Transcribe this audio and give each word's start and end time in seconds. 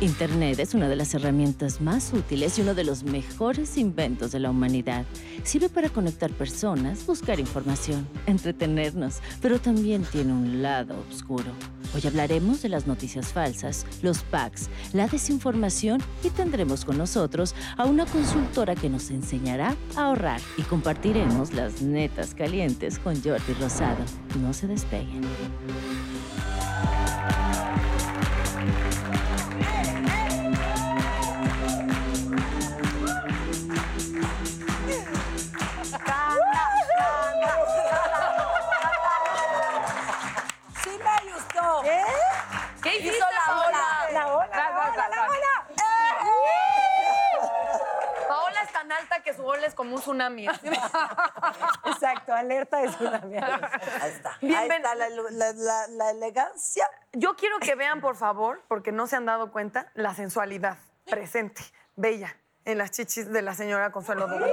Internet 0.00 0.58
es 0.60 0.72
una 0.72 0.88
de 0.88 0.96
las 0.96 1.12
herramientas 1.12 1.82
más 1.82 2.14
útiles 2.14 2.58
y 2.58 2.62
uno 2.62 2.74
de 2.74 2.84
los 2.84 3.04
mejores 3.04 3.76
inventos 3.76 4.32
de 4.32 4.40
la 4.40 4.50
humanidad. 4.50 5.04
Sirve 5.42 5.68
para 5.68 5.90
conectar 5.90 6.30
personas, 6.30 7.04
buscar 7.04 7.38
información, 7.38 8.08
entretenernos, 8.26 9.18
pero 9.42 9.60
también 9.60 10.02
tiene 10.04 10.32
un 10.32 10.62
lado 10.62 10.94
oscuro. 11.10 11.52
Hoy 11.94 12.00
hablaremos 12.06 12.62
de 12.62 12.70
las 12.70 12.86
noticias 12.86 13.34
falsas, 13.34 13.84
los 14.00 14.22
packs, 14.22 14.70
la 14.94 15.06
desinformación 15.06 16.00
y 16.24 16.30
tendremos 16.30 16.86
con 16.86 16.96
nosotros 16.96 17.54
a 17.76 17.84
una 17.84 18.06
consultora 18.06 18.74
que 18.74 18.88
nos 18.88 19.10
enseñará 19.10 19.76
a 19.96 20.06
ahorrar 20.06 20.40
y 20.56 20.62
compartiremos 20.62 21.52
las 21.52 21.82
netas 21.82 22.34
calientes 22.34 22.98
con 22.98 23.22
Jordi 23.22 23.52
Rosado. 23.60 24.02
No 24.40 24.54
se 24.54 24.66
despeguen. 24.66 25.20
Que 49.30 49.36
su 49.36 49.46
ola 49.46 49.66
es 49.66 49.74
como 49.74 49.94
un 49.94 50.00
tsunami. 50.00 50.46
Exacto, 51.86 52.34
alerta 52.34 52.78
de 52.78 52.88
tsunami. 52.88 53.36
Ahí 53.36 54.10
está. 54.10 54.30
Ahí 54.32 54.48
Bienven- 54.48 54.76
está 54.76 54.94
la, 54.94 55.08
la- 55.08 55.52
la- 55.52 55.86
la 55.88 56.10
elegancia. 56.10 56.88
Yo 57.12 57.36
quiero 57.36 57.58
que 57.60 57.74
vean, 57.74 58.00
por 58.00 58.16
favor, 58.16 58.62
porque 58.68 58.92
no 58.92 59.06
se 59.06 59.16
han 59.16 59.26
dado 59.26 59.50
cuenta, 59.52 59.90
la 59.94 60.14
sensualidad 60.14 60.78
presente, 61.08 61.62
bella, 61.96 62.36
en 62.64 62.78
las 62.78 62.90
chichis 62.90 63.30
de 63.32 63.42
la 63.42 63.54
señora 63.54 63.90
Consuelo 63.90 64.26
Duval. 64.26 64.50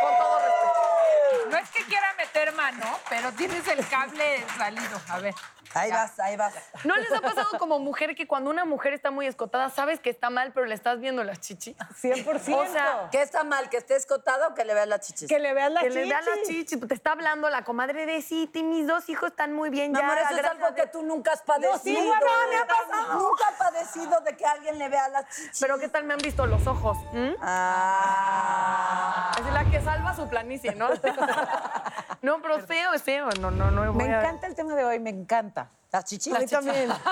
Con 0.00 0.16
todo 0.18 0.38
respeto. 0.38 1.50
No 1.50 1.56
es 1.56 1.70
que 1.70 1.84
quiera 1.84 2.14
meter 2.16 2.52
mano, 2.54 2.86
pero 3.08 3.32
tienes 3.32 3.66
el 3.68 3.86
cable 3.88 4.44
salido. 4.56 5.00
A 5.08 5.18
ver. 5.20 5.34
Ahí 5.74 5.90
vas, 5.90 6.18
ahí 6.18 6.36
vas. 6.36 6.54
¿No 6.84 6.96
les 6.96 7.12
ha 7.12 7.20
pasado 7.20 7.58
como 7.58 7.78
mujer 7.78 8.14
que 8.14 8.26
cuando 8.26 8.50
una 8.50 8.64
mujer 8.64 8.94
está 8.94 9.10
muy 9.10 9.26
escotada, 9.26 9.68
sabes 9.70 10.00
que 10.00 10.08
está 10.10 10.30
mal, 10.30 10.52
pero 10.52 10.66
le 10.66 10.74
estás 10.74 10.98
viendo 11.00 11.22
las 11.24 11.40
chichis? 11.40 11.76
100%. 11.76 12.54
O 12.56 12.66
sea, 12.72 13.08
¿Qué 13.10 13.20
está 13.22 13.44
mal? 13.44 13.68
¿Que 13.68 13.76
esté 13.76 13.94
escotada 13.96 14.48
o 14.48 14.54
que 14.54 14.64
le 14.64 14.74
veas 14.74 14.88
la 14.88 14.98
chichis? 14.98 15.28
que 15.28 15.38
le 15.38 15.52
veas 15.54 15.70
la 15.70 15.80
que 15.80 15.88
chichi. 15.88 16.00
le 16.04 16.08
da 16.10 16.20
la 16.22 16.42
chichi, 16.46 16.76
te 16.78 16.94
está 16.94 17.12
hablando 17.12 17.50
la 17.50 17.62
comadre 17.64 18.06
de 18.06 18.22
sí, 18.22 18.50
mis 18.64 18.86
dos 18.86 19.08
hijos 19.08 19.30
están 19.30 19.52
muy 19.52 19.68
bien 19.70 19.92
Mi 19.92 19.98
ya. 19.98 20.04
amor, 20.06 20.18
eso 20.18 20.36
es 20.38 20.44
algo 20.44 20.68
que 20.68 20.82
Dios". 20.82 20.90
tú 20.92 21.02
nunca 21.02 21.32
has 21.32 21.42
padecido. 21.42 21.78
sí, 21.82 21.94
no, 21.94 22.48
me 22.50 22.56
ha 22.56 22.66
pasado. 22.66 23.14
Nunca 23.20 23.44
he 23.50 23.54
padecido 23.58 24.20
de 24.20 24.36
que 24.36 24.46
alguien 24.46 24.78
le 24.78 24.88
vea 24.88 25.08
la 25.08 25.28
chichis. 25.28 25.58
Pero 25.60 25.78
¿qué 25.78 25.88
tal 25.88 26.04
me 26.04 26.14
han 26.14 26.20
visto 26.20 26.46
los 26.46 26.66
ojos? 26.66 26.96
¿Mm? 27.12 27.34
Ah. 27.42 29.32
Es 29.38 29.52
la 29.52 29.64
que 29.70 29.80
salva 29.82 30.14
su 30.16 30.28
planicie, 30.28 30.74
¿no? 30.74 30.88
no, 32.22 32.40
pero 32.42 32.58
feo, 32.60 32.92
es 32.94 33.02
feo. 33.02 33.28
No, 33.40 33.50
no, 33.50 33.70
no. 33.70 33.82
Me 33.82 34.04
voy 34.04 34.04
a- 34.04 34.20
encanta 34.20 34.46
el 34.46 34.54
tema 34.54 34.74
de 34.74 34.84
hoy, 34.84 34.98
me 35.00 35.10
encanta. 35.10 35.70
¿Las 35.90 36.04
chichis? 36.04 36.34
A 36.34 36.38
mí 36.38 36.46
también. 36.46 36.90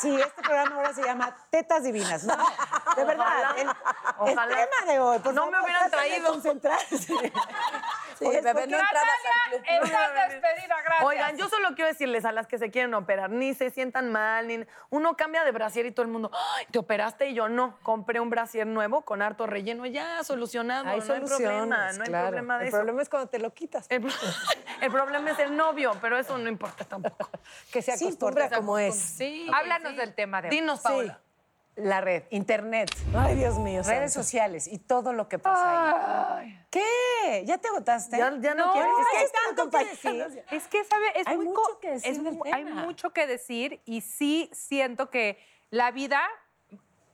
Sí, 0.00 0.14
este 0.20 0.40
programa 0.42 0.76
ahora 0.76 0.94
se 0.94 1.02
llama 1.02 1.36
Tetas 1.50 1.82
Divinas. 1.82 2.22
No, 2.22 2.36
de 2.96 3.04
verdad, 3.04 3.58
el, 3.58 3.66
el 4.28 4.34
tema 4.36 4.86
de 4.92 5.00
hoy. 5.00 5.18
Por 5.18 5.34
No 5.34 5.50
me 5.50 5.60
hubieran 5.60 5.90
traído. 5.90 6.28
concentrarse. 6.28 6.96
Sí, 8.20 8.26
Oye, 8.26 8.42
bebé, 8.42 8.60
¿por 8.60 8.70
no. 8.70 8.76
Estás 8.76 10.30
despedida, 10.30 10.76
gracias. 10.84 11.04
Oigan, 11.06 11.36
yo 11.38 11.48
solo 11.48 11.68
quiero 11.74 11.88
decirles 11.88 12.26
a 12.26 12.32
las 12.32 12.46
que 12.46 12.58
se 12.58 12.70
quieren 12.70 12.92
operar, 12.92 13.30
ni 13.30 13.54
se 13.54 13.70
sientan 13.70 14.12
mal, 14.12 14.46
ni 14.46 14.62
uno 14.90 15.16
cambia 15.16 15.42
de 15.42 15.52
brasier 15.52 15.86
y 15.86 15.90
todo 15.90 16.02
el 16.04 16.12
mundo, 16.12 16.30
"Ay, 16.56 16.66
¿te 16.70 16.78
operaste? 16.78 17.28
Y 17.30 17.34
yo 17.34 17.48
no, 17.48 17.78
compré 17.82 18.20
un 18.20 18.28
brasier 18.28 18.66
nuevo 18.66 19.00
con 19.06 19.22
harto 19.22 19.46
relleno, 19.46 19.86
ya 19.86 20.22
solucionado, 20.22 20.86
Hay 20.90 21.00
no 21.00 21.14
hay 21.14 21.20
problema, 21.22 21.92
no 21.94 22.02
hay 22.02 22.08
claro. 22.10 22.26
problema 22.26 22.58
de 22.58 22.64
El 22.64 22.68
eso. 22.68 22.76
problema 22.76 23.00
es 23.02 23.08
cuando 23.08 23.28
te 23.30 23.38
lo 23.38 23.54
quitas. 23.54 23.86
El, 23.88 24.02
pro- 24.02 24.12
el 24.82 24.92
problema 24.92 25.30
es 25.30 25.38
el 25.38 25.56
novio, 25.56 25.92
pero 26.02 26.18
eso 26.18 26.36
no 26.36 26.48
importa 26.50 26.84
tampoco. 26.84 27.26
Que 27.72 27.80
se 27.80 27.96
Sí, 27.96 28.04
acostumbra 28.10 28.44
porque- 28.44 28.56
como 28.56 28.78
es. 28.78 28.94
Sí. 28.96 29.46
Háblanos 29.52 29.96
del 29.96 30.14
tema 30.14 30.42
de. 30.42 30.48
Dinos, 30.50 30.80
Paola. 30.80 31.20
La 31.76 32.00
red, 32.02 32.24
internet. 32.30 32.90
Ay, 33.16 33.36
Dios 33.36 33.56
mío. 33.58 33.82
redes 33.84 34.12
santo. 34.12 34.24
sociales 34.24 34.66
y 34.68 34.78
todo 34.78 35.12
lo 35.14 35.28
que 35.28 35.38
pasa 35.38 36.36
ahí. 36.38 36.66
¿Qué? 36.68 37.44
¿Ya 37.46 37.56
te 37.58 37.68
agotaste? 37.68 38.18
Ya, 38.18 38.30
ya 38.38 38.54
no, 38.54 38.66
No, 38.66 38.72
quieres. 38.72 38.90
es 39.00 39.06
que 39.10 39.16
hay 39.16 39.24
es 39.24 39.32
tanto 39.32 39.70
que 39.70 39.84
decir. 39.84 40.44
Es 40.50 40.66
que, 40.68 40.84
¿sabe? 40.84 41.06
Es 41.14 41.26
Hay 41.26 41.36
muy 41.36 41.46
mucho 41.46 41.78
que 41.80 41.90
decir 41.90 42.10
es 42.26 42.52
Hay 42.52 42.64
mucho 42.64 43.10
que 43.10 43.26
decir 43.26 43.80
y 43.86 44.00
sí 44.02 44.50
siento 44.52 45.08
que 45.10 45.38
la 45.70 45.90
vida, 45.92 46.20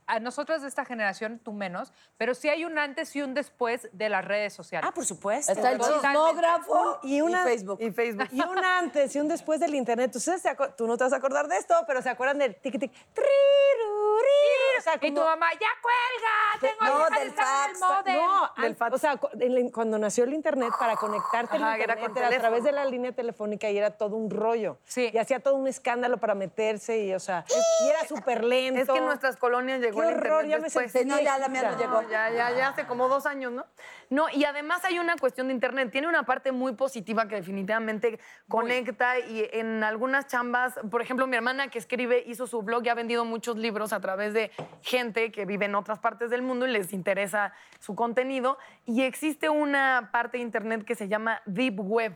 a 0.07 0.19
nosotros 0.19 0.61
de 0.61 0.67
esta 0.67 0.85
generación, 0.85 1.39
tú 1.39 1.53
menos, 1.53 1.91
pero 2.17 2.33
sí 2.33 2.49
hay 2.49 2.65
un 2.65 2.77
antes 2.79 3.15
y 3.15 3.21
un 3.21 3.33
después 3.33 3.89
de 3.91 4.09
las 4.09 4.23
redes 4.25 4.53
sociales. 4.53 4.89
Ah, 4.89 4.93
por 4.93 5.05
supuesto. 5.05 5.51
Está 5.51 5.71
el 5.71 5.79
chismógrafo 5.79 6.99
Y 7.03 7.21
una- 7.21 7.43
Facebook. 7.43 7.77
Y 7.81 7.91
Facebook. 7.91 8.27
Y 8.31 8.41
un 8.41 8.57
antes 8.63 9.15
y 9.15 9.19
un 9.19 9.27
después 9.27 9.59
del 9.59 9.75
internet. 9.75 10.15
Ustedes 10.15 10.41
se 10.41 10.49
acu- 10.49 10.73
tú 10.75 10.87
no 10.87 10.97
te 10.97 11.03
vas 11.03 11.13
a 11.13 11.17
acordar 11.17 11.47
de 11.47 11.57
esto, 11.57 11.75
pero 11.85 12.01
se 12.01 12.09
acuerdan 12.09 12.37
del 12.39 12.55
tic 12.55 12.79
tic. 12.79 12.91
O 14.77 14.81
sea, 14.81 14.93
Y 15.01 15.11
tu 15.11 15.21
mamá, 15.21 15.47
ya 15.53 15.67
cuelga, 15.81 16.77
tengo 16.79 16.99
No, 16.99 17.05
que 17.07 17.19
del 17.19 17.31
fax. 17.33 17.71
el 17.73 17.79
modem. 17.79 18.15
No, 18.15 18.51
Del 18.63 18.75
fax. 18.75 18.93
o 18.93 18.97
sea, 18.97 19.17
cuando 19.73 19.97
nació 19.97 20.23
el 20.23 20.33
internet 20.33 20.71
para 20.79 20.95
conectarte 20.95 21.57
al 21.57 21.63
Ajá, 21.63 21.75
que 21.77 21.83
era 21.83 21.99
con 21.99 22.15
era 22.17 22.27
a 22.27 22.39
través 22.39 22.63
de 22.63 22.71
la 22.71 22.85
línea 22.85 23.11
telefónica 23.11 23.69
y 23.69 23.77
era 23.77 23.91
todo 23.97 24.15
un 24.15 24.29
rollo. 24.29 24.77
Sí. 24.85 25.09
Y 25.13 25.17
hacía 25.17 25.39
todo 25.39 25.55
un 25.55 25.67
escándalo 25.67 26.17
para 26.19 26.35
meterse 26.35 26.99
y, 26.99 27.13
o 27.13 27.19
sea, 27.19 27.43
y 27.83 27.89
era 27.89 28.05
súper 28.07 28.43
lento. 28.43 28.81
Es 28.81 28.87
que 28.89 28.97
en 28.97 29.05
nuestras 29.05 29.35
colonias 29.35 29.79
llegó 29.81 29.96
Qué 30.01 30.07
horror, 30.07 30.45
internet 30.45 30.49
ya 30.49 30.57
me 30.57 30.63
después. 30.63 31.05
no, 31.05 31.19
ya 31.19 31.37
la 31.37 31.47
mía 31.47 31.71
no 31.71 31.77
llegó. 31.77 32.01
Ya, 32.09 32.29
ya, 32.29 32.51
ya 32.51 32.69
hace 32.69 32.85
como 32.85 33.07
dos 33.07 33.25
años, 33.25 33.51
¿no? 33.51 33.65
No, 34.09 34.27
y 34.29 34.45
además 34.45 34.83
hay 34.85 34.99
una 34.99 35.17
cuestión 35.17 35.47
de 35.47 35.53
Internet. 35.53 35.91
Tiene 35.91 36.07
una 36.07 36.23
parte 36.23 36.51
muy 36.51 36.73
positiva 36.73 37.27
que 37.27 37.35
definitivamente 37.35 38.19
conecta 38.47 39.19
y 39.19 39.47
en 39.51 39.83
algunas 39.83 40.27
chambas, 40.27 40.79
por 40.89 41.01
ejemplo, 41.01 41.27
mi 41.27 41.35
hermana 41.35 41.69
que 41.69 41.79
escribe 41.79 42.23
hizo 42.25 42.47
su 42.47 42.61
blog 42.61 42.85
y 42.85 42.89
ha 42.89 42.93
vendido 42.93 43.25
muchos 43.25 43.57
libros 43.57 43.93
a 43.93 43.99
través 43.99 44.33
de 44.33 44.51
gente 44.81 45.31
que 45.31 45.45
vive 45.45 45.65
en 45.65 45.75
otras 45.75 45.99
partes 45.99 46.29
del 46.29 46.41
mundo 46.41 46.67
y 46.67 46.71
les 46.71 46.93
interesa 46.93 47.53
su 47.79 47.95
contenido. 47.95 48.57
Y 48.85 49.01
existe 49.03 49.49
una 49.49 50.09
parte 50.11 50.37
de 50.37 50.43
Internet 50.43 50.85
que 50.85 50.95
se 50.95 51.07
llama 51.07 51.41
Deep 51.45 51.79
Web. 51.79 52.13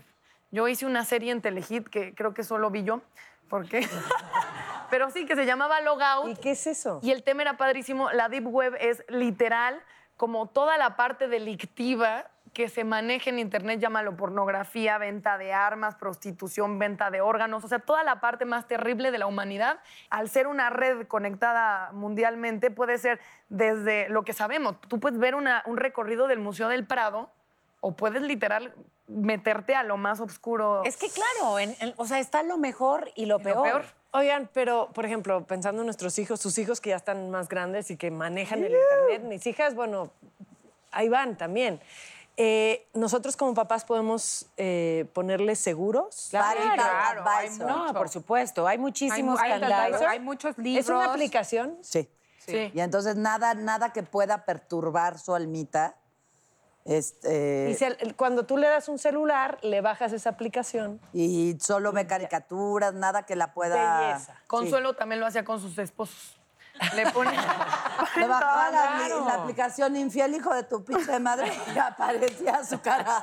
Yo 0.51 0.67
hice 0.67 0.85
una 0.85 1.05
serie 1.05 1.31
en 1.31 1.41
Telehit 1.41 1.87
que 1.87 2.13
creo 2.13 2.33
que 2.33 2.43
solo 2.43 2.69
vi 2.69 2.83
yo. 2.83 3.01
¿Por 3.49 3.67
qué? 3.67 3.87
Pero 4.91 5.09
sí, 5.09 5.25
que 5.25 5.35
se 5.35 5.45
llamaba 5.45 5.81
Logout. 5.81 6.29
¿Y 6.29 6.35
qué 6.35 6.51
es 6.51 6.67
eso? 6.67 6.99
Y 7.01 7.11
el 7.11 7.23
tema 7.23 7.41
era 7.41 7.57
padrísimo. 7.57 8.11
La 8.11 8.29
Deep 8.29 8.45
Web 8.47 8.75
es 8.79 9.03
literal 9.07 9.81
como 10.17 10.45
toda 10.47 10.77
la 10.77 10.95
parte 10.95 11.27
delictiva 11.27 12.27
que 12.53 12.67
se 12.67 12.83
maneja 12.83 13.29
en 13.29 13.39
Internet, 13.39 13.79
llámalo 13.79 14.17
pornografía, 14.17 14.97
venta 14.97 15.37
de 15.37 15.53
armas, 15.53 15.95
prostitución, 15.95 16.79
venta 16.79 17.09
de 17.09 17.21
órganos, 17.21 17.63
o 17.63 17.67
sea, 17.69 17.79
toda 17.79 18.03
la 18.03 18.19
parte 18.19 18.43
más 18.43 18.67
terrible 18.67 19.09
de 19.11 19.17
la 19.17 19.25
humanidad, 19.25 19.79
al 20.09 20.27
ser 20.29 20.47
una 20.47 20.69
red 20.69 21.07
conectada 21.07 21.91
mundialmente, 21.93 22.69
puede 22.69 22.97
ser 22.97 23.21
desde 23.47 24.09
lo 24.09 24.23
que 24.23 24.33
sabemos. 24.33 24.75
Tú 24.81 24.99
puedes 24.99 25.17
ver 25.17 25.33
una- 25.33 25.63
un 25.65 25.77
recorrido 25.77 26.27
del 26.27 26.39
Museo 26.39 26.67
del 26.67 26.85
Prado 26.85 27.31
o 27.79 27.95
puedes 27.95 28.21
literal 28.21 28.73
meterte 29.07 29.73
a 29.75 29.83
lo 29.83 29.95
más 29.95 30.19
oscuro. 30.19 30.83
Es 30.83 30.97
que 30.97 31.07
claro, 31.09 31.57
en- 31.57 31.75
en- 31.79 31.93
o 31.95 32.05
sea, 32.05 32.19
está 32.19 32.43
lo 32.43 32.57
mejor 32.57 33.11
y 33.15 33.27
lo 33.27 33.37
lo 33.37 33.43
peor. 33.43 33.63
peor. 33.63 33.85
Oigan, 34.13 34.49
pero, 34.53 34.89
por 34.93 35.05
ejemplo, 35.05 35.45
pensando 35.45 35.81
en 35.81 35.85
nuestros 35.85 36.19
hijos, 36.19 36.41
sus 36.41 36.57
hijos 36.57 36.81
que 36.81 36.89
ya 36.89 36.97
están 36.97 37.29
más 37.31 37.47
grandes 37.47 37.89
y 37.91 37.97
que 37.97 38.11
manejan 38.11 38.59
el 38.63 38.73
internet, 38.73 39.23
mis 39.23 39.47
hijas, 39.47 39.73
bueno, 39.73 40.11
ahí 40.91 41.07
van 41.07 41.37
también. 41.37 41.79
Eh, 42.37 42.87
nosotros 42.93 43.37
como 43.37 43.53
papás 43.53 43.85
podemos 43.85 44.47
eh, 44.57 45.05
ponerles 45.13 45.59
seguros. 45.59 46.29
Parental 46.31 46.75
claro, 46.75 47.23
hay. 47.27 47.49
No, 47.59 47.93
por 47.93 48.09
supuesto. 48.09 48.67
Hay 48.67 48.77
muchísimos 48.77 49.39
mu- 49.39 49.43
hay- 49.45 49.59
candados. 49.59 50.01
hay 50.01 50.19
muchos 50.19 50.57
libros. 50.57 50.85
Es 50.85 50.89
una 50.89 51.11
aplicación. 51.11 51.77
Sí. 51.81 52.09
Sí. 52.39 52.71
Y 52.73 52.79
entonces 52.79 53.15
nada, 53.15 53.53
nada 53.53 53.93
que 53.93 54.01
pueda 54.03 54.45
perturbar 54.45 55.19
su 55.19 55.35
almita. 55.35 55.95
Este, 56.85 57.77
Y 58.03 58.13
cuando 58.13 58.45
tú 58.45 58.57
le 58.57 58.67
das 58.67 58.89
un 58.89 58.97
celular, 58.97 59.59
le 59.61 59.81
bajas 59.81 60.13
esa 60.13 60.31
aplicación. 60.31 60.99
y 61.13 61.57
solo 61.61 61.91
ve 61.91 62.07
caricaturas, 62.07 62.93
nada 62.93 63.23
que 63.23 63.35
la 63.35 63.53
pueda. 63.53 63.99
Belleza. 63.99 64.35
Consuelo 64.47 64.93
también 64.95 65.19
lo 65.19 65.27
hacía 65.27 65.43
con 65.45 65.59
sus 65.59 65.77
esposos. 65.77 66.37
Le 66.95 67.05
pone... 67.11 67.31
Le 68.15 68.27
bajaba 68.27 68.71
la, 68.71 68.81
Claro. 68.97 69.25
la 69.25 69.33
aplicación 69.35 69.95
infiel, 69.95 70.33
hijo 70.33 70.53
de 70.55 70.63
tu 70.63 70.83
pinche 70.83 71.19
madre, 71.19 71.51
y 71.75 71.77
aparecía 71.77 72.63
su 72.63 72.81
cara. 72.81 73.21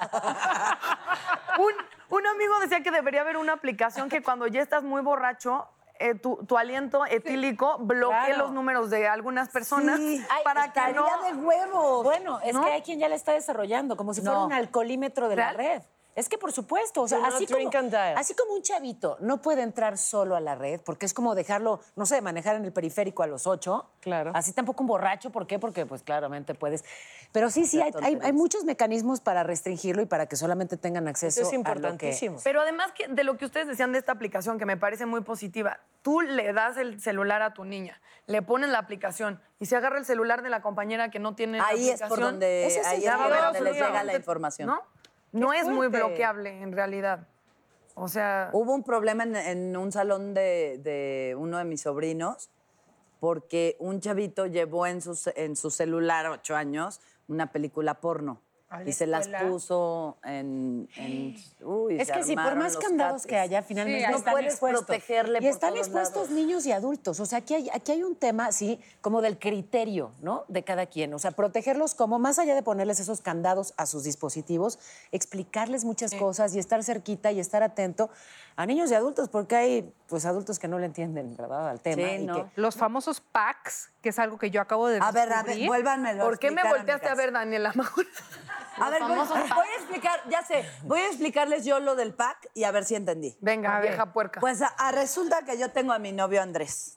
un, 1.59 1.73
un 2.17 2.27
amigo 2.27 2.59
decía 2.61 2.83
que 2.83 2.91
debería 2.93 3.23
haber 3.23 3.37
una 3.37 3.55
aplicación 3.55 4.09
que 4.09 4.23
cuando 4.23 4.47
ya 4.47 4.63
estás 4.63 4.85
muy 4.85 5.03
borracho, 5.03 5.67
eh, 5.99 6.15
tu, 6.15 6.37
tu 6.47 6.57
aliento 6.57 7.05
etílico 7.07 7.77
bloquee 7.79 8.27
Claro. 8.27 8.45
los 8.45 8.53
números 8.53 8.91
de 8.91 9.07
algunas 9.09 9.49
personas 9.49 9.99
Sí. 9.99 10.25
Ay, 10.31 10.43
para 10.45 10.73
que 10.73 10.93
no... 10.93 11.05
de 11.25 11.35
huevos. 11.35 12.05
Bueno, 12.05 12.39
es 12.45 12.55
¿No? 12.55 12.63
que 12.65 12.71
hay 12.71 12.83
quien 12.83 12.99
ya 12.99 13.09
la 13.09 13.15
está 13.17 13.33
desarrollando, 13.33 13.97
como 13.97 14.15
si 14.15 14.21
fuera 14.21 14.39
No. 14.39 14.47
un 14.47 14.53
alcoholímetro 14.53 15.29
de 15.29 15.37
la 15.37 15.53
red. 15.53 15.83
Es 16.19 16.29
que 16.29 16.37
por 16.37 16.51
supuesto, 16.51 17.03
o 17.03 17.07
sea, 17.09 17.19
así 17.27 17.47
como, 17.47 17.59
drink 17.59 17.75
and 17.77 17.91
dial. 17.91 18.15
así 18.19 18.35
como 18.35 18.55
un 18.55 18.63
chavito 18.63 19.17
no 19.21 19.41
puede 19.41 19.63
entrar 19.63 19.97
solo 19.99 20.35
a 20.35 20.41
la 20.41 20.57
red, 20.57 20.81
porque 20.85 21.07
es 21.07 21.15
como 21.15 21.37
dejarlo, 21.37 21.79
no 21.95 22.07
sé, 22.07 22.21
manejar 22.21 22.57
en 22.57 22.65
el 22.65 22.73
periférico 22.73 23.23
a 23.23 23.29
los 23.29 23.47
ocho. 23.47 23.89
Claro. 24.01 24.33
Así 24.35 24.53
tampoco 24.53 24.83
un 24.83 24.89
borracho, 24.89 25.31
¿por 25.31 25.47
qué? 25.47 25.61
Porque 25.61 25.87
pues 25.87 26.03
claramente 26.03 26.55
puedes. 26.57 26.85
Pero 27.31 27.51
sí, 27.51 27.67
sí, 27.67 27.81
hay, 27.81 27.93
hay- 28.03 28.19
hay 28.21 28.33
muchos 28.33 28.65
mecanismos 28.65 29.21
para 29.21 29.45
restringirlo 29.45 30.03
y 30.03 30.07
para 30.07 30.27
que 30.27 30.35
solamente 30.35 30.77
tengan 30.77 31.07
acceso 31.07 31.41
Eso 31.41 31.49
es 31.51 31.55
a 31.55 31.57
lo 31.59 31.63
que- 31.63 31.71
importantísimo. 31.71 32.39
Pero 32.43 32.63
además 32.63 32.91
que 32.97 33.07
de 33.07 33.23
lo 33.23 33.37
que 33.37 33.45
ustedes 33.45 33.69
decían 33.69 33.93
de 33.93 33.99
esta 34.01 34.11
aplicación, 34.11 34.59
que 34.59 34.67
me 34.67 34.77
parece 34.77 35.07
muy 35.07 35.21
positiva, 35.21 35.79
tú 36.03 36.21
le 36.21 36.53
das 36.53 36.77
el 36.79 37.01
celular 37.01 37.43
a 37.43 37.55
tu 37.55 37.65
niña, 37.65 38.01
le 38.27 38.43
pones 38.43 38.71
la 38.71 38.79
aplicación 38.79 39.41
y 39.61 39.67
se 39.67 39.77
agarra 39.77 39.99
el 39.99 40.05
celular 40.05 40.43
de 40.43 40.49
la 40.49 40.63
compañera 40.63 41.11
que 41.13 41.21
no 41.21 41.35
tiene 41.37 41.59
la 41.59 41.67
Ahí 41.69 41.91
es 41.91 42.01
por 42.01 42.07
aplicación, 42.07 42.33
donde, 42.33 42.83
ahí 42.87 43.05
es 43.05 43.09
a 43.09 43.17
por 43.19 43.31
donde 43.41 43.61
les 43.61 43.75
llega 43.75 44.03
la 44.03 44.17
información. 44.17 44.67
¿No? 44.69 44.83
No 45.33 45.53
es 45.53 45.67
muy 45.67 45.89
bloqueable 45.89 46.63
en 46.63 46.73
realidad. 46.73 47.27
O 47.95 48.09
sea, 48.09 48.51
Hubo 48.53 48.75
un 48.75 48.85
problema 48.85 49.25
en, 49.25 49.37
en 49.37 49.77
un 49.77 49.91
salón 49.91 50.33
de, 50.33 50.79
de 50.83 51.35
uno 51.37 51.59
de 51.59 51.65
mis 51.65 51.83
sobrinos 51.83 52.51
porque 53.21 53.77
un 53.81 54.01
chavito 54.01 54.47
llevó 54.47 54.87
en 54.87 55.01
su, 55.01 55.19
en 55.35 55.57
su 55.57 55.71
celular, 55.71 56.27
ocho 56.29 56.55
años, 56.55 57.01
una 57.27 57.51
película 57.53 57.95
porno. 57.95 58.41
¿A 58.71 58.81
la 58.83 58.91
Y 58.91 58.93
se 58.93 59.07
las 59.07 59.29
puso 59.29 60.19
en... 60.25 60.87
en- 60.97 61.35
uy, 61.63 61.99
Es 61.99 62.09
se 62.09 62.13
que 62.13 62.23
sí, 62.23 62.35
por 62.37 62.55
más 62.55 62.77
candados 62.77 63.27
que 63.27 63.39
haya, 63.39 63.63
finalmente 63.63 64.05
Sí, 64.05 64.11
no 64.11 64.19
están 64.19 64.33
puedes 64.35 64.51
expuestos. 64.53 64.85
protegerle 64.85 65.39
y 65.39 65.41
por 65.41 65.51
están 65.51 65.71
todos 65.71 65.87
expuestos 65.87 66.23
lados. 66.25 66.31
niños 66.31 66.67
y 66.67 66.73
adultos. 66.73 67.19
O 67.19 67.25
sea, 67.25 67.39
aquí 67.39 67.55
hay, 67.55 67.71
aquí 67.73 67.93
hay 67.93 68.03
un 68.03 68.15
tema, 68.15 68.53
sí, 68.53 68.79
como 69.01 69.23
del 69.23 69.39
criterio, 69.39 70.13
¿no? 70.21 70.45
De 70.49 70.65
cada 70.65 70.85
quien. 70.85 71.15
O 71.15 71.19
sea, 71.19 71.31
protegerlos 71.31 71.95
como, 71.95 72.19
más 72.19 72.39
allá 72.39 72.55
de 72.55 72.63
ponerles 72.63 73.01
esos 73.01 73.23
candados 73.23 73.73
a 73.79 73.87
sus 73.87 74.05
dispositivos, 74.05 74.79
explicarles 75.13 75.87
muchas 75.87 76.13
cosas 76.15 76.55
y 76.55 76.59
estar 76.59 76.85
cerquita 76.85 77.33
y 77.33 77.41
estar 77.41 77.63
atento 77.63 78.11
a 78.57 78.67
niños 78.67 78.91
y 78.91 78.95
adultos, 78.95 79.31
porque 79.31 79.57
hay, 79.57 79.95
pues, 80.09 80.27
adultos 80.27 80.59
que 80.59 80.69
no 80.69 80.79
le 80.79 80.87
entienden, 80.87 81.35
¿verdad?, 81.37 81.71
al 81.71 81.81
tema. 81.81 82.03
Sí, 82.09 82.15
y 82.23 82.27
no. 82.27 82.35
que- 82.35 82.61
Los 82.61 82.77
famosos 82.77 83.21
packs, 83.21 83.89
que 84.03 84.11
es 84.11 84.19
algo 84.19 84.37
que 84.37 84.51
yo 84.51 84.61
acabo 84.61 84.89
de 84.89 84.99
A 85.01 85.11
ver, 85.11 85.33
a 85.33 85.43
ver, 85.43 85.65
vuélvanmelo 85.67 86.25
a 86.25 86.27
¿por 86.27 86.39
qué 86.39 86.51
me 86.51 86.63
volteaste 86.65 87.07
a 87.09 87.13
amigas. 87.13 87.17
ver, 87.17 87.33
Daniela? 87.33 87.73
A 88.81 88.91
ver, 88.91 89.03
voy, 89.03 89.17
voy 89.19 89.67
a 89.69 89.75
explicar, 89.77 90.21
ya 90.29 90.43
sé, 90.43 90.65
voy 90.83 91.01
a 91.01 91.07
explicarles 91.07 91.65
yo 91.65 91.81
lo 91.81 91.95
del 91.97 92.15
pack 92.15 92.49
y 92.55 92.65
a 92.65 92.71
ver 92.71 92.85
si 92.85 92.95
entendí. 92.95 93.37
Venga, 93.41 93.79
ver. 93.81 93.91
vieja 93.91 94.13
puerca. 94.13 94.41
Pues 94.41 94.63
a- 94.63 94.67
a 94.79 94.93
resulta 94.93 95.43
que 95.43 95.59
yo 95.59 95.71
tengo 95.71 95.93
a 95.93 95.99
mi 95.99 96.13
novio 96.13 96.43
Andrés. 96.43 96.95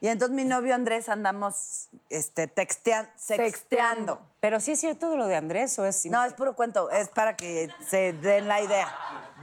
Y 0.00 0.08
entonces 0.08 0.34
mi 0.34 0.44
novio 0.44 0.74
Andrés 0.74 1.08
andamos 1.08 1.88
este, 2.10 2.48
textean- 2.48 3.08
sexteando. 3.16 4.20
Pero 4.40 4.58
sí 4.58 4.72
es 4.72 4.80
cierto 4.80 5.10
de 5.10 5.16
lo 5.16 5.26
de 5.26 5.36
Andrés, 5.36 5.78
o 5.78 5.86
es... 5.86 6.06
No, 6.06 6.24
es 6.24 6.32
puro 6.34 6.56
cuento, 6.56 6.90
es 6.90 7.08
para 7.08 7.36
que 7.36 7.70
se 7.88 8.12
den 8.12 8.48
la 8.48 8.60
idea 8.60 8.92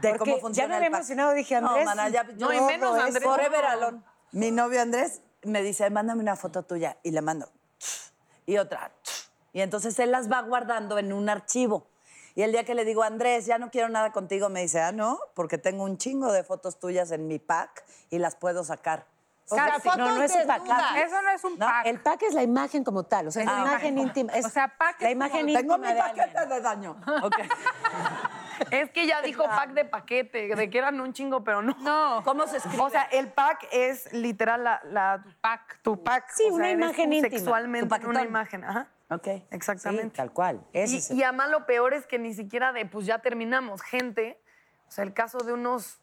de 0.01 0.09
Porque 0.09 0.19
cómo 0.19 0.35
ya 0.35 0.41
funciona 0.41 0.67
me 0.67 0.73
el 0.75 0.83
había 0.85 0.97
emocionado, 0.97 1.31
dije, 1.33 1.55
Andrés, 1.55 1.79
No, 1.79 1.85
mana, 1.85 2.09
ya, 2.09 2.23
no, 2.23 2.51
y 2.51 2.57
yo- 2.57 2.65
menos 2.65 2.97
es 2.97 3.03
Andrés. 3.03 3.23
Forever 3.23 3.65
alone. 3.65 4.01
Mi 4.33 4.51
novio 4.51 4.81
Andrés 4.81 5.21
me 5.43 5.61
dice, 5.61 5.89
mándame 5.89 6.21
una 6.21 6.35
foto 6.35 6.63
tuya. 6.63 6.97
Y 7.03 7.11
le 7.11 7.21
mando. 7.21 7.49
Y 8.45 8.57
otra. 8.57 8.91
Y 9.53 9.61
entonces 9.61 9.97
él 9.99 10.11
las 10.11 10.31
va 10.31 10.41
guardando 10.41 10.97
en 10.97 11.13
un 11.13 11.29
archivo. 11.29 11.87
Y 12.35 12.41
el 12.41 12.51
día 12.51 12.63
que 12.63 12.73
le 12.73 12.83
digo, 12.83 13.03
Andrés, 13.03 13.45
ya 13.45 13.59
no 13.59 13.69
quiero 13.69 13.87
nada 13.89 14.11
contigo, 14.11 14.49
me 14.49 14.61
dice, 14.61 14.81
ah, 14.81 14.91
no, 14.91 15.19
porque 15.35 15.59
tengo 15.59 15.83
un 15.83 15.97
chingo 15.97 16.31
de 16.31 16.43
fotos 16.43 16.79
tuyas 16.79 17.11
en 17.11 17.27
mi 17.27 17.37
pack 17.37 17.83
y 18.09 18.17
las 18.17 18.35
puedo 18.35 18.63
sacar. 18.63 19.05
O 19.49 19.55
sea, 19.55 19.73
Fotos 19.79 19.97
no, 19.97 20.15
no 20.15 20.23
es 20.23 20.33
el 20.35 20.47
pack. 20.47 20.61
Eso 20.95 21.21
no 21.21 21.29
es 21.29 21.43
un 21.43 21.59
No, 21.59 21.65
pack. 21.67 21.85
el 21.85 21.99
pack 21.99 22.23
es 22.23 22.33
la 22.33 22.41
imagen 22.43 22.83
como 22.85 23.03
tal, 23.03 23.27
o 23.27 23.31
sea, 23.31 23.43
es 23.43 23.47
la 23.47 23.57
Ah, 23.57 23.61
imagen 23.67 23.97
íntima. 23.99 24.31
es 24.33 24.45
O 24.45 24.49
sea, 24.49 24.69
pack 24.69 25.01
la 25.01 25.09
es 25.09 25.13
imagen 25.13 25.41
como- 25.41 25.49
íntima 25.49 25.59
Tengo 25.59 25.77
mi 25.77 25.93
de 25.93 25.99
alguien. 25.99 26.25
paquete 26.33 26.53
de 26.53 26.61
daño. 26.61 26.95
Ok. 27.23 27.35
Es 28.71 28.91
que 28.91 29.05
ya 29.07 29.21
dijo 29.21 29.43
pack 29.43 29.71
de 29.73 29.83
paquete, 29.83 30.55
de 30.55 30.69
que 30.69 30.77
eran 30.77 30.99
un 31.01 31.11
chingo, 31.11 31.43
pero 31.43 31.61
no. 31.61 31.75
No. 31.79 32.21
¿Cómo 32.23 32.47
se 32.47 32.57
escribe? 32.57 32.81
O 32.81 32.89
sea, 32.89 33.01
el 33.11 33.27
pack 33.31 33.67
es 33.71 34.11
literal 34.13 34.63
la, 34.63 34.79
la 34.85 35.23
pack. 35.41 35.79
tu 35.81 36.01
pack. 36.03 36.29
Sí, 36.33 36.43
o 36.43 36.47
sea, 36.47 36.55
una 36.55 36.71
imagen 36.71 37.11
íntima, 37.11 37.29
Sexualmente 37.37 37.99
tu 37.99 38.09
una 38.09 38.21
imagen, 38.23 38.63
ajá. 38.63 38.87
Ok. 39.15 39.27
Exactamente. 39.51 40.07
Sí, 40.09 40.15
tal 40.15 40.31
cual. 40.31 40.65
Ese 40.73 40.95
Y, 40.95 40.97
es 40.97 41.11
el- 41.11 41.17
y 41.17 41.23
además 41.23 41.49
lo 41.49 41.65
peor 41.65 41.93
es 41.93 42.05
que 42.07 42.19
ni 42.19 42.33
siquiera 42.33 42.73
de, 42.73 42.85
pues 42.85 43.05
ya 43.05 43.19
terminamos, 43.19 43.81
gente, 43.81 44.41
o 44.87 44.91
sea, 44.91 45.03
el 45.03 45.13
caso 45.13 45.37
de 45.39 45.53
unos 45.53 45.99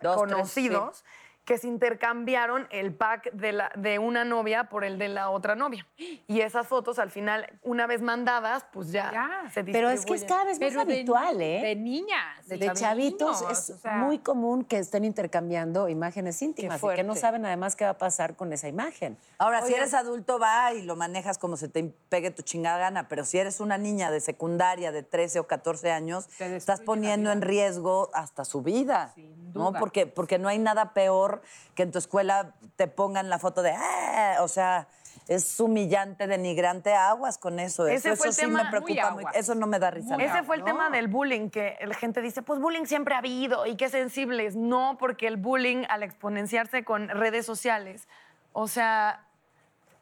Dos, 0.00 0.16
tres, 0.22 0.32
conocidos 0.32 1.04
que 1.48 1.56
se 1.56 1.66
intercambiaron 1.66 2.68
el 2.70 2.94
pack 2.94 3.32
de, 3.32 3.52
la, 3.52 3.72
de 3.74 3.98
una 3.98 4.22
novia 4.22 4.64
por 4.64 4.84
el 4.84 4.98
de 4.98 5.08
la 5.08 5.30
otra 5.30 5.54
novia. 5.56 5.86
Y 5.96 6.42
esas 6.42 6.66
fotos 6.66 6.98
al 6.98 7.10
final, 7.10 7.50
una 7.62 7.86
vez 7.86 8.02
mandadas, 8.02 8.66
pues 8.70 8.92
ya, 8.92 9.10
Ya. 9.10 9.50
se 9.50 9.64
Pero 9.64 9.88
es 9.88 10.04
que 10.04 10.12
es 10.12 10.20
distribuyen. 10.20 10.28
cada 10.28 10.44
vez 10.44 10.60
más 10.60 10.68
Pero 10.68 10.84
de- 10.84 10.92
habitual, 10.94 11.40
¿eh? 11.40 11.60
De 11.62 11.74
niñas. 11.76 12.46
de, 12.46 12.70
chavitos. 12.74 13.40
es 13.50 13.70
o 13.70 13.78
sea. 13.78 13.96
muy 13.96 14.18
común 14.18 14.62
que 14.62 14.76
estén 14.76 15.06
intercambiando 15.06 15.88
imágenes 15.88 16.42
íntimas 16.42 16.82
y 16.82 16.94
que 16.94 17.02
no 17.02 17.14
saben 17.14 17.46
además 17.46 17.76
qué 17.76 17.84
va 17.84 17.92
a 17.92 17.98
pasar 17.98 18.36
con 18.36 18.52
esa 18.52 18.68
imagen. 18.68 19.16
Ahora, 19.38 19.62
si 19.62 19.72
eres 19.72 19.94
adulto, 19.94 20.38
va 20.38 20.74
y 20.74 20.82
lo 20.82 20.96
manejas 20.96 21.38
como 21.38 21.56
se 21.56 21.68
te 21.68 21.82
pegue 22.10 22.30
tu 22.30 22.42
chingada 22.42 22.76
gana, 22.76 23.08
pero 23.08 23.24
si 23.24 23.38
eres 23.38 23.60
una 23.60 23.78
niña 23.78 24.10
de 24.10 24.20
secundaria 24.20 24.92
de 24.92 25.02
13 25.02 25.40
o 25.40 25.46
14 25.46 25.90
años, 25.92 26.28
estás 26.40 26.82
poniendo 26.82 27.32
en 27.32 27.40
riesgo 27.40 28.10
hasta 28.12 28.44
su 28.44 28.60
vida. 28.60 29.12
Sin 29.14 29.38
¿no? 29.54 29.72
Porque, 29.72 30.06
porque 30.06 30.38
no 30.38 30.48
hay 30.48 30.58
nada 30.58 30.92
peor 30.92 31.37
que 31.74 31.82
en 31.84 31.92
tu 31.92 31.98
escuela 31.98 32.54
te 32.76 32.86
pongan 32.88 33.28
la 33.30 33.38
foto 33.38 33.62
de, 33.62 33.72
"Ah", 33.76 34.36
o 34.40 34.48
sea, 34.48 34.88
es 35.26 35.60
humillante, 35.60 36.26
denigrante, 36.26 36.94
aguas 36.94 37.36
con 37.38 37.58
eso. 37.60 37.86
Ese 37.86 38.10
eso 38.10 38.16
fue 38.16 38.26
el 38.26 38.30
eso 38.32 38.40
sí 38.40 38.46
tema- 38.46 38.64
me 38.64 38.70
preocupa 38.70 39.10
muy. 39.10 39.24
Eso 39.34 39.54
no 39.54 39.66
me 39.66 39.78
da 39.78 39.90
risa. 39.90 40.16
Ese 40.16 40.42
fue 40.42 40.56
el 40.56 40.60
No. 40.60 40.66
tema 40.66 40.90
del 40.90 41.08
bullying, 41.08 41.50
que 41.50 41.76
la 41.84 41.94
gente 41.94 42.22
dice, 42.22 42.40
pues 42.42 42.60
bullying 42.60 42.86
siempre 42.86 43.14
ha 43.14 43.18
habido 43.18 43.66
y 43.66 43.76
qué 43.76 43.88
sensibles. 43.90 44.56
No, 44.56 44.96
porque 44.98 45.26
el 45.26 45.36
bullying 45.36 45.84
al 45.90 46.02
exponenciarse 46.02 46.82
con 46.84 47.08
redes 47.08 47.44
sociales, 47.44 48.08
o 48.54 48.68
sea, 48.68 49.24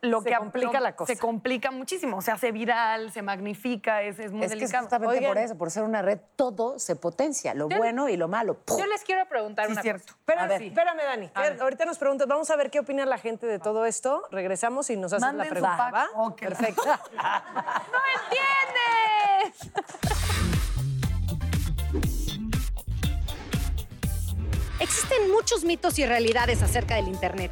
lo 0.03 0.21
Se 0.21 0.29
que 0.31 0.37
complica 0.37 0.73
lo- 0.75 0.81
la 0.81 0.95
cosa. 0.95 1.13
Se 1.15 1.19
complica 1.19 1.71
muchísimo, 1.71 2.21
se 2.23 2.31
hace 2.31 2.53
viral, 2.53 3.11
se 3.13 3.23
magnifica, 3.23 4.03
es, 4.03 4.19
es 4.19 4.31
muy 4.31 4.43
es 4.45 4.49
que 4.51 4.55
es 4.55 4.61
delicado. 4.61 4.85
justamente 4.85 5.17
Oigan. 5.17 5.31
por 5.31 5.39
eso, 5.39 5.57
por 5.59 5.71
ser 5.71 5.83
una 5.85 6.03
red, 6.03 6.21
todo 6.37 6.79
se 6.79 6.97
potencia, 6.97 7.55
lo 7.55 7.69
Yo- 7.69 7.79
bueno 7.79 8.09
y 8.09 8.17
lo 8.17 8.29
malo. 8.29 8.55
¡pum! 8.59 8.79
Yo 8.79 8.87
les 8.87 9.03
quiero 9.03 9.27
preguntar 9.29 9.67
Sí, 9.67 9.73
una 9.73 9.83
cierto. 9.83 10.05
cosa. 10.05 10.19
Pero, 10.27 10.41
A 10.43 10.47
ver. 10.47 10.63
espérame, 10.63 11.03
Dani. 11.03 11.29
que 11.29 11.61
ahorita 11.63 11.85
nos 11.87 11.99
preguntas, 11.99 12.29
vamos 12.29 12.51
a 12.51 12.57
ver 12.57 12.71
qué 12.71 12.79
opina 12.81 13.05
la 13.07 13.19
gente 13.19 13.47
de 13.47 13.59
todo 13.59 13.87
esto. 13.87 14.23
Regresamos 14.31 14.91
y 14.91 14.97
nos 14.97 15.13
haces 15.13 15.23
Manden 15.23 15.39
la 15.39 15.45
su 15.45 15.51
pregunta, 15.51 15.77
pack. 15.77 15.95
¿va? 15.95 16.09
Ok. 16.27 16.41
Perfecto. 16.41 16.83
¡No 17.17 18.01
entiendes! 19.43 19.73
Existen 24.79 25.31
muchos 25.31 25.65
mitos 25.65 25.99
y 25.99 26.07
realidades 26.07 26.63
acerca 26.63 26.97
del 26.97 27.09
Internet. 27.09 27.51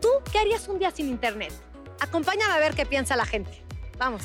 ¿Tú 0.00 0.08
qué 0.32 0.38
harías 0.40 0.66
un 0.68 0.78
día 0.78 0.90
sin 0.90 1.08
Internet? 1.08 1.52
Acompáñame 2.00 2.52
a 2.52 2.58
ver 2.58 2.74
qué 2.74 2.86
piensa 2.86 3.16
la 3.16 3.26
gente. 3.26 3.62
Vamos. 3.98 4.22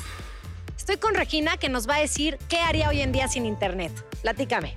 Estoy 0.76 0.96
con 0.96 1.14
Regina 1.14 1.56
que 1.56 1.68
nos 1.68 1.88
va 1.88 1.96
a 1.96 2.00
decir 2.00 2.38
qué 2.48 2.58
haría 2.58 2.88
hoy 2.88 3.00
en 3.00 3.12
día 3.12 3.28
sin 3.28 3.46
Internet. 3.46 3.92
Platícame. 4.22 4.76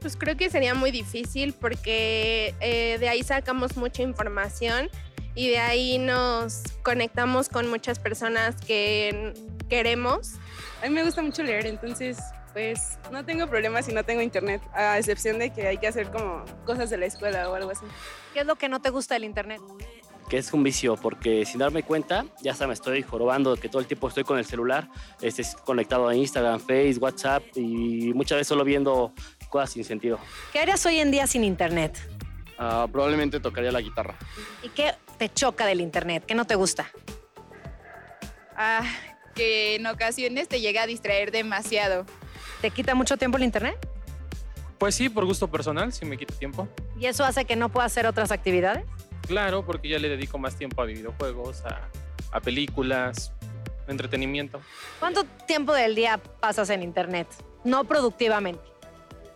Pues 0.00 0.16
creo 0.16 0.36
que 0.36 0.50
sería 0.50 0.74
muy 0.74 0.90
difícil 0.90 1.54
porque 1.54 2.54
eh, 2.60 2.98
de 3.00 3.08
ahí 3.08 3.22
sacamos 3.22 3.76
mucha 3.76 4.02
información 4.02 4.88
y 5.34 5.48
de 5.48 5.58
ahí 5.58 5.98
nos 5.98 6.62
conectamos 6.82 7.48
con 7.48 7.68
muchas 7.68 7.98
personas 7.98 8.56
que 8.66 9.34
queremos. 9.68 10.34
A 10.82 10.86
mí 10.86 10.94
me 10.94 11.04
gusta 11.04 11.22
mucho 11.22 11.42
leer, 11.42 11.66
entonces 11.66 12.18
pues 12.52 12.98
no 13.10 13.24
tengo 13.24 13.46
problemas 13.46 13.86
si 13.86 13.92
no 13.92 14.04
tengo 14.04 14.20
internet, 14.20 14.60
a 14.72 14.98
excepción 14.98 15.38
de 15.38 15.50
que 15.50 15.66
hay 15.66 15.78
que 15.78 15.86
hacer 15.86 16.10
como 16.10 16.44
cosas 16.64 16.90
de 16.90 16.96
la 16.96 17.06
escuela 17.06 17.48
o 17.50 17.54
algo 17.54 17.70
así. 17.70 17.84
¿Qué 18.34 18.40
es 18.40 18.46
lo 18.46 18.56
que 18.56 18.68
no 18.68 18.80
te 18.80 18.90
gusta 18.90 19.14
del 19.14 19.24
Internet? 19.24 19.60
Que 20.28 20.38
es 20.38 20.52
un 20.52 20.62
vicio, 20.62 20.96
porque 20.96 21.44
sin 21.46 21.58
darme 21.58 21.82
cuenta, 21.82 22.26
ya 22.42 22.52
hasta 22.52 22.66
me 22.66 22.74
estoy 22.74 23.02
jorobando 23.02 23.56
que 23.56 23.68
todo 23.68 23.80
el 23.80 23.86
tiempo 23.86 24.08
estoy 24.08 24.24
con 24.24 24.38
el 24.38 24.44
celular, 24.44 24.88
este, 25.22 25.42
conectado 25.64 26.08
a 26.08 26.14
Instagram, 26.14 26.60
Facebook, 26.60 27.04
WhatsApp 27.04 27.42
y 27.56 28.12
muchas 28.14 28.36
veces 28.36 28.48
solo 28.48 28.64
viendo 28.64 29.12
cosas 29.48 29.70
sin 29.70 29.84
sentido. 29.84 30.18
¿Qué 30.52 30.60
harías 30.60 30.84
hoy 30.86 30.98
en 30.98 31.10
día 31.10 31.26
sin 31.26 31.44
Internet? 31.44 31.98
Ah, 32.58 32.86
probablemente 32.90 33.40
tocaría 33.40 33.72
la 33.72 33.80
guitarra. 33.80 34.16
¿Y 34.62 34.68
qué 34.70 34.94
te 35.16 35.32
choca 35.32 35.64
del 35.64 35.80
Internet? 35.80 36.24
¿Qué 36.26 36.34
no 36.34 36.44
te 36.44 36.56
gusta? 36.56 36.90
Ah, 38.56 38.82
que 39.34 39.76
en 39.76 39.86
ocasiones 39.86 40.48
te 40.48 40.60
llega 40.60 40.82
a 40.82 40.86
distraer 40.86 41.30
demasiado. 41.30 42.04
¿Te 42.60 42.70
quita 42.70 42.94
mucho 42.94 43.16
tiempo 43.16 43.36
el 43.36 43.44
Internet? 43.44 43.76
Pues 44.78 44.94
sí, 44.94 45.08
por 45.08 45.24
gusto 45.24 45.48
personal, 45.48 45.92
sí 45.92 46.04
me 46.04 46.18
quita 46.18 46.34
tiempo. 46.34 46.68
¿Y 46.98 47.06
eso 47.06 47.24
hace 47.24 47.44
que 47.44 47.56
no 47.56 47.68
puedas 47.68 47.92
hacer 47.92 48.06
otras 48.06 48.30
actividades? 48.30 48.84
Claro, 49.26 49.64
porque 49.64 49.88
ya 49.88 49.98
le 49.98 50.08
dedico 50.08 50.38
más 50.38 50.56
tiempo 50.56 50.80
a 50.82 50.84
videojuegos, 50.86 51.62
a, 51.64 51.88
a 52.32 52.40
películas, 52.40 53.32
entretenimiento. 53.86 54.60
¿Cuánto 54.98 55.24
tiempo 55.46 55.74
del 55.74 55.94
día 55.94 56.18
pasas 56.40 56.70
en 56.70 56.82
Internet? 56.82 57.28
No 57.64 57.84
productivamente. 57.84 58.62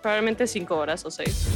Probablemente 0.00 0.46
cinco 0.46 0.76
horas 0.76 1.04
o 1.04 1.10
seis. 1.10 1.48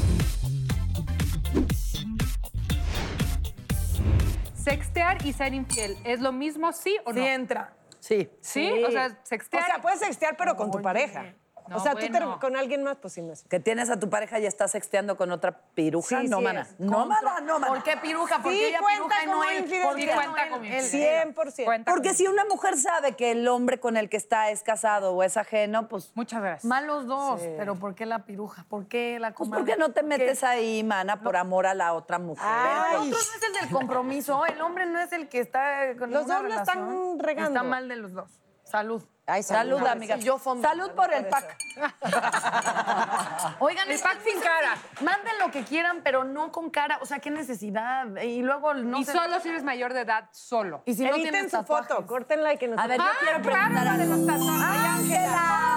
Sextear 4.54 5.24
y 5.24 5.32
ser 5.32 5.54
infiel, 5.54 5.96
¿es 6.04 6.20
lo 6.20 6.32
mismo, 6.32 6.72
sí 6.72 6.96
o 7.04 7.12
no? 7.12 7.20
Sí 7.20 7.26
entra. 7.26 7.76
Sí. 8.00 8.28
¿Sí? 8.40 8.70
O 8.86 8.90
sea, 8.90 9.06
O 9.22 9.26
sextear. 9.26 9.64
sea, 9.66 9.80
puedes 9.80 10.00
sextear, 10.00 10.36
pero 10.36 10.56
con 10.56 10.70
tu 10.70 10.80
pareja. 10.82 11.34
O 11.74 11.80
sea, 11.80 11.92
tú 11.94 12.06
ter- 12.10 12.24
con 12.40 12.56
alguien 12.56 12.82
más, 12.82 12.96
pues 12.96 13.14
sí 13.14 13.22
no 13.22 13.32
es. 13.32 13.42
Que 13.44 13.60
tienes 13.60 13.90
a 13.90 13.98
tu 13.98 14.08
pareja 14.10 14.38
y 14.38 14.46
estás 14.46 14.70
sexteando 14.72 15.16
con 15.16 15.30
otra 15.30 15.58
piruja. 15.74 16.20
Sí, 16.22 16.28
no, 16.28 16.38
sí 16.38 16.44
mana. 16.44 16.66
No, 16.78 17.06
mana, 17.06 17.40
no, 17.40 17.58
mana. 17.58 17.66
¿Por 17.72 17.82
qué 17.82 17.96
piruja? 17.96 18.38
¿Por 18.42 18.52
Sí, 18.52 18.58
qué 18.58 18.68
ella 18.68 18.78
cuenta 18.80 18.96
piruja 18.98 19.22
y 19.22 19.26
no 19.26 19.44
él? 19.44 19.82
¿Por 19.82 19.96
qué 19.96 20.10
cuenta 20.14 20.42
él? 20.44 20.50
como 20.50 20.64
Él- 20.64 20.74
infidelidad. 20.84 21.26
100%. 21.34 21.64
Cuenta 21.64 21.90
Porque 21.92 22.14
si 22.14 22.26
una 22.26 22.44
mujer 22.44 22.76
sabe 22.76 23.16
que 23.16 23.30
el 23.32 23.46
hombre 23.48 23.80
con 23.80 23.96
el 23.96 24.08
que 24.08 24.16
está 24.16 24.50
es 24.50 24.62
casado 24.62 25.12
o 25.12 25.22
es 25.22 25.36
ajeno, 25.36 25.88
pues... 25.88 26.12
Muchas 26.14 26.40
gracias. 26.42 26.64
Mal 26.64 26.86
los 26.86 27.06
dos, 27.06 27.40
pero 27.56 27.76
¿por 27.76 27.94
qué 27.94 28.06
la 28.06 28.24
piruja? 28.24 28.64
¿Por 28.68 28.86
qué 28.86 29.18
la 29.18 29.28
Pues 29.32 29.48
comadre? 29.48 29.64
¿por 29.64 29.72
qué 29.74 29.78
no 29.78 29.92
te 29.92 30.00
¿Qué? 30.00 30.06
metes 30.06 30.44
ahí, 30.44 30.82
mana, 30.84 31.20
por 31.20 31.36
amor 31.36 31.66
a 31.66 31.74
la 31.74 31.92
otra 31.94 32.18
mujer? 32.18 32.46
Pero 32.46 33.02
el 33.02 33.08
otro 33.08 33.10
no 33.10 33.36
es 33.36 33.42
el 33.42 33.52
del 33.60 33.70
compromiso, 33.70 34.44
el 34.46 34.60
hombre 34.60 34.86
no 34.86 35.00
es 35.00 35.12
el 35.12 35.28
que 35.28 35.40
está 35.40 35.94
con 35.98 36.10
Los 36.10 36.26
dos 36.26 36.42
la 36.44 36.56
están 36.56 37.18
regando. 37.18 37.50
Está 37.60 37.62
mal 37.62 37.88
de 37.88 37.96
los 37.96 38.12
dos. 38.12 38.30
Salud. 38.66 39.02
Ay, 39.28 39.42
salud, 39.42 39.84
amiga. 39.86 40.16
Yo 40.16 40.38
fondo. 40.38 40.66
Salud 40.68 40.90
por 40.92 41.12
el 41.12 41.26
pack. 41.26 41.56
Oigan, 43.60 43.90
El 43.90 43.98
pack 44.00 44.22
sin 44.22 44.40
cara. 44.40 44.76
Manden 45.02 45.38
lo 45.40 45.50
que 45.50 45.64
quieran, 45.64 46.00
pero 46.04 46.22
no 46.24 46.52
con 46.52 46.70
cara. 46.70 46.98
O 47.00 47.06
sea, 47.06 47.18
qué 47.18 47.30
necesidad. 47.30 48.06
Y 48.22 48.42
luego 48.42 48.74
no 48.74 48.98
y 48.98 49.04
se- 49.04 49.12
solo 49.12 49.40
si 49.40 49.48
eres 49.48 49.62
mayor 49.64 49.92
de 49.94 50.00
edad, 50.02 50.28
solo. 50.32 50.82
Y 50.84 50.94
si 50.94 51.02
no 51.04 51.10
Eviten 51.10 51.32
tienes 51.32 51.50
su 51.50 51.58
tatuajes. 51.58 51.88
foto, 51.88 52.06
córtenla 52.06 52.52
y 52.54 52.58
que 52.58 52.68
nos 52.68 52.78
A 52.78 52.86
ver, 52.86 52.98
yo 52.98 53.04
Ah, 53.04 53.10
quiero 53.20 53.40
claro, 53.42 53.68
preguntar 53.74 53.96
de 53.96 54.02
algo. 54.02 54.16
los 54.16 54.26
tatuajes. 54.26 54.62
¡Ángela! 54.64 55.75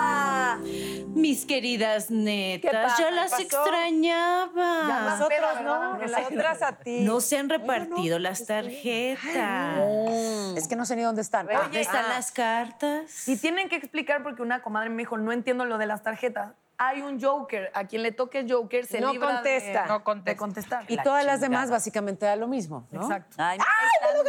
Mis 0.57 1.45
queridas 1.45 2.09
netas, 2.09 2.97
yo 2.97 3.05
¿Qué 3.05 3.11
las 3.11 3.31
pasó? 3.31 3.43
extrañaba. 3.43 5.09
Nosotros 5.09 5.61
no, 5.63 5.97
nosotras 5.97 6.61
a 6.61 6.77
ti. 6.77 7.01
No 7.01 7.21
se 7.21 7.37
han 7.37 7.49
repartido 7.49 8.19
las 8.19 8.45
tarjetas. 8.45 9.79
Es 10.55 10.67
que 10.67 10.75
no 10.75 10.85
sé 10.85 10.95
ni 10.95 11.03
dónde 11.03 11.21
están. 11.21 11.47
¿Dónde 11.47 11.81
están 11.81 12.05
ah. 12.05 12.09
las 12.09 12.31
cartas? 12.31 13.27
Y 13.27 13.37
tienen 13.37 13.69
que 13.69 13.75
explicar 13.75 14.23
porque 14.23 14.41
una 14.41 14.61
comadre 14.61 14.89
me 14.89 14.97
dijo, 14.97 15.17
no 15.17 15.31
entiendo 15.31 15.65
lo 15.65 15.77
de 15.77 15.85
las 15.85 16.03
tarjetas. 16.03 16.53
Hay 16.81 17.01
un 17.01 17.21
Joker. 17.21 17.69
A 17.73 17.83
quien 17.85 18.03
le 18.03 18.11
toque 18.13 18.45
Joker 18.49 18.85
se 18.85 19.01
No 19.01 19.11
libra 19.11 19.27
de- 19.27 19.33
contesta. 19.35 19.85
No 19.85 20.03
contesta. 20.03 20.31
de 20.31 20.37
contestar. 20.37 20.85
Y 20.87 20.95
todas 20.97 21.25
las 21.25 21.41
demás 21.41 21.69
básicamente 21.69 22.25
da 22.25 22.35
lo 22.37 22.47
mismo, 22.47 22.87
¿no? 22.91 23.01
Exacto. 23.03 23.35
Ay, 23.37 23.59
ay, 23.59 24.25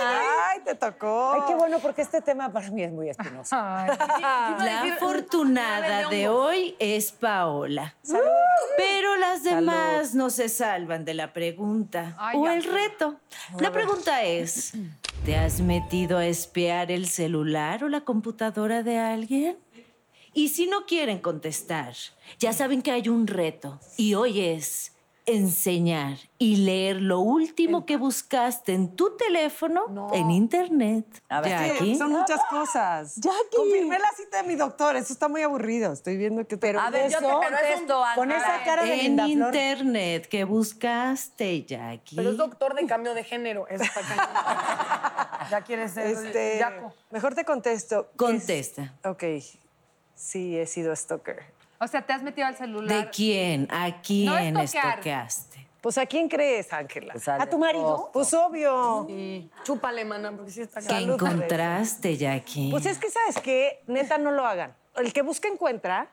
Ay, 0.53 0.61
te 0.65 0.75
tocó. 0.75 1.33
Ay, 1.35 1.41
qué 1.47 1.55
bueno, 1.55 1.79
porque 1.79 2.03
este 2.03 2.21
tema 2.21 2.53
para 2.53 2.69
mí 2.71 2.83
es 2.83 2.91
muy 2.93 3.09
espinoso. 3.09 3.55
La 3.57 4.83
afortunada 4.95 6.09
de 6.09 6.29
hoy 6.29 6.75
es 6.79 7.13
Paola. 7.13 7.95
Pero 8.77 9.17
las 9.17 9.43
demás 9.45 10.15
no 10.15 10.31
se 10.31 10.49
salvan 10.49 11.05
de 11.05 11.15
la 11.15 11.33
pregunta 11.33 12.15
Ay, 12.19 12.37
o 12.39 12.45
ya. 12.45 12.55
el 12.55 12.65
reto. 12.65 13.17
La 13.61 13.71
pregunta 13.71 14.23
es, 14.25 14.73
¿te 15.25 15.37
has 15.37 15.61
metido 15.61 16.19
a 16.19 16.27
espiar 16.27 16.91
el 16.91 17.07
celular 17.09 17.85
o 17.85 17.89
la 17.89 18.01
computadora 18.03 18.83
de 18.83 18.99
alguien? 18.99 19.59
Y 20.33 20.49
si 20.49 20.67
no 20.67 20.87
quieren 20.87 21.19
contestar, 21.19 21.95
ya 22.39 22.53
saben 22.53 22.83
que 22.83 22.93
hay 22.93 23.09
un 23.09 23.27
reto 23.27 23.81
y 23.97 24.15
hoy 24.15 24.41
es 24.41 24.93
enseñar 25.27 26.17
y 26.39 26.57
leer 26.57 27.01
lo 27.01 27.21
último 27.21 27.85
que 27.87 27.97
buscaste 27.97 28.73
en 28.73 28.97
tu 28.97 29.17
teléfono 29.17 30.11
en 30.13 30.31
internet. 30.31 31.05
A 31.29 31.41
ver, 31.41 31.51
Jackie. 31.51 31.97
Son 31.97 32.11
muchas 32.11 32.41
cosas. 32.49 33.17
Jackie. 33.17 33.57
Confirmé 33.57 33.99
la 33.99 34.11
cita 34.17 34.43
de 34.43 34.49
mi 34.49 34.57
doctor. 34.57 34.97
Eso 34.97 35.13
está 35.13 35.29
muy 35.29 35.43
aburrido. 35.43 35.93
Estoy 35.93 36.17
viendo 36.17 36.47
que... 36.47 36.57
Pero 36.57 36.81
A 36.81 36.91
ver, 36.91 37.11
yo 37.11 37.19
te 37.19 37.25
contesto, 37.25 38.03
Con 38.15 38.33
Ángela. 38.33 38.55
esa 38.55 38.65
cara 38.65 38.85
de 38.85 39.07
en 39.07 39.19
internet 39.21 40.27
que 40.27 40.45
buscaste, 40.45 41.65
Jackie. 41.65 42.17
Pero 42.17 42.31
es 42.31 42.37
doctor 42.37 42.75
de 42.75 42.87
cambio 42.87 43.15
de 43.15 43.25
género. 43.25 43.69
Eso 43.69 43.85
está 43.85 44.01
cañón. 44.01 44.27
ya 45.51 45.63
quieres 45.63 45.93
ser 45.93 46.07
Este, 46.07 46.65
mejor 47.11 47.35
te 47.35 47.45
contesto. 47.45 48.11
Contesta. 48.17 48.95
Ok. 49.05 49.25
Sí, 50.21 50.59
he 50.59 50.67
sido 50.67 50.95
stalker. 50.95 51.43
O 51.79 51.89
sea, 51.89 52.03
te 52.03 52.13
has 52.13 52.23
metido 52.23 52.47
al 52.47 52.55
celular. 52.55 53.07
¿De 53.07 53.11
quién? 53.11 53.67
¿A 53.71 54.03
quién 54.03 54.53
No 54.53 54.61
estoqueaste? 54.61 55.67
Pues 55.81 55.97
¿a 55.97 56.05
quién 56.05 56.29
crees, 56.29 56.71
Ángela? 56.75 57.15
Pues 57.15 57.27
¿A 57.27 57.47
tu 57.47 57.59
marido? 57.59 58.11
Pues 58.13 58.35
obvio. 58.35 59.09
Chúpale, 59.65 60.05
mana, 60.05 60.31
porque 60.33 60.51
sí 60.51 60.61
está 60.61 60.83
¿Qué 60.83 60.89
cañón. 60.89 61.15
encontraste, 61.15 62.19
Jackie? 62.19 62.71
Pues 62.71 62.85
es 62.85 62.99
que, 62.99 63.11
¿sabes 63.11 63.39
qué? 63.43 63.83
Neta, 63.87 64.19
no 64.19 64.31
lo 64.31 64.45
hagan. 64.45 64.77
El 64.97 65.15
que 65.15 65.23
busca 65.23 65.49
encuentra 65.49 66.11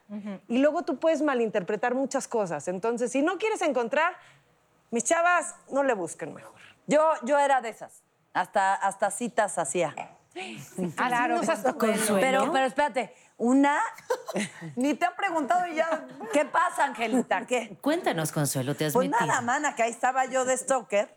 y 0.48 0.60
luego 0.60 0.84
tú 0.84 1.00
puedes 1.00 1.22
malinterpretar 1.22 1.94
muchas 1.94 2.30
cosas. 2.30 2.70
Entonces, 2.70 3.12
si 3.12 3.22
no 3.22 3.38
quieres 3.38 3.62
encontrar, 3.62 4.16
mis 4.90 5.04
chavas, 5.04 5.56
no 5.70 5.84
le 5.84 5.94
busquen 5.96 6.34
mejor. 6.34 6.56
Yo, 6.86 7.02
yo 7.24 7.38
era 7.38 7.60
de 7.60 7.70
esas. 7.70 8.04
Hasta, 8.34 8.74
hasta 8.74 9.12
citas 9.12 9.58
hacía. 9.58 9.94
Claro, 10.96 11.42
Consuelo. 11.78 12.20
Pero, 12.22 12.52
pero 12.52 12.66
espérate, 12.66 13.14
una. 13.38 13.79
Ni 14.75 14.94
te 14.96 15.06
han 15.06 15.15
preguntado 15.15 15.65
y 15.67 15.75
ya. 15.75 16.08
¿Qué 16.34 16.46
pasa, 16.46 16.86
Angelita? 16.86 17.46
¿Qué? 17.46 17.77
Cuéntanos, 17.82 18.32
Consuelo, 18.32 18.75
¿te 18.75 18.86
has 18.86 18.94
Pues 18.94 19.10
metido? 19.10 19.27
nada, 19.27 19.41
mana, 19.41 19.75
que 19.75 19.84
ahí 19.84 19.91
estaba 19.91 20.25
yo 20.25 20.46
de 20.46 20.58
stalker. 20.58 21.15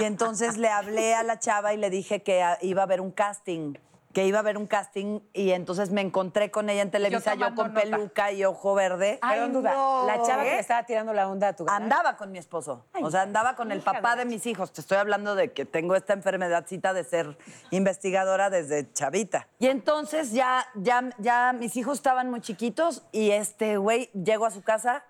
Y 0.00 0.04
entonces 0.04 0.56
le 0.56 0.68
hablé 0.70 1.14
a 1.14 1.22
la 1.22 1.38
chava 1.38 1.74
y 1.74 1.76
le 1.76 1.90
dije 1.90 2.22
que 2.22 2.42
iba 2.62 2.82
a 2.82 2.84
haber 2.84 3.00
un 3.02 3.10
casting. 3.10 3.74
Que 4.12 4.26
iba 4.26 4.38
a 4.38 4.40
haber 4.40 4.58
un 4.58 4.66
casting 4.66 5.20
y 5.32 5.52
entonces 5.52 5.90
me 5.90 6.00
encontré 6.00 6.50
con 6.50 6.68
ella 6.68 6.82
en 6.82 6.90
Televisa, 6.90 7.34
yo, 7.34 7.54
con 7.54 7.68
nota. 7.72 7.80
peluca 7.82 8.32
y 8.32 8.44
ojo 8.44 8.74
verde. 8.74 9.20
Pero 9.22 9.48
duda, 9.50 9.72
no. 9.72 10.04
la 10.04 10.20
chava 10.22 10.42
que 10.42 10.48
¿Eh? 10.50 10.54
le 10.54 10.58
estaba 10.58 10.82
tirando 10.84 11.12
la 11.12 11.28
onda 11.28 11.48
a 11.48 11.52
tu. 11.54 11.64
Andaba 11.68 12.16
con 12.16 12.32
mi 12.32 12.38
esposo. 12.38 12.84
o 13.00 13.10
sea, 13.10 13.22
andaba 13.22 13.54
con 13.54 13.70
el 13.70 13.82
papá 13.82 14.16
de 14.16 14.24
mis 14.24 14.46
hijos. 14.46 14.72
Te 14.72 14.80
estoy 14.80 14.98
hablando 14.98 15.36
de 15.36 15.52
que 15.52 15.64
tengo 15.64 15.94
esta 15.94 16.12
enfermedadcita 16.12 16.92
de 16.92 17.04
ser 17.04 17.38
investigadora 17.70 18.50
desde 18.50 18.92
chavita. 18.92 19.46
Y 19.60 19.68
entonces 19.68 20.32
ya, 20.32 20.66
ya, 20.74 21.10
ya 21.18 21.52
mis 21.52 21.76
hijos 21.76 21.98
estaban 21.98 22.30
muy 22.30 22.40
chiquitos 22.40 23.04
y 23.12 23.30
este 23.30 23.76
güey, 23.76 24.10
llego 24.12 24.44
a 24.44 24.50
su 24.50 24.62
casa, 24.62 25.04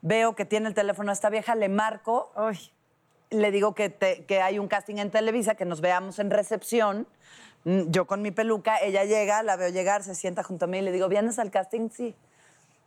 veo 0.00 0.34
que 0.34 0.46
tiene 0.46 0.66
el 0.68 0.74
teléfono 0.74 1.10
a 1.10 1.12
esta 1.12 1.28
vieja, 1.28 1.54
le 1.54 1.68
marco, 1.68 2.32
le 3.28 3.50
digo 3.50 3.74
que, 3.74 3.90
te- 3.90 4.24
que 4.24 4.40
hay 4.40 4.58
un 4.58 4.66
casting 4.66 4.96
en 4.96 5.10
Televisa, 5.10 5.54
que 5.56 5.66
nos 5.66 5.80
veamos 5.82 6.18
en 6.18 6.30
recepción. 6.30 7.06
Mm, 7.64 7.90
Yo 7.90 8.06
con 8.06 8.22
mi 8.22 8.30
peluca, 8.30 8.78
ella 8.78 9.04
llega, 9.04 9.42
la 9.42 9.56
veo 9.56 9.68
llegar, 9.68 10.02
se 10.02 10.14
sienta 10.14 10.42
junto 10.42 10.64
a 10.64 10.68
mí 10.68 10.78
y 10.78 10.82
le 10.82 10.92
digo, 10.92 11.08
¿vienes 11.08 11.38
al 11.38 11.50
casting? 11.50 11.90
Sí. 11.90 12.14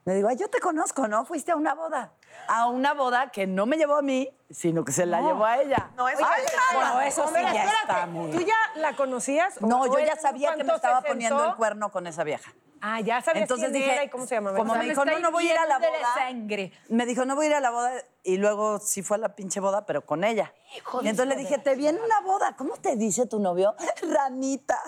Le 0.05 0.15
digo, 0.15 0.27
ay, 0.27 0.35
yo 0.35 0.49
te 0.49 0.59
conozco, 0.59 1.07
¿no? 1.07 1.23
Fuiste 1.23 1.51
a 1.53 1.55
una 1.55 1.73
boda. 1.75 2.11
A 2.49 2.67
una 2.67 2.93
boda 2.93 3.29
que 3.31 3.47
no 3.47 3.65
me 3.65 3.77
llevó 3.77 3.95
a 3.95 4.01
mí, 4.01 4.29
sino 4.49 4.83
que 4.83 4.91
se 4.91 5.05
la 5.05 5.21
llevó 5.21 5.45
a 5.45 5.61
ella. 5.61 5.91
No, 5.95 6.09
eso 6.09 6.25
Ay. 6.25 6.43
Bueno, 6.73 7.01
eso 7.01 7.27
sí 7.27 7.41
ya 7.41 7.71
está 7.81 8.05
muy... 8.07 8.31
¿Tú 8.31 8.41
ya 8.41 8.55
la 8.75 8.95
conocías? 8.97 9.61
No, 9.61 9.85
yo 9.85 9.99
ya 9.99 10.17
sabía 10.17 10.55
que 10.55 10.63
me 10.65 10.73
estaba 10.75 11.01
poniendo 11.01 11.45
el 11.45 11.55
cuerno 11.55 11.89
con 11.89 12.05
esa 12.05 12.23
vieja. 12.25 12.53
Ah, 12.85 12.99
ya 12.99 13.21
sabías 13.21 13.43
Entonces 13.43 13.69
quién 13.69 13.81
dije, 13.81 13.93
era 13.93 14.03
y 14.03 14.09
cómo 14.09 14.27
se 14.27 14.35
llama. 14.35 14.53
como 14.53 14.73
¿verdad? 14.73 14.83
me 14.83 14.89
dijo, 14.89 15.05
no, 15.05 15.19
no 15.19 15.31
voy 15.31 15.47
a 15.47 15.53
ir 15.53 15.57
a 15.57 15.65
la 15.65 15.79
boda. 15.79 16.13
sangre. 16.15 16.73
Me 16.89 17.05
dijo, 17.05 17.23
no 17.23 17.33
voy 17.33 17.45
a 17.45 17.49
ir 17.49 17.55
a 17.55 17.61
la 17.61 17.71
boda. 17.71 17.93
Y 18.23 18.35
luego 18.35 18.77
sí 18.79 19.01
fue 19.03 19.15
a 19.15 19.19
la 19.21 19.35
pinche 19.35 19.61
boda, 19.61 19.85
pero 19.85 20.05
con 20.05 20.25
ella. 20.25 20.53
y 21.01 21.07
entonces 21.07 21.27
le 21.33 21.41
dije, 21.41 21.59
te 21.59 21.75
viene 21.75 22.01
una 22.01 22.19
boda. 22.19 22.57
¿Cómo 22.57 22.75
te 22.75 22.97
dice 22.97 23.25
tu 23.25 23.39
novio? 23.39 23.73
Ranita. 24.01 24.81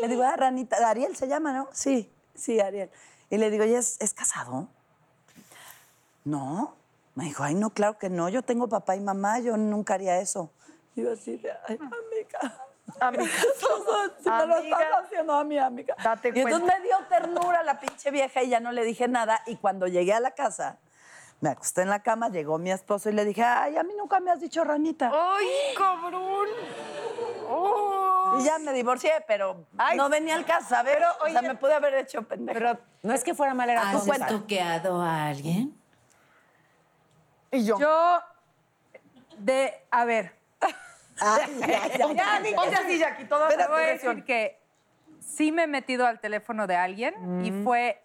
Le 0.00 0.06
digo, 0.06 0.22
ah, 0.22 0.36
Ranita. 0.36 0.76
Ariel 0.88 1.16
se 1.16 1.26
llama, 1.26 1.52
¿no? 1.52 1.68
Sí, 1.72 2.08
sí, 2.36 2.60
Ariel. 2.60 2.92
Y 3.28 3.38
le 3.38 3.50
digo, 3.50 3.64
¿y 3.64 3.74
es, 3.74 3.96
es 4.00 4.14
casado? 4.14 4.68
No. 6.22 6.76
Me 7.16 7.24
dijo, 7.24 7.42
ay, 7.42 7.56
no, 7.56 7.70
claro 7.70 7.98
que 7.98 8.08
no. 8.08 8.28
Yo 8.28 8.42
tengo 8.42 8.68
papá 8.68 8.94
y 8.94 9.00
mamá, 9.00 9.40
yo 9.40 9.56
nunca 9.56 9.94
haría 9.94 10.20
eso. 10.20 10.52
Y 10.94 11.02
yo 11.02 11.12
así 11.12 11.38
de, 11.38 11.50
ay, 11.66 11.76
amiga. 11.76 12.65
Amiga. 13.00 13.24
Si 14.22 14.30
me 14.30 14.46
lo 14.46 14.56
Amiga. 14.56 14.78
estás 14.80 15.04
haciendo 15.04 15.34
a 15.34 15.44
mi 15.44 15.58
amiga. 15.58 15.94
Date 16.02 16.32
y 16.34 16.40
entonces 16.40 16.60
cuenta. 16.60 16.78
me 16.78 16.84
dio 16.84 16.96
ternura 17.08 17.62
la 17.62 17.78
pinche 17.78 18.10
vieja 18.10 18.42
y 18.42 18.48
ya 18.48 18.58
no 18.60 18.72
le 18.72 18.82
dije 18.84 19.06
nada. 19.08 19.40
Y 19.46 19.56
cuando 19.56 19.86
llegué 19.86 20.12
a 20.12 20.20
la 20.20 20.32
casa, 20.32 20.78
me 21.40 21.50
acosté 21.50 21.82
en 21.82 21.90
la 21.90 22.02
cama, 22.02 22.28
llegó 22.28 22.58
mi 22.58 22.72
esposo 22.72 23.08
y 23.10 23.12
le 23.12 23.24
dije, 23.24 23.42
ay, 23.44 23.76
a 23.76 23.82
mí 23.82 23.92
nunca 23.96 24.18
me 24.20 24.30
has 24.30 24.40
dicho 24.40 24.64
ranita. 24.64 25.12
¡Ay, 25.12 25.46
cabrón! 25.76 26.48
Y 28.40 28.44
ya 28.44 28.58
me 28.58 28.72
divorcié, 28.72 29.12
pero 29.26 29.66
no 29.96 30.08
venía 30.08 30.34
al 30.34 30.44
caso, 30.44 30.68
¿sabes? 30.70 30.94
Pero, 30.94 31.08
o 31.20 31.28
sea, 31.28 31.40
oye, 31.40 31.48
me 31.48 31.54
pude 31.54 31.74
haber 31.74 31.94
hecho 31.94 32.22
pendeja. 32.22 32.58
Pero 32.58 32.78
No 33.02 33.12
es 33.12 33.22
que 33.22 33.34
fuera 33.34 33.54
mal, 33.54 33.70
era 33.70 33.90
¿Has 33.90 34.04
toqueado 34.28 35.00
a 35.00 35.26
alguien? 35.26 35.78
Y 37.52 37.64
yo. 37.64 37.78
Yo, 37.78 38.20
de, 39.38 39.72
a 39.90 40.04
ver, 40.04 40.34
Ya, 42.16 42.40
ponte 42.54 42.76
así, 42.76 42.98
Jackie, 42.98 43.24
toda 43.24 43.48
te 43.48 43.56
la 43.56 43.68
voy 43.68 43.82
a 43.82 43.86
decir 43.86 44.24
que 44.24 44.60
sí 45.20 45.52
me 45.52 45.64
he 45.64 45.66
metido 45.66 46.06
al 46.06 46.20
teléfono 46.20 46.66
de 46.66 46.76
alguien 46.76 47.44
y 47.44 47.50
fue, 47.64 48.02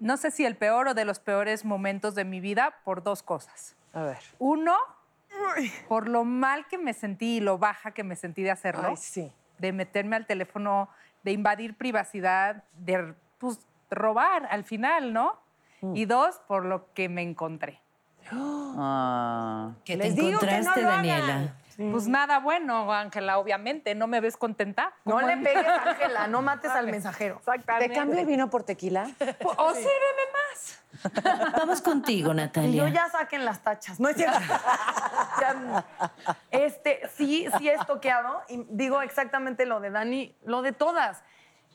no 0.00 0.16
sé 0.16 0.30
si 0.30 0.44
el 0.44 0.56
peor 0.56 0.88
o 0.88 0.94
de 0.94 1.04
los 1.04 1.18
peores 1.18 1.64
momentos 1.64 2.14
de 2.14 2.24
mi 2.24 2.40
vida 2.40 2.78
por 2.84 3.02
dos 3.02 3.22
cosas. 3.22 3.76
A 3.92 4.02
ver. 4.02 4.18
Uno, 4.38 4.76
por 5.88 6.08
lo 6.08 6.24
mal 6.24 6.66
que 6.66 6.78
me 6.78 6.92
sentí 6.92 7.36
y 7.36 7.40
lo 7.40 7.58
baja 7.58 7.92
que 7.92 8.04
me 8.04 8.16
sentí 8.16 8.42
de 8.42 8.50
hacerlo. 8.50 8.88
Ay, 8.88 8.96
sí. 8.96 9.32
De 9.58 9.72
meterme 9.72 10.16
al 10.16 10.26
teléfono, 10.26 10.90
de 11.22 11.32
invadir 11.32 11.76
privacidad, 11.76 12.64
de 12.74 13.14
pues, 13.38 13.60
robar 13.90 14.46
al 14.50 14.64
final, 14.64 15.12
¿no? 15.12 15.40
Y 15.94 16.04
dos, 16.06 16.40
por 16.48 16.64
lo 16.64 16.92
que 16.94 17.08
me 17.08 17.22
encontré. 17.22 17.80
Ah. 18.32 19.72
¿Qué 19.84 19.96
te 19.96 20.04
Les 20.04 20.16
digo 20.16 20.40
que 20.40 20.46
no 20.46 20.52
encontraste, 20.52 21.52
Pues 21.76 22.08
nada 22.08 22.38
bueno, 22.40 22.92
Ángela, 22.92 23.38
obviamente. 23.38 23.94
No 23.94 24.06
me 24.06 24.20
ves 24.20 24.36
contenta. 24.36 24.92
No 25.04 25.16
¿Cómo 25.16 25.26
le 25.26 25.36
pegues, 25.36 25.66
Ángela, 25.84 26.26
no 26.26 26.42
mates 26.42 26.70
al 26.70 26.86
mensajero. 26.86 27.40
¿Te 27.78 27.92
cambio 27.92 28.18
el 28.20 28.26
vino 28.26 28.48
por 28.50 28.62
tequila? 28.62 29.04
O 29.58 29.74
sírveme 29.74 30.24
más. 30.32 30.82
Vamos 31.56 31.82
contigo, 31.82 32.28
Y 32.32 32.34
yo 32.34 32.34
Natalia. 32.34 32.88
ya 32.88 33.08
saquen 33.10 33.44
las 33.44 33.62
tachas. 33.62 34.00
No 34.00 34.08
es 34.08 34.16
cierto. 34.16 34.38
Ya- 35.38 35.84
este, 36.50 37.08
sí, 37.14 37.46
sí 37.58 37.68
he 37.68 37.76
toqueado 37.86 38.42
y 38.48 38.64
digo 38.70 39.02
exactamente 39.02 39.66
lo 39.66 39.80
de 39.80 39.90
Dani, 39.90 40.34
lo 40.44 40.62
de 40.62 40.72
todas. 40.72 41.22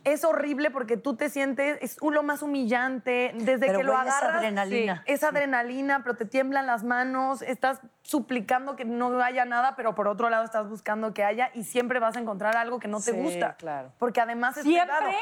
Es 0.03 0.23
horrible 0.25 0.71
porque 0.71 0.97
tú 0.97 1.15
te 1.15 1.29
sientes, 1.29 1.77
es 1.81 1.97
lo 2.01 2.23
más 2.23 2.41
humillante, 2.41 3.31
desde 3.35 3.67
Pero 3.67 3.79
que 3.79 3.83
lo 3.83 3.93
esa 3.93 4.01
agarras. 4.01 4.35
adrenalina. 4.37 5.03
sí, 5.05 5.13
es 5.13 5.23
adrenalina, 5.23 6.01
pero 6.03 6.15
te 6.15 6.25
tiemblan 6.25 6.65
las 6.65 6.83
manos, 6.83 7.41
estás 7.43 7.81
suplicando 8.01 8.75
que 8.75 8.83
no 8.85 9.21
haya 9.21 9.45
nada, 9.45 9.75
pero 9.75 9.93
por 9.93 10.07
otro 10.07 10.29
lado 10.29 10.43
estás 10.43 10.67
buscando 10.67 11.13
que 11.13 11.23
haya 11.23 11.51
y 11.53 11.63
siempre 11.65 11.99
vas 11.99 12.15
a 12.15 12.19
encontrar 12.19 12.57
algo 12.57 12.79
que 12.79 12.87
no 12.87 12.97
te 12.97 13.11
Sí, 13.11 13.17
gusta. 13.17 13.55
claro. 13.57 13.91
Porque 13.99 14.21
además 14.21 14.57
es 14.57 14.63
¿Siempre? 14.63 14.95
privado. 14.95 15.17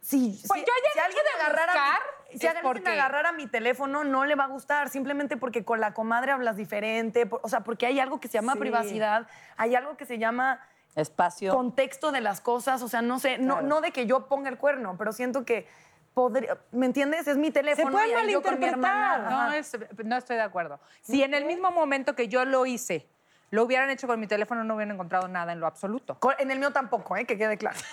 Sí, 0.00 0.38
Pues 0.48 0.60
sí, 0.60 0.66
yo 0.66 0.72
ya 0.84 0.92
si 0.92 0.98
alguien 0.98 1.24
de 1.24 1.42
agarrara 1.42 1.72
mi- 1.72 2.38
si 2.38 2.44
es 2.46 2.50
alguien 2.54 2.62
porque- 2.62 2.90
agarrara 2.90 3.32
mi 3.32 3.46
teléfono 3.46 4.04
no 4.04 4.26
le 4.26 4.34
va 4.34 4.44
a 4.44 4.48
gustar, 4.48 4.90
simplemente 4.90 5.36
porque 5.38 5.64
con 5.64 5.80
la 5.80 5.94
comadre 5.94 6.32
hablas 6.32 6.56
diferente, 6.56 7.24
por- 7.24 7.40
o 7.42 7.48
sea, 7.48 7.60
porque 7.60 7.86
hay 7.86 8.00
algo 8.00 8.20
que 8.20 8.28
se 8.28 8.34
llama 8.34 8.52
Sí. 8.54 8.58
privacidad, 8.58 9.26
hay 9.56 9.74
algo 9.76 9.96
que 9.96 10.04
se 10.04 10.18
llama 10.18 10.60
Espacio. 10.96 11.52
contexto 11.54 12.12
de 12.12 12.20
las 12.20 12.40
cosas, 12.40 12.82
o 12.82 12.88
sea, 12.88 13.02
no 13.02 13.18
sé, 13.18 13.38
no, 13.38 13.62
no 13.62 13.80
de 13.80 13.90
que 13.90 14.06
yo 14.06 14.26
ponga 14.26 14.48
el 14.48 14.58
cuerno, 14.58 14.94
pero 14.98 15.12
siento 15.12 15.44
que 15.44 15.66
podría, 16.14 16.56
¿me 16.70 16.86
entiendes? 16.86 17.26
Es 17.26 17.36
mi 17.36 17.50
teléfono. 17.50 17.88
Se 17.88 17.92
puede 17.92 18.08
y 18.08 18.10
yo 18.32 18.40
malinterpretar. 18.40 19.20
No, 19.30 19.52
es- 19.52 19.76
no 20.04 20.16
estoy 20.16 20.36
de 20.36 20.42
acuerdo. 20.42 20.78
Si 21.02 21.22
en 21.22 21.34
el 21.34 21.44
mismo 21.44 21.70
momento 21.72 22.14
que 22.14 22.28
yo 22.28 22.44
lo 22.44 22.64
hice, 22.66 23.08
lo 23.50 23.64
hubieran 23.64 23.90
hecho 23.90 24.06
con 24.06 24.18
mi 24.20 24.26
teléfono, 24.26 24.62
no 24.64 24.74
hubieran 24.76 24.94
encontrado 24.94 25.26
nada 25.28 25.52
en 25.52 25.60
lo 25.60 25.66
absoluto. 25.66 26.18
Con- 26.20 26.34
En 26.38 26.50
el 26.50 26.58
mío 26.58 26.72
tampoco, 26.72 27.16
¿eh? 27.16 27.24
que 27.24 27.36
quede 27.36 27.56
claro. 27.58 27.78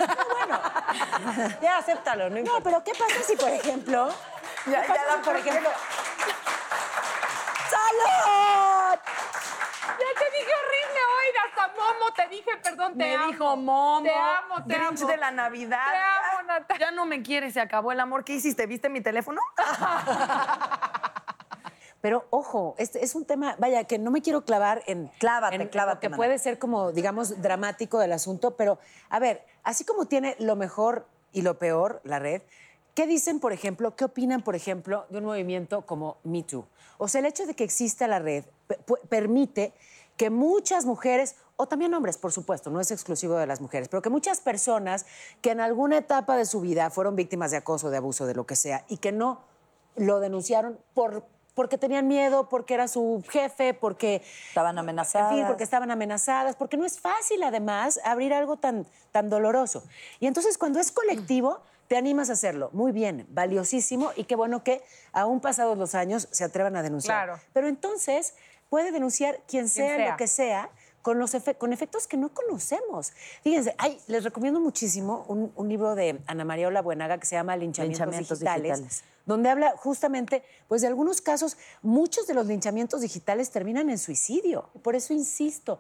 Ya, 1.62 1.78
acéptalo, 1.78 2.30
no 2.30 2.42
No, 2.42 2.62
pero 2.64 2.84
¿qué 2.84 2.92
pasa 2.94 3.22
si, 3.24 3.36
por 3.36 3.50
ejemplo... 3.50 4.10
Ya, 4.68 4.82
¿qué 4.82 4.88
ya 4.90 4.94
pasa 4.94 5.06
la 5.08 5.18
si, 5.18 5.30
por 5.30 5.36
ejemplo... 5.38 5.70
¡Salud! 7.70 9.00
Ya 9.88 10.20
te 10.20 10.26
dije 10.38 10.52
horrible 10.62 11.00
hoy, 11.14 11.28
te 12.16 12.28
dije, 12.30 12.50
perdón, 12.64 12.92
te 12.94 12.98
Me 13.00 13.16
amo. 13.16 13.28
dijo 13.28 13.56
Momo, 13.58 14.04
Te 14.04 14.12
amo, 14.14 14.66
te 14.68 14.76
amo. 14.76 15.08
de 15.08 15.18
la 15.18 15.32
Navidad. 15.32 15.86
Te 15.92 15.98
amo, 16.38 16.48
Natalia. 16.48 16.88
Ya 16.88 16.92
no 16.92 17.06
me 17.06 17.22
quieres, 17.22 17.54
se 17.54 17.62
acabó 17.62 17.92
el 17.92 18.00
amor. 18.00 18.24
¿Qué 18.24 18.34
hiciste? 18.34 18.66
¿Viste 18.66 18.90
mi 18.90 19.02
teléfono? 19.02 19.42
Pero 22.02 22.26
ojo, 22.32 22.74
este 22.80 23.04
es 23.06 23.14
un 23.14 23.26
tema, 23.26 23.56
vaya, 23.60 23.84
que 23.84 24.00
no 24.00 24.10
me 24.10 24.24
quiero 24.24 24.44
clavar 24.44 24.82
en. 24.88 25.08
Clávate, 25.20 25.56
en 25.56 25.68
clávate, 25.68 26.10
que 26.10 26.16
puede 26.16 26.40
ser 26.40 26.58
como, 26.58 26.92
digamos, 26.92 27.44
dramático 27.44 28.00
del 28.00 28.12
asunto, 28.12 28.58
pero 28.58 28.80
a 29.10 29.20
ver, 29.20 29.46
así 29.64 29.86
como 29.86 30.06
tiene 30.06 30.36
lo 30.40 30.56
mejor 30.56 31.06
y 31.32 31.44
lo 31.44 31.60
peor 31.60 32.02
la 32.04 32.18
red, 32.18 32.42
¿qué 32.96 33.06
dicen, 33.06 33.40
por 33.40 33.54
ejemplo, 33.54 33.96
qué 33.96 34.06
opinan, 34.06 34.42
por 34.42 34.56
ejemplo, 34.56 35.06
de 35.10 35.20
un 35.20 35.26
movimiento 35.26 35.86
como 35.86 36.18
Me 36.24 36.42
Too? 36.42 36.66
O 36.98 37.08
sea, 37.08 37.20
el 37.20 37.26
hecho 37.28 37.46
de 37.46 37.54
que 37.54 37.64
exista 37.64 38.08
la 38.08 38.18
red 38.18 38.46
permite 39.10 39.72
que 40.18 40.32
muchas 40.32 40.86
mujeres, 40.86 41.36
o 41.62 41.68
también 41.68 41.94
hombres, 41.94 42.18
por 42.18 42.32
supuesto, 42.32 42.72
no 42.72 42.82
es 42.82 42.90
exclusivo 42.90 43.36
de 43.36 43.46
las 43.46 43.62
mujeres, 43.62 43.88
pero 43.88 44.02
que 44.02 44.10
muchas 44.10 44.42
personas 44.42 45.06
que 45.42 45.52
en 45.52 45.60
alguna 45.60 46.00
etapa 46.00 46.36
de 46.36 46.48
su 46.48 46.60
vida 46.60 46.90
fueron 46.90 47.16
víctimas 47.16 47.52
de 47.52 47.58
acoso, 47.58 47.92
de 47.92 47.98
abuso, 47.98 48.26
de 48.26 48.34
lo 48.34 48.48
que 48.48 48.56
sea, 48.56 48.84
y 48.90 48.98
que 48.98 49.12
no 49.12 49.42
lo 49.96 50.20
denunciaron 50.20 50.80
por, 50.96 51.24
porque 51.54 51.78
tenían 51.78 52.08
miedo, 52.08 52.50
porque 52.50 52.74
era 52.74 52.88
su 52.88 53.24
jefe, 53.30 53.76
porque... 53.76 54.24
Estaban 54.48 54.80
amenazadas. 54.80 55.34
En 55.34 55.38
fin, 55.38 55.48
porque 55.48 55.64
estaban 55.64 55.92
amenazadas, 55.92 56.56
porque 56.56 56.78
no 56.78 56.86
es 56.86 57.00
fácil 57.00 57.44
además 57.44 58.00
abrir 58.04 58.34
algo 58.34 58.58
tan, 58.58 58.88
tan 59.12 59.30
doloroso. 59.30 59.84
Y 60.20 60.26
entonces 60.26 60.58
cuando 60.58 60.80
es 60.80 60.92
colectivo, 60.92 61.60
te 61.88 61.96
animas 61.96 62.32
a 62.32 62.34
hacerlo. 62.34 62.72
Muy 62.74 62.92
bien, 62.92 63.28
valiosísimo 63.30 64.14
y 64.16 64.24
qué 64.24 64.36
bueno 64.36 64.64
que 64.64 64.82
aún 65.12 65.42
pasados 65.42 65.78
los 65.78 65.94
años 65.94 66.28
se 66.32 66.44
atrevan 66.44 66.76
a 66.76 66.82
denunciar. 66.82 67.26
Claro. 67.26 67.42
Pero 67.54 67.68
entonces 67.68 68.34
puede 68.68 68.92
denunciar 68.92 69.42
quien 69.48 69.70
sea, 69.70 69.98
sea. 69.98 70.10
lo 70.10 70.18
que 70.18 70.28
sea. 70.28 70.72
Con, 71.02 71.18
los 71.18 71.34
efe- 71.34 71.58
con 71.58 71.74
efectos 71.74 72.08
que 72.08 72.16
no 72.18 72.30
conocemos. 72.34 73.12
Fíjense, 73.44 73.74
ay, 73.80 74.00
les 74.08 74.24
recomiendo 74.24 74.60
muchísimo 74.60 75.26
un, 75.28 75.52
un 75.56 75.68
libro 75.68 75.96
de 75.96 76.20
Ana 76.28 76.46
María 76.46 76.68
Ola 76.68 76.82
Buenaga 76.82 77.18
que 77.18 77.26
se 77.26 77.36
llama 77.36 77.56
Linchamientos, 77.58 78.00
Linchamientos 78.00 78.40
digitales, 78.40 78.78
digitales. 78.80 79.04
donde 79.26 79.50
habla 79.50 79.74
justamente 79.78 80.44
pues, 80.68 80.82
de 80.82 80.88
algunos 80.88 81.22
casos, 81.22 81.58
muchos 81.82 82.28
de 82.28 82.36
los 82.36 82.46
linchamientos 82.46 83.02
digitales 83.02 83.50
terminan 83.50 83.90
en 83.90 83.98
suicidio. 83.98 84.70
Por 84.84 84.96
eso 84.96 85.14
insisto, 85.14 85.80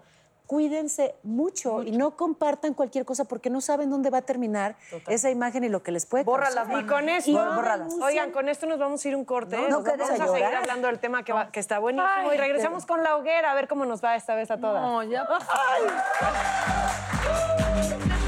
cuídense 0.51 1.15
mucho, 1.23 1.81
y 1.81 1.91
no 1.91 2.17
compartan 2.17 2.73
cualquier 2.73 3.05
cosa 3.05 3.23
porque 3.23 3.49
no 3.49 3.61
saben 3.61 3.89
dónde 3.89 4.09
va 4.09 4.17
a 4.17 4.21
terminar 4.21 4.75
esa 5.07 5.29
imagen 5.29 5.63
y 5.63 5.69
lo 5.69 5.81
que 5.81 5.93
les 5.93 6.05
puede 6.05 6.25
Bórralas, 6.25 6.65
causar. 6.67 6.83
Y 6.83 6.87
con 6.87 7.07
esto, 7.07 7.31
Y 7.31 7.33
no 7.35 8.05
oigan, 8.05 8.31
con 8.31 8.49
esto 8.49 8.65
nos 8.65 8.77
vamos 8.77 9.05
a 9.05 9.07
ir 9.07 9.15
un 9.15 9.23
corte. 9.23 9.55
No, 9.55 9.63
¿eh? 9.63 9.69
no 9.69 9.79
Nos 9.79 9.85
vamos 9.97 10.09
a 10.09 10.27
seguir 10.27 10.43
hablando 10.43 10.89
del 10.89 10.99
tema 10.99 11.23
que, 11.23 11.31
va- 11.31 11.53
que 11.53 11.61
está 11.61 11.79
buenísimo. 11.79 12.09
Ay, 12.13 12.31
y 12.33 12.37
regresamos 12.37 12.85
con 12.85 13.01
la 13.01 13.15
hoguera 13.15 13.51
a 13.51 13.55
ver 13.55 13.69
cómo 13.69 13.85
nos 13.85 14.03
va 14.03 14.17
esta 14.17 14.35
vez 14.35 14.51
a 14.51 14.57
todas. 14.57 14.81
No, 14.81 15.03
ya. 15.03 15.25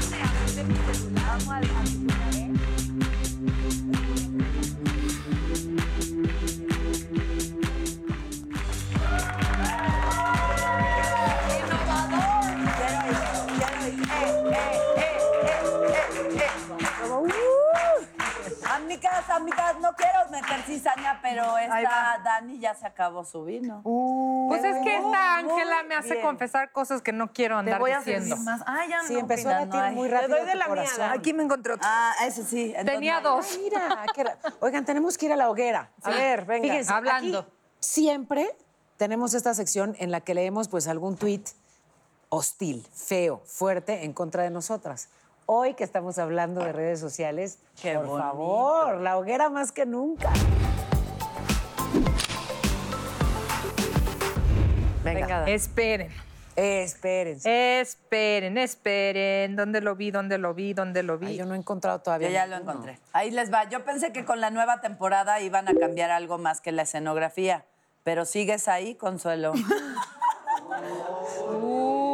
Amigas, 18.94 19.28
amigas, 19.30 19.76
no 19.80 19.92
quiero 19.96 20.30
meter 20.30 20.62
cizaña, 20.62 21.18
pero 21.20 21.58
esta. 21.58 22.20
Dani 22.22 22.60
ya 22.60 22.74
se 22.76 22.86
acabó 22.86 23.24
su 23.24 23.44
vino. 23.44 23.82
Pues 24.48 24.62
es 24.62 24.76
que 24.84 24.96
esta 24.96 25.36
Ángela 25.38 25.82
me 25.82 25.96
hace 25.96 26.12
bien. 26.14 26.22
confesar 26.24 26.70
cosas 26.70 27.02
que 27.02 27.12
no 27.12 27.32
quiero 27.32 27.56
Te 27.56 27.60
andar 27.60 27.80
voy 27.80 27.90
a 27.90 27.98
diciendo. 27.98 28.28
servir 28.36 28.44
más. 28.44 28.62
Ah, 28.66 28.84
ya 28.88 29.00
Sí, 29.02 29.14
no. 29.14 29.20
empezó 29.20 29.48
a 29.48 29.52
latir 29.64 29.74
no 29.80 29.90
muy 29.92 30.08
Le 30.08 30.14
rápido 30.14 30.36
doy 30.38 30.46
de 30.46 30.54
la 30.54 30.68
mía. 30.68 31.12
Aquí 31.12 31.32
me 31.32 31.42
encontré 31.42 31.72
otro. 31.72 31.84
Ah, 31.88 32.14
ese 32.24 32.44
sí. 32.44 32.66
entonces 32.68 32.86
Tenía 32.94 33.20
dos. 33.20 33.58
Mira, 33.60 34.06
qué 34.14 34.24
ra- 34.24 34.38
oigan, 34.60 34.84
tenemos 34.84 35.18
que 35.18 35.26
ir 35.26 35.32
a 35.32 35.36
la 35.36 35.50
hoguera. 35.50 35.90
A 36.04 36.10
ver, 36.10 36.44
venga. 36.44 36.62
Fíjense, 36.68 36.92
Hablando. 36.92 37.40
aquí 37.40 37.48
siempre 37.80 38.56
tenemos 38.96 39.34
esta 39.34 39.54
sección 39.54 39.96
en 39.98 40.12
la 40.12 40.20
que 40.20 40.34
leemos 40.34 40.68
pues 40.68 40.86
algún 40.86 41.16
tuit 41.16 41.48
hostil, 42.28 42.86
feo, 42.94 43.42
fuerte 43.44 44.04
en 44.04 44.12
contra 44.12 44.44
de 44.44 44.50
nosotras. 44.50 45.08
Hoy 45.46 45.74
que 45.74 45.84
estamos 45.84 46.18
hablando 46.18 46.64
de 46.64 46.72
redes 46.72 47.00
sociales, 47.00 47.58
Qué 47.80 47.94
por 47.94 48.06
bonito. 48.06 48.28
favor, 48.28 49.00
la 49.00 49.18
hoguera 49.18 49.50
más 49.50 49.72
que 49.72 49.84
nunca. 49.84 50.32
Venga. 55.04 55.44
Esperen, 55.46 56.10
espérense. 56.56 57.80
esperen, 57.80 58.56
esperen. 58.56 59.54
¿Dónde 59.54 59.82
lo 59.82 59.96
vi? 59.96 60.10
¿Dónde 60.10 60.38
lo 60.38 60.54
vi? 60.54 60.72
¿Dónde 60.72 61.02
lo 61.02 61.18
vi? 61.18 61.26
Ay, 61.26 61.36
yo 61.36 61.44
no 61.44 61.54
he 61.54 61.58
encontrado 61.58 62.00
todavía. 62.00 62.28
Yo 62.28 62.34
ya 62.34 62.46
lo 62.46 62.56
encontré. 62.56 62.98
Ahí 63.12 63.30
les 63.30 63.52
va. 63.52 63.68
Yo 63.68 63.84
pensé 63.84 64.12
que 64.12 64.24
con 64.24 64.40
la 64.40 64.48
nueva 64.50 64.80
temporada 64.80 65.40
iban 65.40 65.68
a 65.68 65.74
cambiar 65.74 66.10
algo 66.10 66.38
más 66.38 66.62
que 66.62 66.72
la 66.72 66.82
escenografía, 66.82 67.66
pero 68.02 68.24
sigues 68.24 68.66
ahí, 68.66 68.94
Consuelo. 68.94 69.52
Uy, 69.52 69.64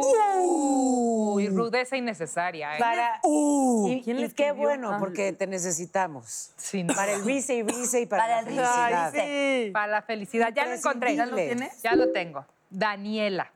rudeza 1.55 1.97
innecesaria. 1.97 2.75
¿eh? 2.75 2.79
Para, 2.79 3.19
Uh. 3.23 3.87
y, 3.89 4.01
¿Quién 4.03 4.17
y 4.17 4.21
le 4.21 4.33
qué 4.33 4.51
bueno, 4.51 4.91
Ah. 4.93 4.97
porque 4.99 5.33
te 5.33 5.47
necesitamos. 5.47 6.51
Sí, 6.57 6.83
no. 6.83 6.93
Para 6.95 7.13
el 7.13 7.23
rice 7.23 7.55
y 7.55 7.63
rice 7.63 8.01
y 8.01 8.05
para, 8.05 8.23
Para 8.23 8.33
la 8.33 8.39
el 8.41 8.45
rice 8.47 8.61
y 8.61 8.65
felicidad. 8.65 9.11
rice. 9.11 9.69
Para 9.73 9.87
la 9.87 10.01
felicidad. 10.01 10.53
Ya 10.53 10.65
lo 10.65 10.73
encontré. 10.73 11.15
¿Ya 11.15 11.25
lo 11.25 11.35
tienes? 11.35 11.81
Ya 11.81 11.95
lo 11.95 12.11
tengo. 12.11 12.45
Daniela. 12.69 13.51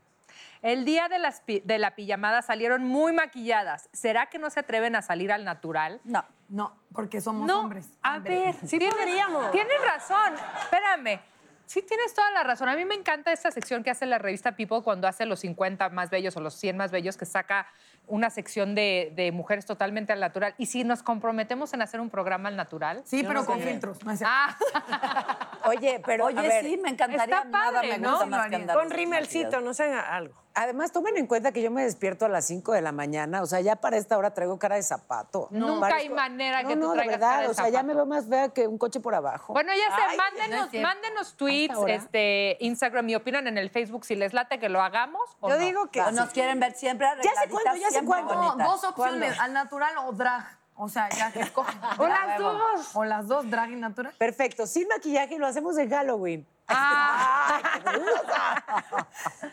El 0.62 0.84
día 0.84 1.08
de, 1.10 1.20
las 1.20 1.44
de 1.46 1.78
la 1.78 1.94
pijamada 1.96 2.42
salieron 2.42 2.84
muy 2.86 3.14
maquilladas. 3.14 3.88
¿Será 3.94 4.26
que 4.28 4.40
no 4.40 4.50
se 4.50 4.60
atreven 4.62 4.96
a 4.96 5.02
salir 5.04 5.32
al 5.32 5.44
natural? 5.46 6.02
No. 6.04 6.26
No, 6.50 6.76
porque 6.94 7.22
somos 7.22 7.48
no, 7.48 7.62
hombres. 7.62 7.88
a 8.04 8.20
ver, 8.20 8.56
sí 8.68 8.80
podríamos. 8.80 9.52
Tienes 9.52 9.78
razón. 9.84 10.34
Espérame. 10.64 11.20
Sí, 11.66 11.82
tienes 11.82 12.14
toda 12.14 12.30
la 12.32 12.44
razón. 12.44 12.70
A 12.70 12.76
mí 12.76 12.86
me 12.86 12.96
encanta 12.96 13.32
esta 13.32 13.52
sección 13.52 13.84
que 13.84 13.90
hace 13.90 14.06
la 14.06 14.18
revista 14.18 14.56
People 14.56 14.82
cuando 14.84 15.08
hace 15.08 15.26
los 15.26 15.40
50 15.40 15.90
más 15.90 16.10
bellos 16.10 16.36
o 16.38 16.42
los 16.42 16.54
100 16.56 16.78
más 16.78 16.92
bellos, 16.92 17.18
que 17.18 17.26
saca 17.26 17.68
una 18.08 18.30
sección 18.30 18.76
de, 18.76 19.12
de 19.16 19.32
mujeres 19.32 19.66
totalmente 19.66 20.14
al 20.14 20.20
natural. 20.20 20.54
Y 20.58 20.68
si 20.68 20.84
nos 20.84 21.02
comprometemos 21.04 21.74
en 21.74 21.82
hacer 21.82 22.00
un 22.00 22.10
programa 22.10 22.50
al 22.50 22.56
natural. 22.56 23.02
Sí, 23.06 23.24
pero 23.24 23.42
no 23.42 23.46
con 23.46 23.60
filtros. 23.60 24.00
Ah, 24.24 24.58
Oye, 25.68 26.02
pero 26.06 26.26
Oye, 26.26 26.40
a 26.40 26.42
ver, 26.42 26.64
sí, 26.66 26.78
me 26.78 26.90
encantaría. 26.90 27.24
está 27.24 27.44
Nada 27.46 27.72
padre, 27.74 27.88
me 27.94 27.98
¿no? 28.00 28.12
gusta 28.12 28.26
más 28.26 28.48
que 28.50 28.56
andar 28.56 28.78
Con 28.78 28.90
desmaquillada. 28.90 29.62
no 29.62 29.74
sé, 29.74 29.92
algo. 29.92 30.36
además 30.54 30.92
tomen 30.92 31.18
en 31.18 31.28
cuenta 31.28 31.52
que 31.52 31.62
yo 31.62 31.70
me 31.72 31.84
despierto 31.84 32.26
a 32.26 32.30
las 32.30 32.46
5 32.46 32.72
de 32.74 32.82
la 32.82 32.92
mañana, 32.92 33.42
o 33.42 33.46
sea, 33.46 33.60
ya 33.62 33.76
para 33.78 33.98
esta 33.98 34.18
hora 34.18 34.34
traigo 34.34 34.58
cara 34.58 34.76
de 34.76 34.84
zapato. 34.84 35.48
Nunca 35.52 35.96
hay 35.96 36.10
manera 36.10 36.62
no, 36.64 36.70
que 36.70 36.76
tú 36.76 36.82
no, 36.82 36.94
traigas 36.94 37.16
verdad, 37.20 37.30
cara 37.32 37.42
de 37.44 37.48
o 37.50 37.54
sea, 37.54 37.70
ya 37.70 37.84
me 37.84 37.94
veo 37.94 38.06
más 38.06 38.28
fea 38.28 38.50
que 38.50 38.68
un 38.68 38.78
coche 38.78 39.00
por 39.00 39.16
abajo. 39.16 39.54
Bueno, 39.54 39.72
ya 39.74 39.96
sé, 39.96 40.18
mándenos, 40.18 40.74
no 40.74 40.82
mándenos 40.82 41.36
tweets, 41.36 41.76
este, 41.88 42.58
Instagram 42.62 43.10
y 43.10 43.16
opinan 43.16 43.48
en 43.48 43.58
el 43.58 43.70
Facebook 43.70 44.06
si 44.06 44.16
les 44.16 44.34
late 44.34 44.60
que 44.60 44.70
lo 44.70 44.82
hagamos 44.82 45.22
o 45.40 45.50
Yo 45.50 45.56
no. 45.58 45.62
digo 45.66 45.88
que 45.92 46.02
O 46.02 46.12
nos 46.12 46.30
quieren 46.30 46.60
ver 46.60 46.74
siempre 46.74 47.08
Ya 47.24 47.32
sé 47.42 47.50
cuándo, 47.50 47.76
ya 47.76 47.90
sé 47.90 48.06
cuándo. 48.06 48.56
Dos 48.64 48.84
opciones, 48.86 49.38
al 49.40 49.52
natural 49.54 49.94
o 50.06 50.12
drag. 50.14 50.55
O 50.76 50.90
sea, 50.90 51.10
ya 51.10 51.32
que 51.32 51.40
escogen. 51.42 51.80
O 51.98 52.08
las 52.08 52.38
dos. 52.38 52.96
O 52.96 53.06
las 53.06 53.28
dos, 53.28 53.50
drag 53.50 53.72
y 53.72 53.76
natural. 53.76 54.14
Perfecto, 54.18 54.68
sin 54.68 54.88
maquillaje 54.88 55.38
lo 55.38 55.48
hacemos 55.48 55.78
en 55.78 55.90
Halloween. 55.90 56.48
Ah, 56.68 57.60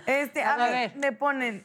Este, 0.06 0.42
a, 0.42 0.54
A 0.54 0.56
ver, 0.56 0.70
ver. 0.70 0.96
me 0.96 1.12
ponen. 1.12 1.64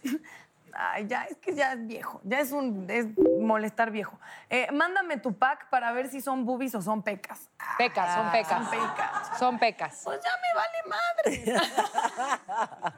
Ay, 0.80 1.08
ya, 1.08 1.24
es 1.24 1.38
que 1.38 1.56
ya 1.56 1.74
es 1.74 1.88
viejo. 1.88 2.22
Ya 2.24 2.40
es 2.40 2.52
un. 2.52 2.88
Es 2.90 3.08
molestar 3.40 3.90
viejo. 3.90 4.20
Eh, 4.50 4.68
mándame 4.72 5.18
tu 5.18 5.36
pack 5.36 5.70
para 5.70 5.92
ver 5.92 6.08
si 6.10 6.22
son 6.22 6.46
boobies 6.46 6.76
o 6.76 6.82
son 6.84 7.02
pecas. 7.02 7.50
pecas, 7.80 8.14
son 8.14 8.32
pecas. 8.32 8.50
Son 8.50 8.70
pecas. 8.70 9.40
Son 9.40 9.60
pecas. 9.60 10.02
Pues 10.04 10.20
ya 10.24 10.32
me 10.44 10.54
vale 10.54 11.54
madre. 11.56 11.62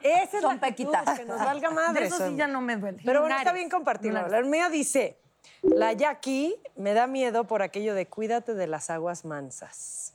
Esa 0.02 0.36
es 0.36 0.42
Son 0.42 0.58
pequitas. 0.58 1.18
Que 1.18 1.24
nos 1.24 1.38
valga 1.38 1.70
madre. 1.70 2.00
De 2.02 2.06
eso 2.08 2.28
sí 2.28 2.36
ya 2.36 2.46
no 2.46 2.60
me 2.60 2.76
duele. 2.76 3.00
Pero 3.02 3.20
bueno, 3.22 3.36
está 3.36 3.52
bien 3.52 3.70
compartirlo. 3.70 4.28
La 4.28 4.42
mía 4.42 4.68
dice, 4.68 5.19
la 5.62 5.92
Jackie 5.92 6.54
me 6.76 6.94
da 6.94 7.06
miedo 7.06 7.44
por 7.44 7.62
aquello 7.62 7.94
de 7.94 8.06
cuídate 8.06 8.54
de 8.54 8.66
las 8.66 8.90
aguas 8.90 9.24
mansas. 9.24 10.14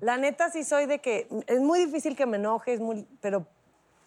La 0.00 0.16
neta 0.18 0.50
sí 0.50 0.64
soy 0.64 0.86
de 0.86 0.98
que 1.00 1.28
es 1.46 1.60
muy 1.60 1.78
difícil 1.84 2.14
que 2.16 2.26
me 2.26 2.36
enoje, 2.36 2.74
es 2.74 2.80
muy, 2.80 3.06
pero 3.20 3.46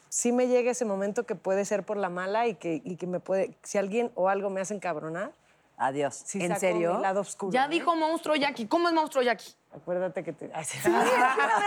sí 0.10 0.32
me 0.32 0.48
llega 0.48 0.72
ese 0.72 0.86
momento 0.86 1.26
que 1.26 1.36
puede 1.36 1.66
ser 1.66 1.84
por 1.84 1.98
la 1.98 2.10
mala 2.10 2.48
y 2.48 2.56
que, 2.56 2.82
y 2.84 2.96
que 2.98 3.08
me 3.08 3.20
puede, 3.20 3.56
si 3.64 3.78
alguien 3.78 4.12
o 4.16 4.30
algo 4.30 4.50
me 4.50 4.62
hace 4.62 4.74
encabronar, 4.76 5.32
Adiós. 5.80 6.22
sí 6.26 6.40
¿En 6.42 6.50
saco 6.50 6.60
serio? 6.60 6.96
mi 6.96 7.02
lado 7.02 7.22
oscuro. 7.22 7.52
Ya 7.52 7.66
¿eh? 7.66 7.70
dijo 7.70 7.96
monstruo 7.96 8.36
Jackie. 8.36 8.68
¿Cómo 8.68 8.88
es 8.88 8.94
monstruo 8.94 9.24
Jackie? 9.24 9.54
Acuérdate 9.76 10.24
que 10.24 10.34
te... 10.34 10.50
Ay, 10.54 10.66
sí. 10.66 10.78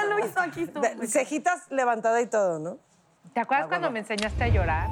Lo 0.08 0.18
hizo 0.26 0.40
aquí. 0.40 0.68
muy- 0.96 1.06
cejitas 1.06 1.70
levantada 1.70 2.20
y 2.20 2.26
todo, 2.26 2.58
¿no? 2.58 2.78
¿Te 3.34 3.40
acuerdas 3.40 3.68
cuando 3.68 3.90
me 3.90 4.00
enseñaste 4.00 4.42
a 4.44 4.48
llorar? 4.48 4.88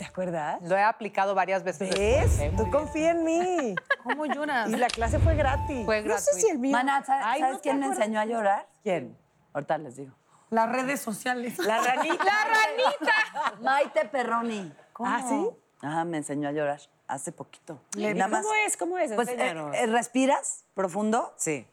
¿Te 0.00 0.06
acuerdas? 0.06 0.62
Lo 0.62 0.78
he 0.78 0.82
aplicado 0.82 1.34
varias 1.34 1.62
veces. 1.62 1.90
¿Ves? 1.90 2.38
después, 2.38 2.40
¿eh? 2.40 2.52
Tú 2.56 2.70
confía 2.70 3.10
en 3.10 3.22
mí. 3.22 3.74
¿Cómo 4.02 4.24
lloras? 4.24 4.70
Y 4.70 4.76
la 4.76 4.86
clase 4.88 5.18
fue 5.18 5.34
gratis. 5.34 5.84
Fue 5.84 6.00
No 6.00 6.16
sé 6.16 6.40
si 6.40 6.48
el 6.48 6.58
mío. 6.58 6.72
Mana, 6.72 7.04
¿sabes, 7.04 7.22
Ay, 7.26 7.40
¿sabes 7.40 7.52
¿no 7.56 7.58
te 7.58 7.62
quién 7.64 7.80
me 7.80 7.86
enseñó 7.86 8.18
a 8.18 8.24
llorar? 8.24 8.66
¿Quién? 8.82 9.18
Ahorita 9.52 9.76
les 9.76 9.96
digo. 9.96 10.14
Las 10.48 10.72
redes 10.72 11.00
sociales. 11.02 11.58
La 11.58 11.82
ranita. 11.82 12.24
¡La 12.24 12.44
ranita! 12.46 13.60
Maite 13.60 14.06
Perroni. 14.06 14.72
¿Ah, 15.00 15.22
sí? 15.28 15.48
Ajá, 15.82 16.06
me 16.06 16.16
enseñó 16.16 16.48
a 16.48 16.52
llorar 16.52 16.80
hace 17.06 17.30
poquito. 17.30 17.78
¿Y 17.94 18.18
¿Cómo 18.18 18.54
es? 18.66 18.76
¿Cómo 18.78 18.96
es? 18.96 19.12
Pues 19.12 19.28
eh, 19.28 19.54
eh, 19.74 19.86
respiras 19.86 20.64
profundo. 20.74 21.34
sí. 21.36 21.66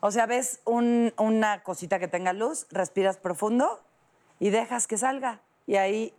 O 0.00 0.10
sea, 0.10 0.26
ves 0.26 0.60
un- 0.64 1.14
una 1.16 1.62
cosita 1.62 2.00
que 2.00 2.08
tenga 2.08 2.32
luz, 2.32 2.66
respiras 2.70 3.18
profundo 3.18 3.80
y 4.40 4.50
dejas 4.50 4.88
que 4.88 4.98
salga. 4.98 5.38
Y 5.68 5.76
ahí. 5.76 6.12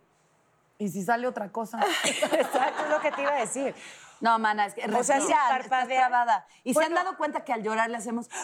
Y 0.82 0.88
si 0.88 1.04
sale 1.04 1.28
otra 1.28 1.52
cosa. 1.52 1.78
Exacto, 2.04 2.84
es 2.84 2.90
lo 2.90 3.00
que 3.00 3.12
te 3.12 3.22
iba 3.22 3.30
a 3.30 3.36
decir. 3.40 3.72
No, 4.20 4.36
mana, 4.40 4.66
es 4.66 4.74
que 4.74 4.84
O 4.84 5.04
sea, 5.04 5.20
trabada. 5.20 6.44
Y 6.64 6.74
se 6.74 6.82
han 6.82 6.92
dado 6.94 7.16
cuenta 7.16 7.44
que 7.44 7.52
al 7.52 7.62
llorar 7.62 7.88
le 7.88 7.96
hacemos. 7.98 8.28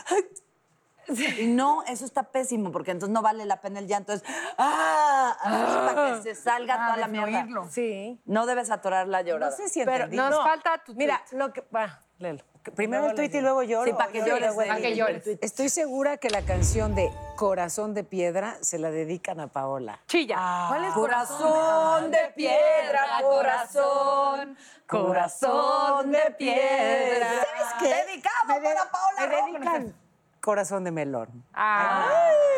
Y 1.39 1.47
no, 1.47 1.83
eso 1.85 2.05
está 2.05 2.25
pésimo, 2.25 2.71
porque 2.71 2.91
entonces 2.91 3.15
no 3.15 3.23
vale 3.23 3.47
la 3.47 3.63
pena 3.63 3.79
el 3.79 3.87
llanto. 3.87 4.13
Es. 4.13 4.23
¡Ah! 4.59 5.35
Así 5.41 5.95
para 5.95 6.17
que 6.17 6.23
se 6.23 6.35
salga 6.35 6.75
Ah, 6.75 6.87
toda 6.89 6.97
la 6.99 7.09
mierda. 7.09 7.47
Sí. 7.71 8.21
No 8.27 8.45
debes 8.45 8.71
atorar 8.71 9.09
la 9.09 9.23
llorada. 9.23 9.51
No 9.51 9.57
sé 9.57 9.71
si 9.71 9.83
Pero. 9.87 10.07
Nos 10.09 10.31
No. 10.31 10.43
falta 10.43 10.77
tu 10.85 10.95
Mira, 10.95 11.25
lo 11.33 11.51
que... 11.55 11.63
Va, 11.75 11.99
léelo. 12.19 12.45
Primero 12.75 13.09
el 13.09 13.15
tuit 13.15 13.35
y 13.35 13.41
luego 13.41 13.63
lloro. 13.63 13.91
Sí, 13.91 13.97
para 13.97 14.13
que 14.13 14.19
llores, 14.19 14.53
para 14.55 14.77
que 14.77 14.95
llores. 14.95 15.27
Estoy 15.41 15.69
segura 15.69 16.19
que 16.19 16.29
la 16.29 16.43
canción 16.43 16.95
de 16.95 17.11
Corazón 17.37 17.95
de 17.95 18.05
Piedra 18.05 18.59
se 18.61 18.79
la 18.79 18.91
dedican 18.91 19.41
a 19.41 19.47
Paola. 19.47 20.01
Chilla. 20.07 20.67
¿Cuál 20.69 20.85
es 20.85 20.93
Corazón 20.93 22.11
de 22.11 22.33
piedra, 22.35 23.23
corazón, 23.23 24.59
corazón 24.87 26.13
de 26.13 26.31
piedra. 26.37 27.29
¿Sabes 27.29 27.75
qué? 27.81 28.11
Dedicado 28.11 28.47
para 28.47 28.91
Paola 28.91 29.27
Me 29.27 29.53
dedican 29.53 30.08
Corazón 30.49 30.83
de 30.83 30.91
Melón. 30.91 31.45
Ah, 31.53 32.09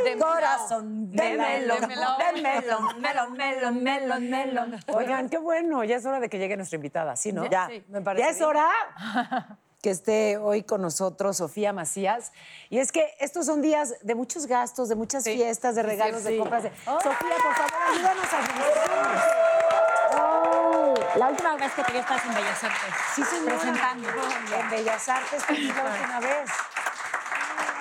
de 0.05 0.17
Corazón 0.17 1.11
de 1.11 1.37
melón, 1.37 1.41
melón, 1.41 1.81
de 1.81 1.87
melón. 1.89 2.19
de 2.19 2.33
melón, 2.41 3.01
melón, 3.01 3.33
melón, 3.83 3.83
melón, 3.83 4.31
melón. 4.31 4.81
Oigan, 4.95 5.29
qué 5.29 5.39
bueno, 5.39 5.83
ya 5.83 5.97
es 5.97 6.07
hora 6.07 6.21
de 6.21 6.29
que 6.29 6.39
llegue 6.39 6.57
nuestra 6.57 6.77
invitada, 6.77 7.17
¿sí, 7.17 7.33
no? 7.33 7.47
Ya. 7.51 7.67
Sí, 7.67 7.85
me 7.89 8.01
parece 8.01 8.25
Ya 8.25 8.31
es 8.31 8.37
bien. 8.39 8.49
hora 8.49 8.69
que 9.83 9.91
esté 9.91 10.37
hoy 10.39 10.63
con 10.63 10.83
nosotros 10.83 11.39
Sofía 11.39 11.73
Macías. 11.73 12.31
Y 12.69 12.79
es 12.79 12.93
que 12.93 13.13
estos 13.19 13.47
son 13.47 13.61
días 13.61 13.97
de 14.03 14.15
muchos 14.15 14.47
gastos, 14.47 14.89
de 14.89 14.95
muchas 14.95 15.25
fiestas, 15.25 15.75
de 15.75 15.83
regalos, 15.83 16.23
de 16.23 16.39
compras. 16.39 16.63
de- 16.63 16.71
Sofía, 16.71 17.37
por 17.43 17.55
favor, 17.57 17.73
ayúdanos 17.93 18.25
a. 18.33 19.51
La 21.19 21.29
última 21.29 21.57
vez 21.57 21.73
que 21.73 21.83
te 21.83 21.93
vi 21.93 21.99
estás 21.99 22.25
en 22.25 22.35
Bellas 22.35 22.63
Artes. 22.65 22.95
Sí, 23.17 23.23
señora. 23.25 23.57
Presentando. 23.57 24.09
En 24.61 24.71
Bellas 24.71 25.09
Artes, 25.09 25.45
fue 25.45 25.59
la 25.59 25.85
última 25.85 26.21
vez. 26.21 26.51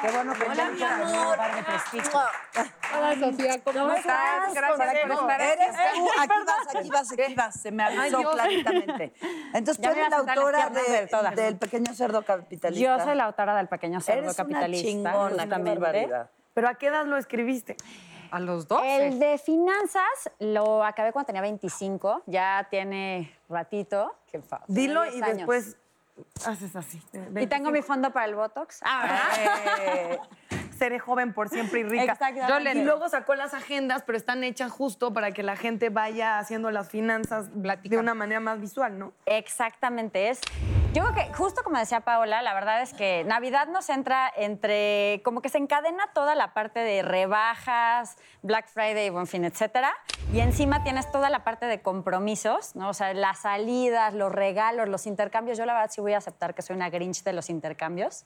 Qué 0.01 0.11
bueno 0.11 0.33
que 0.33 0.55
ya 0.55 0.69
mi 0.71 0.83
amor. 0.83 1.37
Hola, 2.97 3.15
Sofía, 3.19 3.61
¿cómo 3.63 3.91
estás? 3.91 4.53
Gracias 4.53 5.01
por 5.01 5.11
estar 5.11 5.41
aquí. 5.41 5.61
Eres 5.61 5.75
tú, 5.93 6.09
aquí 6.19 6.33
vas, 6.45 6.75
aquí 6.75 6.89
vas, 6.89 7.11
aquí 7.11 7.35
vas. 7.35 7.61
Se 7.61 7.71
me 7.71 7.83
avisó 7.83 8.19
Dios. 8.19 8.31
claramente. 8.33 9.13
Entonces, 9.53 9.77
Ya 9.83 9.91
tú 9.91 9.97
eres 9.99 10.09
la 10.09 10.17
autora 10.17 10.69
del 11.35 11.57
Pequeño 11.57 11.93
Cerdo 11.93 12.23
Capitalista. 12.23 12.69
Yo 12.69 12.99
soy 13.03 13.15
la 13.15 13.25
autora 13.25 13.55
del 13.55 13.67
Pequeño 13.67 13.99
Cerdo 14.01 14.23
Eres 14.23 14.37
Capitalista. 14.37 14.87
una 14.87 14.91
chingona, 14.91 15.29
qué 15.29 15.39
justamente. 15.41 15.79
barbaridad. 15.79 16.29
¿Pero 16.53 16.67
a 16.69 16.75
qué 16.75 16.87
edad 16.87 17.05
lo 17.05 17.17
escribiste? 17.17 17.75
A 18.31 18.39
los 18.39 18.67
12. 18.67 19.07
El 19.07 19.19
de 19.19 19.37
finanzas 19.37 20.29
lo 20.39 20.83
acabé 20.85 21.11
cuando 21.11 21.27
tenía 21.27 21.41
25, 21.41 22.23
ya 22.27 22.67
tiene 22.69 23.35
ratito. 23.49 24.15
Qué. 24.31 24.41
Dilo 24.67 25.05
y 25.05 25.11
10 25.11 25.23
años. 25.23 25.37
después 25.37 25.77
haces 26.45 26.75
así. 26.75 27.01
Y 27.39 27.47
tengo 27.47 27.71
mi 27.71 27.81
fondo 27.81 28.11
para 28.11 28.25
el 28.25 28.35
Botox. 28.35 28.79
Ah, 28.83 29.01
¿verdad? 29.01 29.77
Eh, 29.79 30.19
seré 30.79 30.97
joven 30.97 31.33
por 31.33 31.49
siempre 31.49 31.81
y 31.81 31.83
rica. 31.83 32.13
Exactamente. 32.13 32.79
Y 32.79 32.83
luego 32.83 33.07
sacó 33.09 33.35
las 33.35 33.53
agendas, 33.53 34.03
pero 34.03 34.17
están 34.17 34.43
hechas 34.43 34.71
justo 34.71 35.13
para 35.13 35.31
que 35.31 35.43
la 35.43 35.55
gente 35.55 35.89
vaya 35.89 36.39
haciendo 36.39 36.71
las 36.71 36.89
finanzas 36.89 37.49
de 37.53 37.97
una 37.97 38.13
manera 38.15 38.39
más 38.39 38.59
visual, 38.59 38.97
¿no? 38.97 39.13
Exactamente, 39.25 40.29
es. 40.29 40.39
Yo 40.91 41.03
creo 41.03 41.13
que, 41.13 41.33
justo 41.35 41.61
como 41.63 41.77
decía 41.77 42.01
Paola, 42.01 42.41
la 42.41 42.55
verdad 42.55 42.81
es 42.81 42.95
que 42.95 43.23
Navidad 43.23 43.67
nos 43.67 43.89
entra 43.89 44.31
entre, 44.35 45.21
como 45.23 45.43
que 45.43 45.49
se 45.49 45.59
encadena 45.59 46.09
toda 46.15 46.33
la 46.33 46.55
parte 46.55 46.79
de 46.79 47.03
rebajas, 47.03 48.17
Black 48.41 48.67
Friday, 48.69 49.11
Buen 49.11 49.27
Fin, 49.27 49.45
etcétera, 49.45 49.93
y 50.33 50.39
encima 50.39 50.83
tienes 50.83 51.11
toda 51.11 51.29
la 51.29 51.43
parte 51.43 51.67
de 51.67 51.83
compromisos, 51.83 52.75
¿no? 52.75 52.89
O 52.89 52.93
sea, 52.95 53.13
las 53.13 53.37
salidas, 53.39 54.15
los 54.15 54.31
regalos, 54.31 54.89
los 54.89 55.05
intercambios. 55.05 55.59
Yo 55.59 55.67
la 55.67 55.73
verdad 55.73 55.91
sí 55.91 56.01
voy 56.01 56.13
a 56.13 56.17
aceptar 56.17 56.55
que 56.55 56.63
soy 56.63 56.75
una 56.75 56.89
Grinch 56.89 57.23
de 57.23 57.33
los 57.33 57.51
intercambios. 57.51 58.25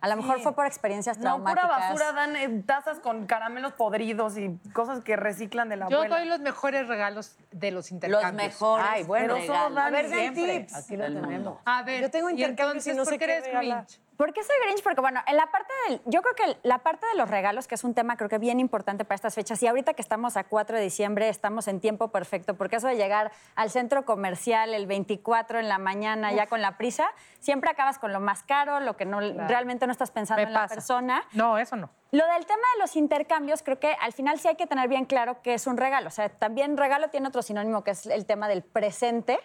A 0.00 0.08
lo 0.08 0.16
mejor 0.16 0.40
fue 0.40 0.54
por 0.54 0.64
experiencias 0.66 1.18
No, 1.18 1.38
pura 1.38 1.54
traumáticas. 1.54 1.90
basura, 1.98 2.12
dan 2.12 2.36
eh, 2.36 2.62
tazas 2.64 3.00
con 3.00 3.26
caramelos 3.26 3.72
podridos 3.72 4.38
y 4.38 4.56
cosas 4.72 5.02
que 5.02 5.16
reciclan 5.16 5.68
de 5.68 5.76
la 5.76 5.88
Yo 5.88 5.96
abuela. 5.98 6.18
doy 6.18 6.28
los 6.28 6.40
mejores 6.40 6.86
regalos 6.86 7.36
de 7.50 7.70
los 7.72 7.90
intercambios. 7.90 8.32
mejores 8.52 8.86
Ay, 8.88 9.02
bueno. 9.04 9.34
Pero 9.34 9.46
solo 9.46 9.74
dan 9.74 9.86
A 9.86 9.90
ver, 9.90 10.34
tips. 10.34 10.74
Aquí 10.76 10.96
lo 10.96 11.04
tenemos. 11.06 11.58
A 11.64 11.82
ver, 11.82 12.02
Yo 12.02 12.10
tengo 12.10 12.30
intercambios 12.30 12.86
y 12.86 12.90
entonces, 12.90 12.96
no 12.96 13.04
¿por 13.04 13.12
sé 13.12 13.18
qué 13.18 13.24
eres? 13.24 13.98
¿Por 14.18 14.32
qué 14.32 14.42
soy 14.42 14.56
Grinch? 14.64 14.82
Porque, 14.82 15.00
bueno, 15.00 15.20
en 15.28 15.36
la 15.36 15.46
parte 15.52 15.72
del. 15.86 16.00
Yo 16.06 16.22
creo 16.22 16.34
que 16.34 16.58
la 16.64 16.78
parte 16.78 17.06
de 17.06 17.14
los 17.14 17.30
regalos, 17.30 17.68
que 17.68 17.76
es 17.76 17.84
un 17.84 17.94
tema 17.94 18.16
creo 18.16 18.28
que 18.28 18.38
bien 18.38 18.58
importante 18.58 19.04
para 19.04 19.14
estas 19.14 19.36
fechas, 19.36 19.62
y 19.62 19.68
ahorita 19.68 19.94
que 19.94 20.02
estamos 20.02 20.36
a 20.36 20.42
4 20.42 20.76
de 20.76 20.82
diciembre, 20.82 21.28
estamos 21.28 21.68
en 21.68 21.78
tiempo 21.78 22.08
perfecto, 22.08 22.56
porque 22.56 22.74
eso 22.74 22.88
de 22.88 22.96
llegar 22.96 23.30
al 23.54 23.70
centro 23.70 24.04
comercial 24.04 24.74
el 24.74 24.88
24 24.88 25.60
en 25.60 25.68
la 25.68 25.78
mañana, 25.78 26.32
ya 26.32 26.48
con 26.48 26.60
la 26.60 26.76
prisa, 26.76 27.08
siempre 27.38 27.70
acabas 27.70 28.00
con 28.00 28.12
lo 28.12 28.18
más 28.18 28.42
caro, 28.42 28.80
lo 28.80 28.96
que 28.96 29.04
no 29.04 29.20
realmente 29.20 29.86
no 29.86 29.92
estás 29.92 30.10
pensando 30.10 30.42
Me 30.42 30.48
en 30.48 30.52
la 30.52 30.66
persona. 30.66 31.22
No, 31.34 31.56
eso 31.56 31.76
no. 31.76 31.88
Lo 32.10 32.26
del 32.26 32.44
tema 32.44 32.62
de 32.74 32.80
los 32.80 32.96
intercambios, 32.96 33.62
creo 33.62 33.78
que 33.78 33.92
al 34.00 34.12
final 34.12 34.40
sí 34.40 34.48
hay 34.48 34.56
que 34.56 34.66
tener 34.66 34.88
bien 34.88 35.04
claro 35.04 35.42
que 35.42 35.54
es 35.54 35.68
un 35.68 35.76
regalo. 35.76 36.08
O 36.08 36.10
sea, 36.10 36.28
también 36.28 36.76
regalo 36.76 37.08
tiene 37.10 37.28
otro 37.28 37.42
sinónimo 37.42 37.84
que 37.84 37.92
es 37.92 38.04
el 38.06 38.26
tema 38.26 38.48
del 38.48 38.64
presente, 38.64 39.38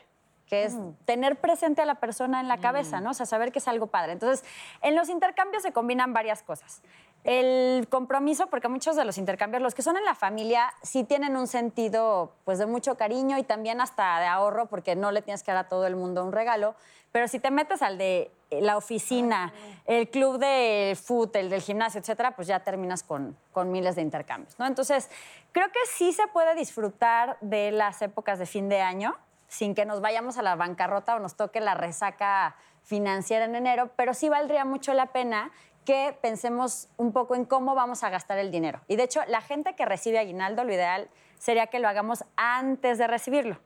que 0.47 0.65
es 0.65 0.75
tener 1.05 1.37
presente 1.37 1.81
a 1.81 1.85
la 1.85 1.95
persona 1.95 2.39
en 2.39 2.47
la 2.47 2.57
cabeza, 2.57 2.99
¿no? 3.01 3.11
O 3.11 3.13
sea, 3.13 3.25
saber 3.25 3.51
que 3.51 3.59
es 3.59 3.67
algo 3.67 3.87
padre. 3.87 4.11
Entonces, 4.11 4.45
en 4.81 4.95
los 4.95 5.09
intercambios 5.09 5.63
se 5.63 5.71
combinan 5.71 6.13
varias 6.13 6.43
cosas. 6.43 6.81
el 7.23 7.87
compromiso, 7.87 8.47
porque 8.47 8.67
muchos 8.67 8.97
de 8.97 9.05
los 9.05 9.17
intercambios, 9.17 9.63
los 9.63 9.73
que 9.73 9.81
son 9.81 9.95
en 9.95 10.03
la 10.03 10.13
familia, 10.13 10.73
sí 10.81 11.05
tienen 11.05 11.37
un 11.37 11.47
sentido 11.47 12.33
pues 12.43 12.59
de 12.59 12.65
mucho 12.65 12.95
cariño 12.95 13.37
y 13.37 13.43
también 13.43 13.79
hasta 13.79 14.19
de 14.19 14.25
ahorro, 14.25 14.65
porque 14.65 14.97
no 14.97 15.11
le 15.11 15.21
tienes 15.21 15.41
que 15.41 15.53
dar 15.53 15.65
a 15.65 15.69
todo 15.69 15.87
el 15.87 15.95
mundo 15.95 16.25
un 16.25 16.33
regalo. 16.33 16.75
Pero 17.13 17.29
si 17.29 17.39
te 17.39 17.49
metes 17.49 17.81
al 17.81 17.97
de 17.97 18.29
la 18.49 18.75
oficina, 18.75 19.53
el 19.85 20.09
club 20.09 20.37
de 20.37 20.97
fútbol, 21.01 21.43
el 21.43 21.49
del 21.49 21.61
gimnasio, 21.61 22.01
etcétera, 22.01 22.35
pues 22.35 22.47
ya 22.47 22.59
terminas 22.59 23.03
con, 23.03 23.37
con 23.53 23.71
miles 23.71 23.95
de 23.95 24.01
intercambios, 24.01 24.59
¿no? 24.59 24.65
Entonces, 24.65 25.09
creo 25.53 25.71
que 25.71 25.79
sí 25.95 26.11
se 26.11 26.27
puede 26.27 26.55
disfrutar 26.55 27.37
de 27.39 27.71
las 27.71 28.01
épocas 28.01 28.37
de 28.37 28.45
fin 28.45 28.67
de 28.67 28.81
año 28.81 29.15
sin 29.53 29.75
que 29.75 29.85
nos 29.85 30.01
vayamos 30.01 30.37
a 30.39 30.41
la 30.41 30.55
bancarrota 30.55 31.15
o 31.15 31.19
nos 31.19 31.35
toque 31.35 31.61
la 31.61 31.75
resaca 31.75 32.55
financiera 32.81 33.45
en 33.45 33.55
enero, 33.55 33.91
pero 33.95 34.15
sí 34.15 34.27
valdría 34.27 34.65
mucho 34.65 34.93
la 34.93 35.07
pena 35.07 35.51
que 35.85 36.17
pensemos 36.21 36.89
un 36.97 37.13
poco 37.13 37.35
en 37.35 37.45
cómo 37.45 37.75
vamos 37.75 38.03
a 38.03 38.09
gastar 38.09 38.39
el 38.39 38.49
dinero. 38.49 38.81
Y 38.87 38.95
de 38.95 39.03
hecho, 39.03 39.21
la 39.27 39.41
gente 39.41 39.75
que 39.75 39.85
recibe 39.85 40.17
aguinaldo, 40.17 40.63
lo 40.63 40.73
ideal 40.73 41.07
sería 41.37 41.67
que 41.67 41.77
lo 41.77 41.87
hagamos 41.87 42.23
antes 42.35 42.97
de 42.97 43.05
recibirlo. 43.05 43.59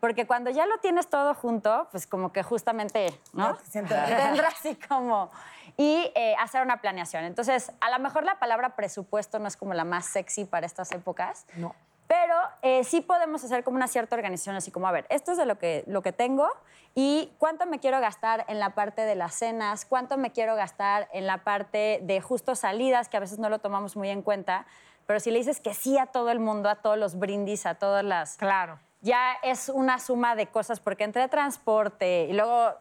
Porque 0.00 0.28
cuando 0.28 0.48
ya 0.50 0.64
lo 0.64 0.78
tienes 0.78 1.10
todo 1.10 1.34
junto, 1.34 1.88
pues 1.90 2.06
como 2.06 2.32
que 2.32 2.44
justamente, 2.44 3.20
¿no? 3.32 3.56
Tendrás 3.72 4.54
así 4.54 4.76
como... 4.88 5.30
Y 5.76 6.10
eh, 6.14 6.34
hacer 6.38 6.62
una 6.62 6.80
planeación. 6.80 7.24
Entonces, 7.24 7.70
a 7.80 7.90
lo 7.90 7.98
mejor 7.98 8.24
la 8.24 8.38
palabra 8.38 8.76
presupuesto 8.76 9.38
no 9.38 9.48
es 9.48 9.58
como 9.58 9.74
la 9.74 9.84
más 9.84 10.06
sexy 10.06 10.46
para 10.46 10.64
estas 10.64 10.90
épocas. 10.92 11.44
No. 11.56 11.74
Pero 12.06 12.34
eh, 12.62 12.84
sí 12.84 13.00
podemos 13.00 13.42
hacer 13.42 13.64
como 13.64 13.76
una 13.76 13.88
cierta 13.88 14.14
organización, 14.14 14.56
así 14.56 14.70
como, 14.70 14.86
a 14.86 14.92
ver, 14.92 15.06
esto 15.08 15.32
es 15.32 15.38
de 15.38 15.46
lo 15.46 15.58
que, 15.58 15.84
lo 15.86 16.02
que 16.02 16.12
tengo 16.12 16.48
y 16.94 17.32
cuánto 17.38 17.66
me 17.66 17.78
quiero 17.80 18.00
gastar 18.00 18.44
en 18.48 18.58
la 18.58 18.74
parte 18.74 19.02
de 19.02 19.16
las 19.16 19.34
cenas, 19.34 19.84
cuánto 19.84 20.16
me 20.16 20.30
quiero 20.30 20.54
gastar 20.54 21.08
en 21.12 21.26
la 21.26 21.38
parte 21.38 22.00
de 22.02 22.20
justo 22.20 22.54
salidas, 22.54 23.08
que 23.08 23.16
a 23.16 23.20
veces 23.20 23.38
no 23.38 23.50
lo 23.50 23.58
tomamos 23.58 23.96
muy 23.96 24.08
en 24.08 24.22
cuenta, 24.22 24.66
pero 25.06 25.20
si 25.20 25.30
le 25.30 25.38
dices 25.38 25.60
que 25.60 25.74
sí 25.74 25.98
a 25.98 26.06
todo 26.06 26.30
el 26.30 26.40
mundo, 26.40 26.68
a 26.68 26.76
todos 26.76 26.98
los 26.98 27.18
brindis, 27.18 27.66
a 27.66 27.74
todas 27.74 28.04
las... 28.04 28.36
Claro. 28.36 28.78
Ya 29.02 29.34
es 29.42 29.68
una 29.68 29.98
suma 29.98 30.34
de 30.36 30.46
cosas, 30.46 30.80
porque 30.80 31.04
entre 31.04 31.28
transporte 31.28 32.26
y 32.30 32.32
luego 32.32 32.74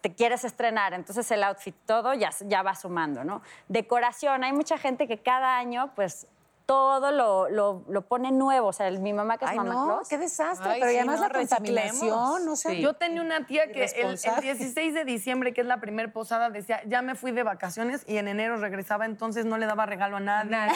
te 0.00 0.12
quieres 0.12 0.44
estrenar, 0.44 0.92
entonces 0.92 1.30
el 1.30 1.44
outfit, 1.44 1.74
todo 1.86 2.12
ya, 2.14 2.30
ya 2.40 2.62
va 2.62 2.74
sumando, 2.74 3.24
¿no? 3.24 3.42
Decoración, 3.68 4.42
hay 4.44 4.52
mucha 4.52 4.76
gente 4.76 5.06
que 5.06 5.18
cada 5.18 5.56
año, 5.56 5.92
pues 5.94 6.26
todo 6.72 7.10
lo, 7.12 7.48
lo, 7.50 7.84
lo 7.86 8.02
pone 8.02 8.32
nuevo. 8.32 8.68
O 8.68 8.72
sea, 8.72 8.88
el- 8.88 9.00
mi 9.00 9.12
mamá 9.12 9.36
que 9.36 9.44
es 9.44 9.50
Ay, 9.50 9.56
mamá 9.58 9.74
no, 9.74 9.84
Claus. 9.86 10.08
qué 10.08 10.16
desastre. 10.16 10.70
Ay, 10.70 10.80
pero 10.80 10.90
sí, 10.90 10.96
además 10.98 11.20
no, 11.20 11.28
la 11.28 11.32
contaminación, 11.34 12.44
no 12.46 12.56
sé. 12.56 12.80
Yo 12.80 12.94
tenía 12.94 13.20
una 13.20 13.46
tía 13.46 13.66
que 13.70 13.84
el, 13.84 13.90
el 13.94 13.98
Irresponsable. 14.06 14.42
16 14.54 14.94
de 14.94 15.04
diciembre, 15.04 15.52
que 15.52 15.60
es 15.60 15.66
la 15.66 15.78
primer 15.80 16.12
posada, 16.12 16.48
decía, 16.50 16.80
ya 16.86 17.02
me 17.02 17.14
fui 17.14 17.32
de 17.32 17.42
vacaciones 17.42 18.04
y 18.08 18.16
en 18.16 18.28
enero 18.28 18.56
regresaba, 18.56 19.04
entonces 19.04 19.44
no 19.44 19.58
le 19.58 19.66
daba 19.66 19.84
regalo 19.86 20.16
a 20.16 20.20
nadie. 20.20 20.72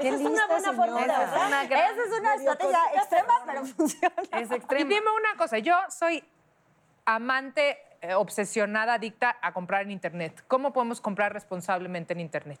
Qué 0.00 0.08
Esa 0.08 0.16
es 0.16 0.20
una 0.20 0.30
lista, 0.30 0.46
buena 0.48 0.72
forma 0.72 0.94
de 1.00 1.00
señora. 1.06 1.24
hacer. 1.24 1.46
Una 1.48 1.64
gran- 1.66 1.92
Esa 1.92 2.02
es 2.14 2.20
una 2.20 2.34
estrategia 2.34 2.78
extrema, 2.94 3.34
pero 3.46 3.64
funciona. 3.66 4.14
Es 4.32 4.50
Y 4.50 4.54
extremo. 4.54 4.88
dime 4.88 5.06
una 5.18 5.36
cosa, 5.36 5.58
yo 5.58 5.74
soy 5.88 6.22
amante, 7.06 7.78
eh, 8.02 8.14
obsesionada, 8.14 8.94
adicta 8.94 9.36
a 9.42 9.52
comprar 9.52 9.82
en 9.82 9.90
Internet. 9.90 10.44
¿Cómo 10.48 10.72
podemos 10.72 11.00
comprar 11.00 11.32
responsablemente 11.32 12.12
en 12.12 12.20
Internet? 12.20 12.60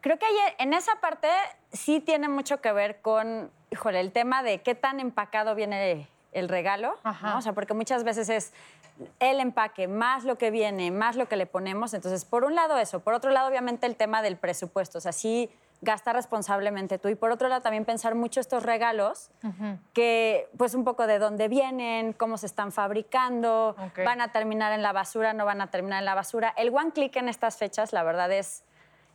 Creo 0.00 0.18
que 0.18 0.26
en 0.58 0.72
esa 0.72 1.00
parte 1.00 1.28
sí 1.72 2.00
tiene 2.00 2.28
mucho 2.28 2.60
que 2.60 2.72
ver 2.72 3.00
con, 3.00 3.50
híjole, 3.70 4.00
el 4.00 4.12
tema 4.12 4.42
de 4.42 4.62
qué 4.62 4.74
tan 4.74 5.00
empacado 5.00 5.54
viene 5.54 6.08
el 6.32 6.48
regalo, 6.48 6.96
¿no? 7.22 7.38
O 7.38 7.42
sea, 7.42 7.52
porque 7.52 7.74
muchas 7.74 8.04
veces 8.04 8.28
es 8.28 8.52
el 9.18 9.40
empaque 9.40 9.88
más 9.88 10.24
lo 10.24 10.36
que 10.36 10.50
viene, 10.50 10.90
más 10.90 11.16
lo 11.16 11.28
que 11.28 11.36
le 11.36 11.46
ponemos. 11.46 11.92
Entonces, 11.94 12.24
por 12.24 12.44
un 12.44 12.54
lado 12.54 12.78
eso, 12.78 13.00
por 13.00 13.14
otro 13.14 13.30
lado, 13.30 13.48
obviamente, 13.48 13.86
el 13.86 13.96
tema 13.96 14.22
del 14.22 14.36
presupuesto, 14.36 14.98
o 14.98 15.00
sea, 15.00 15.12
sí 15.12 15.50
gasta 15.82 16.12
responsablemente 16.12 16.98
tú. 16.98 17.08
Y 17.08 17.14
por 17.14 17.30
otro 17.30 17.48
lado, 17.48 17.62
también 17.62 17.84
pensar 17.84 18.14
mucho 18.14 18.40
estos 18.40 18.62
regalos, 18.62 19.30
que 19.92 20.48
pues 20.56 20.74
un 20.74 20.84
poco 20.84 21.06
de 21.06 21.18
dónde 21.18 21.48
vienen, 21.48 22.12
cómo 22.12 22.36
se 22.36 22.46
están 22.46 22.70
fabricando, 22.70 23.74
van 24.04 24.20
a 24.20 24.30
terminar 24.32 24.72
en 24.72 24.82
la 24.82 24.92
basura, 24.92 25.32
no 25.32 25.44
van 25.44 25.60
a 25.60 25.68
terminar 25.70 26.00
en 26.00 26.04
la 26.04 26.14
basura. 26.14 26.52
El 26.56 26.74
one 26.74 26.92
click 26.92 27.16
en 27.16 27.28
estas 27.28 27.56
fechas, 27.56 27.92
la 27.92 28.02
verdad 28.02 28.30
es 28.30 28.62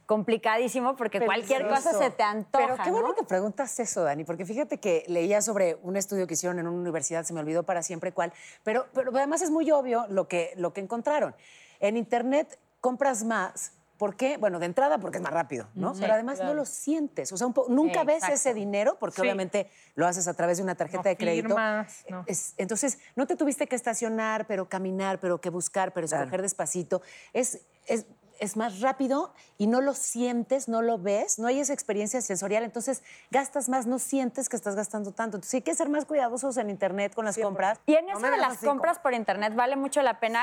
complicadísimo 0.05 0.95
porque 0.95 1.19
cualquier 1.25 1.67
cosa 1.67 1.97
se 1.97 2.09
te 2.11 2.23
antoja. 2.23 2.65
Pero 2.65 2.83
qué 2.83 2.91
bueno 2.91 3.09
¿no? 3.09 3.15
que 3.15 3.23
preguntas 3.23 3.79
eso, 3.79 4.03
Dani, 4.03 4.23
porque 4.23 4.45
fíjate 4.45 4.79
que 4.79 5.03
leía 5.07 5.41
sobre 5.41 5.77
un 5.83 5.95
estudio 5.97 6.27
que 6.27 6.35
hicieron 6.35 6.59
en 6.59 6.67
una 6.67 6.79
universidad, 6.79 7.23
se 7.23 7.33
me 7.33 7.39
olvidó 7.39 7.63
para 7.63 7.81
siempre 7.83 8.11
cuál, 8.11 8.31
pero, 8.63 8.85
pero 8.93 9.15
además 9.15 9.41
es 9.41 9.49
muy 9.51 9.69
obvio 9.71 10.05
lo 10.09 10.27
que, 10.27 10.53
lo 10.57 10.73
que 10.73 10.81
encontraron. 10.81 11.35
En 11.79 11.97
Internet 11.97 12.59
compras 12.81 13.23
más. 13.23 13.71
¿Por 13.97 14.17
qué? 14.17 14.35
Bueno, 14.35 14.59
de 14.59 14.65
entrada 14.65 14.97
porque 14.97 15.19
es 15.19 15.23
más 15.23 15.31
rápido, 15.31 15.69
¿no? 15.73 15.93
Pero 15.97 16.13
además 16.13 16.35
Claro. 16.35 16.49
no 16.51 16.55
lo 16.59 16.65
sientes. 16.65 17.31
O 17.31 17.37
sea, 17.37 17.47
un 17.47 17.53
nunca 17.69 18.03
ves 18.03 18.27
ese 18.27 18.53
dinero 18.53 18.97
porque 18.99 19.15
Sí. 19.15 19.21
obviamente 19.21 19.69
lo 19.95 20.05
haces 20.05 20.27
a 20.27 20.33
través 20.33 20.57
de 20.57 20.63
una 20.63 20.75
tarjeta 20.75 21.03
No 21.03 21.09
de 21.11 21.15
crédito. 21.17 21.47
firmas, 21.47 22.03
no. 22.09 22.25
Es- 22.27 22.55
entonces, 22.57 22.99
no 23.15 23.25
te 23.25 23.37
tuviste 23.37 23.67
que 23.67 23.75
estacionar, 23.77 24.47
pero 24.47 24.67
caminar, 24.67 25.21
pero 25.21 25.39
que 25.39 25.49
buscar, 25.49 25.93
pero 25.93 26.07
escoger 26.07 26.41
despacito. 26.41 27.01
Es, 27.31 27.61
es, 27.85 28.05
es 28.39 28.57
más 28.57 28.81
rápido 28.81 29.33
y 29.57 29.67
no 29.67 29.81
lo 29.81 29.93
sientes, 29.93 30.67
no 30.67 30.81
lo 30.81 30.97
ves, 30.97 31.39
no 31.39 31.47
hay 31.47 31.59
esa 31.59 31.73
experiencia 31.73 32.21
sensorial, 32.21 32.63
entonces 32.63 33.03
gastas 33.31 33.69
más, 33.69 33.85
no 33.87 33.99
sientes 33.99 34.49
que 34.49 34.55
estás 34.55 34.75
gastando 34.75 35.11
tanto. 35.11 35.37
Entonces, 35.37 35.53
hay 35.55 35.61
que 35.61 35.75
ser 35.75 35.89
más 35.89 36.05
cuidadosos 36.05 36.57
en 36.57 36.69
Internet 36.69 37.13
con 37.15 37.25
las 37.25 37.37
compras. 37.37 37.79
Y 37.85 37.95
en 37.95 38.09
eso 38.09 38.19
de 38.19 38.37
las 38.37 38.57
compras 38.59 38.99
por 38.99 39.13
internet 39.13 39.55
vale 39.55 39.75
mucho 39.75 40.01
la 40.01 40.19
pena 40.19 40.41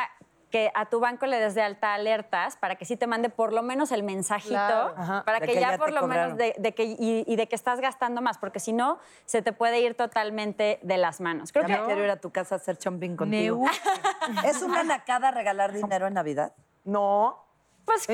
que 0.50 0.70
a 0.74 0.84
tu 0.90 1.00
banco 1.00 1.24
le 1.24 1.38
des 1.40 1.54
de 1.54 1.62
alta 1.62 1.94
alertas 1.94 2.56
para 2.58 2.76
que 2.76 2.84
sí 2.84 2.98
te 2.98 3.06
mande 3.06 3.30
por 3.30 3.54
lo 3.54 3.62
menos 3.62 3.90
el 3.90 4.02
mensajito, 4.02 4.50
Claro. 4.54 4.94
Ajá, 4.98 5.22
para 5.24 5.40
que, 5.40 5.46
que 5.46 5.54
ya, 5.54 5.70
ya 5.72 5.78
por 5.78 5.90
lo 5.92 6.02
cobraron. 6.02 6.36
menos 6.36 6.54
de, 6.56 6.60
de 6.60 6.74
que 6.74 6.84
y, 6.84 7.24
y 7.26 7.36
de 7.36 7.48
que 7.48 7.54
estás 7.56 7.80
gastando 7.80 8.20
más, 8.20 8.36
porque 8.36 8.60
si 8.60 8.74
no 8.74 8.98
se 9.24 9.40
te 9.40 9.54
puede 9.54 9.80
ir 9.80 9.94
totalmente 9.94 10.78
de 10.82 10.98
las 10.98 11.22
manos. 11.22 11.52
Creo 11.52 11.66
Ya 11.66 11.76
que 11.76 11.80
me 11.80 11.86
quiero 11.86 12.04
ir 12.04 12.10
a 12.10 12.20
tu 12.20 12.30
casa 12.32 12.56
a 12.56 12.58
hacer 12.58 12.76
chomping 12.76 13.16
contigo. 13.16 13.64
¿Es 14.44 14.60
una 14.60 14.82
nacada 14.84 15.30
regalar 15.30 15.72
dinero 15.72 16.06
en 16.06 16.12
Navidad? 16.14 16.52
No. 16.84 17.46
Pues, 17.84 18.06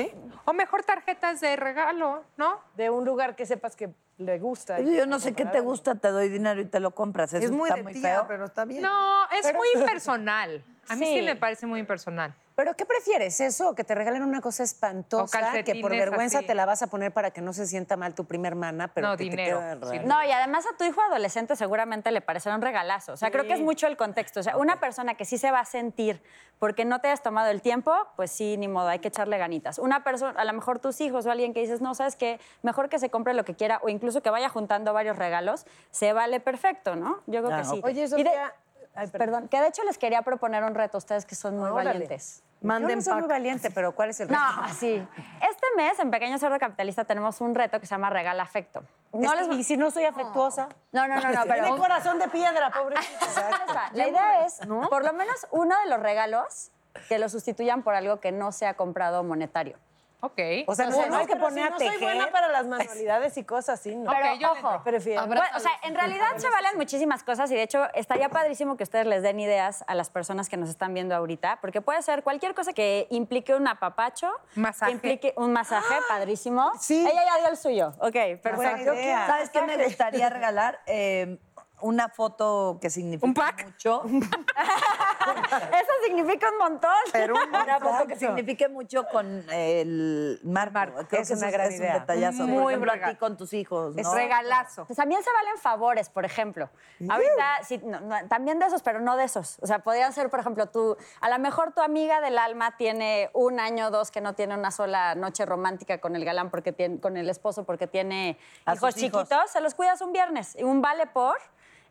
O 0.45 0.53
mejor 0.53 0.83
tarjetas 0.83 1.39
de 1.41 1.55
regalo, 1.55 2.23
¿no? 2.37 2.59
De 2.75 2.89
un 2.89 3.05
lugar 3.05 3.35
que 3.35 3.45
sepas 3.45 3.75
que 3.75 3.89
le 4.17 4.39
gusta. 4.39 4.79
Yo 4.81 5.05
no 5.05 5.19
sé 5.19 5.33
qué 5.33 5.45
te 5.45 5.59
gusta, 5.61 5.95
te 5.95 6.09
doy 6.09 6.27
dinero 6.29 6.59
y 6.59 6.65
te 6.65 6.79
lo 6.79 6.91
compras. 6.91 7.33
Eso 7.33 7.45
Es 7.45 7.51
muy 7.51 7.69
está 7.69 7.75
de 7.77 7.83
muy 7.83 7.93
tía, 7.93 8.01
feo. 8.01 8.25
pero 8.27 8.45
está 8.45 8.65
bien. 8.65 8.81
No, 8.81 9.23
es 9.31 9.43
Pero- 9.43 9.57
muy 9.57 9.67
impersonal. 9.75 10.63
A 10.89 10.95
mí 10.95 11.05
sí. 11.05 11.19
Sí. 11.19 11.21
me 11.25 11.35
parece 11.35 11.65
muy 11.67 11.79
impersonal. 11.79 12.33
¿Pero 12.59 12.73
qué 12.75 12.85
prefieres? 12.85 13.39
¿Eso 13.39 13.69
o 13.69 13.73
que 13.73 13.85
te 13.85 13.95
regalen 13.95 14.21
una 14.21 14.41
cosa 14.41 14.63
espantosa 14.63 15.63
que 15.63 15.75
por 15.75 15.91
vergüenza 15.91 16.39
así. 16.39 16.47
te 16.47 16.53
la 16.55 16.65
vas 16.65 16.81
a 16.81 16.87
poner 16.87 17.13
para 17.13 17.31
que 17.31 17.39
no 17.39 17.53
se 17.53 17.65
sienta 17.65 17.95
mal 17.95 18.13
tu 18.15 18.25
primer 18.25 18.55
mana, 18.55 18.89
pero 18.93 19.07
No, 19.07 19.13
que 19.13 19.23
te 19.23 19.29
dinero. 19.29 19.59
queda 19.59 19.75
Sí. 19.89 19.95
raro? 19.99 20.07
No, 20.09 20.21
y 20.25 20.31
además 20.33 20.65
a 20.65 20.75
tu 20.75 20.83
hijo 20.83 20.99
adolescente 21.01 21.55
seguramente 21.55 22.11
le 22.11 22.19
parecerá 22.19 22.55
un 22.55 22.61
regalazo. 22.61 23.13
O 23.13 23.17
sea, 23.17 23.31
creo 23.31 23.45
que 23.45 23.53
es 23.53 23.61
mucho 23.61 23.87
el 23.87 23.95
contexto. 23.95 24.41
O 24.41 24.43
sea, 24.43 24.57
una 24.57 24.77
persona 24.81 25.15
que 25.15 25.23
sí 25.23 25.37
se 25.37 25.51
va 25.51 25.61
a 25.61 25.65
sentir 25.65 26.21
porque 26.59 26.83
no 26.83 26.99
te 26.99 27.07
hayas 27.07 27.23
tomado 27.23 27.49
el 27.49 27.61
tiempo, 27.61 27.95
pues 28.17 28.29
sí, 28.29 28.57
ni 28.57 28.67
modo, 28.67 28.89
hay 28.89 28.99
que 28.99 29.07
echarle 29.07 29.37
ganitas. 29.37 29.79
Una 29.79 30.03
persona, 30.03 30.37
a 30.37 30.43
lo 30.43 30.51
mejor 30.51 30.79
tus 30.79 30.99
hijos 30.99 31.25
o 31.27 31.31
alguien 31.31 31.53
que 31.53 31.61
dices, 31.61 31.79
no, 31.79 31.95
¿sabes 31.95 32.17
qué? 32.17 32.41
Mejor 32.61 32.89
que 32.89 32.99
se 32.99 33.09
compre 33.09 33.33
lo 33.35 33.45
que 33.45 33.55
quiera 33.55 33.79
o 33.83 33.87
incluso 33.87 34.21
que 34.21 34.31
vaya 34.31 34.49
juntando 34.49 34.91
varios 34.91 35.17
regalos, 35.17 35.65
se 35.91 36.11
vale 36.11 36.41
perfecto, 36.41 36.97
¿no? 36.97 37.21
Yo 37.25 37.41
creo 37.41 37.53
Ah, 37.55 37.59
que 37.61 37.63
sí. 37.69 37.79
Oye, 37.85 38.05
Sofía. 38.09 38.53
Ay, 38.99 39.07
perdón, 39.07 39.47
que 39.47 39.61
de 39.61 39.67
hecho 39.67 39.81
les 39.85 39.97
quería 39.97 40.21
proponer 40.23 40.61
un 40.65 40.75
reto 40.75 40.97
a 40.97 40.99
ustedes 40.99 41.25
que 41.25 41.35
son 41.35 41.57
muy 41.57 41.69
Órale. 41.69 41.91
valientes. 41.91 42.43
Yo 42.61 42.67
Manden 42.67 42.97
no 42.97 43.01
soy 43.01 43.13
muy 43.13 43.21
pack. 43.23 43.29
valiente, 43.31 43.71
pero 43.71 43.95
¿cuál 43.95 44.09
es 44.09 44.19
el 44.19 44.27
reto? 44.27 44.41
No, 44.41 44.73
sí. 44.73 45.07
Este 45.49 45.67
mes 45.77 45.97
en 45.99 46.11
Pequeño 46.11 46.37
Cerdo 46.37 46.59
Capitalista 46.59 47.05
tenemos 47.05 47.39
un 47.39 47.55
reto 47.55 47.79
que 47.79 47.85
se 47.85 47.91
llama 47.91 48.09
Regala 48.09 48.43
Afecto. 48.43 48.83
No 49.13 49.33
les 49.35 49.47
¿Y 49.57 49.63
si 49.63 49.77
no 49.77 49.89
soy 49.89 50.03
afectuosa? 50.03 50.67
No, 50.91 51.07
no, 51.07 51.15
no, 51.15 51.31
no, 51.31 51.43
pero 51.47 51.63
Tiene 51.63 51.77
corazón 51.77 52.19
de 52.19 52.27
piedra, 52.27 52.69
pobre. 52.71 52.97
La 53.93 54.07
idea 54.09 54.45
es, 54.45 54.59
por 54.89 55.05
lo 55.05 55.13
menos 55.13 55.47
uno 55.51 55.73
de 55.85 55.89
los 55.89 56.01
regalos 56.01 56.71
que 57.07 57.17
lo 57.19 57.29
sustituyan 57.29 57.83
por 57.83 57.95
algo 57.95 58.19
que 58.19 58.33
no 58.33 58.51
sea 58.51 58.73
comprado 58.73 59.23
monetario. 59.23 59.77
Ok. 60.21 60.39
O 60.67 60.75
sea, 60.75 60.85
no, 60.85 60.91
Entonces, 60.91 61.11
no 61.11 61.17
hay 61.17 61.25
que 61.27 61.35
poner 61.37 61.53
si 61.53 61.61
a 61.67 61.69
no 61.69 61.79
soy 61.79 61.97
buena 62.01 62.31
para 62.31 62.49
las 62.49 62.67
manualidades 62.67 63.37
y 63.37 63.43
cosas 63.43 63.79
así, 63.79 63.95
¿no? 63.95 64.11
Pero 64.11 64.33
Ok, 64.33 64.39
yo 64.39 64.53
le 64.53 64.59
ojo. 64.59 64.83
Prefiero. 64.83 65.27
Bueno, 65.27 65.41
o 65.55 65.59
sea, 65.59 65.71
en 65.83 65.95
realidad 65.95 66.27
se 66.37 66.49
valen 66.49 66.75
muchísimas 66.75 67.23
cosas 67.23 67.49
y 67.51 67.55
de 67.55 67.63
hecho 67.63 67.85
estaría 67.93 68.29
padrísimo 68.29 68.75
que 68.75 68.83
ustedes 68.83 69.05
les 69.05 69.23
den 69.23 69.39
ideas 69.39 69.83
a 69.87 69.95
las 69.95 70.09
personas 70.09 70.49
que 70.49 70.57
nos 70.57 70.69
están 70.69 70.93
viendo 70.93 71.15
ahorita, 71.15 71.59
porque 71.61 71.81
puede 71.81 72.01
ser 72.01 72.23
cualquier 72.23 72.53
cosa 72.53 72.73
que 72.73 73.07
implique 73.09 73.53
un 73.55 73.67
apapacho, 73.67 74.31
Masaje. 74.55 74.91
que 74.91 74.95
implique 74.95 75.33
un 75.37 75.53
masaje 75.53 75.95
padrísimo. 76.09 76.71
Sí. 76.79 76.99
Ella 77.09 77.23
ya 77.25 77.37
dio 77.39 77.47
el 77.49 77.57
suyo. 77.57 77.93
Ok, 77.99 78.41
perfecto. 78.41 78.93
¿Sabes 79.27 79.49
qué 79.49 79.61
me 79.61 79.83
gustaría 79.83 80.29
regalar? 80.29 80.79
Eh, 80.85 81.37
una 81.81 82.09
foto 82.09 82.77
que 82.81 82.89
significa 82.89 83.53
mucho. 83.65 84.03
Eso 84.09 85.91
significa 86.05 86.49
un 86.51 86.57
montón. 86.57 86.91
Pero 87.11 87.35
una 87.35 87.79
foto 87.79 88.07
que 88.07 88.15
signifique 88.15 88.67
mucho 88.69 89.05
con 89.11 89.43
el 89.51 90.39
Marco. 90.43 91.05
Creo 91.07 91.21
es 91.21 91.27
que 91.29 91.33
una 91.35 91.51
gran 91.51 91.67
es 91.71 91.79
idea. 91.79 91.93
un 91.95 91.99
detallazo. 92.01 92.47
Muy 92.47 92.61
Por 92.63 92.71
ejemplo, 92.71 92.91
a 92.91 92.95
regalo. 92.95 93.13
ti 93.13 93.19
con 93.19 93.37
tus 93.37 93.53
hijos, 93.53 93.95
Es 93.97 94.03
¿no? 94.05 94.13
regalazo. 94.13 94.85
Pues 94.85 94.97
también 94.97 95.23
se 95.23 95.31
valen 95.31 95.57
favores, 95.57 96.09
por 96.09 96.25
ejemplo. 96.25 96.69
Ahorita, 97.09 97.63
sí, 97.63 97.79
no, 97.83 97.99
no, 98.01 98.15
también 98.27 98.59
de 98.59 98.65
esos, 98.65 98.81
pero 98.81 98.99
no 98.99 99.17
de 99.17 99.25
esos. 99.25 99.57
O 99.61 99.67
sea, 99.67 99.79
podrían 99.79 100.13
ser, 100.13 100.29
por 100.29 100.39
ejemplo, 100.39 100.67
tú, 100.67 100.97
a 101.21 101.29
lo 101.29 101.39
mejor 101.39 101.73
tu 101.73 101.81
amiga 101.81 102.21
del 102.21 102.37
alma 102.37 102.77
tiene 102.77 103.29
un 103.33 103.59
año 103.59 103.87
o 103.87 103.91
dos 103.91 104.11
que 104.11 104.21
no 104.21 104.33
tiene 104.33 104.55
una 104.55 104.71
sola 104.71 105.15
noche 105.15 105.45
romántica 105.45 105.99
con 105.99 106.15
el 106.15 106.25
galán, 106.25 106.49
porque 106.49 106.71
tiene, 106.71 106.99
con 106.99 107.17
el 107.17 107.29
esposo, 107.29 107.63
porque 107.65 107.87
tiene 107.87 108.37
hijos 108.73 108.95
chiquitos, 108.95 109.51
se 109.51 109.61
los 109.61 109.73
cuidas 109.75 110.01
un 110.01 110.13
viernes. 110.13 110.55
Un 110.61 110.81
vale 110.81 111.07
por. 111.07 111.37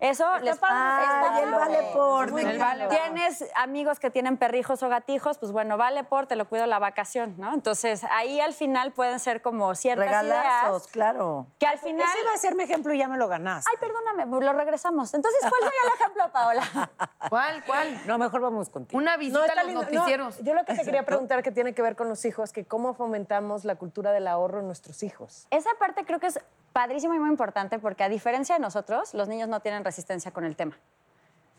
Eso 0.00 0.38
les 0.38 0.58
padre. 0.58 0.76
Ay, 0.76 1.42
el 1.42 1.50
vale 1.50 1.90
por, 1.92 2.32
bien. 2.32 2.50
encanta. 2.50 2.88
Tienes 2.88 3.44
amigos 3.56 3.98
que 3.98 4.10
tienen 4.10 4.36
perrijos 4.36 4.82
o 4.82 4.88
gatijos, 4.88 5.38
pues 5.38 5.50
bueno, 5.50 5.76
vale 5.76 6.04
por, 6.04 6.26
te 6.26 6.36
lo 6.36 6.48
cuido 6.48 6.66
la 6.66 6.78
vacación, 6.78 7.34
¿no? 7.36 7.52
Entonces 7.52 8.04
ahí 8.10 8.40
al 8.40 8.52
final 8.52 8.92
pueden 8.92 9.18
ser 9.18 9.42
como 9.42 9.74
ciertas 9.74 10.06
Regalazos, 10.06 10.82
ideas 10.82 10.92
claro. 10.92 11.46
que 11.58 11.66
al 11.66 11.78
final. 11.78 12.06
Ese 12.08 12.20
iba 12.22 12.32
a 12.32 12.38
ser 12.38 12.54
mi 12.54 12.62
ejemplo 12.62 12.94
y 12.94 12.98
ya 12.98 13.08
me 13.08 13.16
lo 13.16 13.26
ganaste. 13.26 13.68
Ay, 13.70 13.78
perdóname, 13.80 14.26
lo 14.44 14.52
regresamos. 14.52 15.12
Entonces, 15.14 15.40
¿cuál 15.40 15.62
sería 15.62 15.80
el 15.84 16.00
ejemplo, 16.00 16.32
Paola? 16.32 16.90
¿Cuál, 17.28 17.64
cuál? 17.64 18.00
No, 18.06 18.18
mejor 18.18 18.40
vamos 18.40 18.70
contigo. 18.70 18.98
Una 18.98 19.16
visita 19.16 19.46
está 19.46 19.60
a 19.60 19.64
los 19.64 19.66
lindo. 19.66 19.82
No, 19.82 19.90
noticieros. 19.90 20.38
yo 20.42 20.54
lo 20.54 20.64
que 20.64 20.74
te 20.74 20.84
quería 20.84 21.04
preguntar 21.04 21.42
que 21.42 21.50
tiene 21.50 21.74
que 21.74 21.82
ver 21.82 21.96
con 21.96 22.08
los 22.08 22.24
hijos, 22.24 22.52
que 22.52 22.64
cómo 22.64 22.94
fomentamos 22.94 23.64
la 23.64 23.74
cultura 23.74 24.12
del 24.12 24.28
ahorro 24.28 24.60
en 24.60 24.66
nuestros 24.66 25.02
hijos. 25.02 25.46
Esa 25.50 25.70
parte 25.78 26.04
creo 26.04 26.20
que 26.20 26.28
es 26.28 26.40
padrísima 26.72 27.16
y 27.16 27.18
muy 27.18 27.28
importante 27.28 27.78
porque 27.78 28.04
a 28.04 28.08
diferencia 28.08 28.54
de 28.54 28.60
nosotros, 28.60 29.12
los 29.14 29.26
niños 29.26 29.48
no 29.48 29.60
tienen 29.60 29.84
resistencia 29.88 30.30
con 30.32 30.44
el 30.44 30.54
tema. 30.54 30.76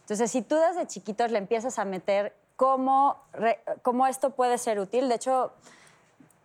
Entonces, 0.01 0.29
si 0.31 0.41
tú 0.41 0.55
desde 0.55 0.85
chiquitos 0.87 1.31
le 1.31 1.37
empiezas 1.39 1.77
a 1.79 1.85
meter 1.85 2.35
cómo, 2.55 3.17
re- 3.33 3.59
cómo 3.81 4.05
esto 4.07 4.31
puede 4.31 4.57
ser 4.57 4.79
útil, 4.79 5.07
de 5.09 5.15
hecho, 5.15 5.51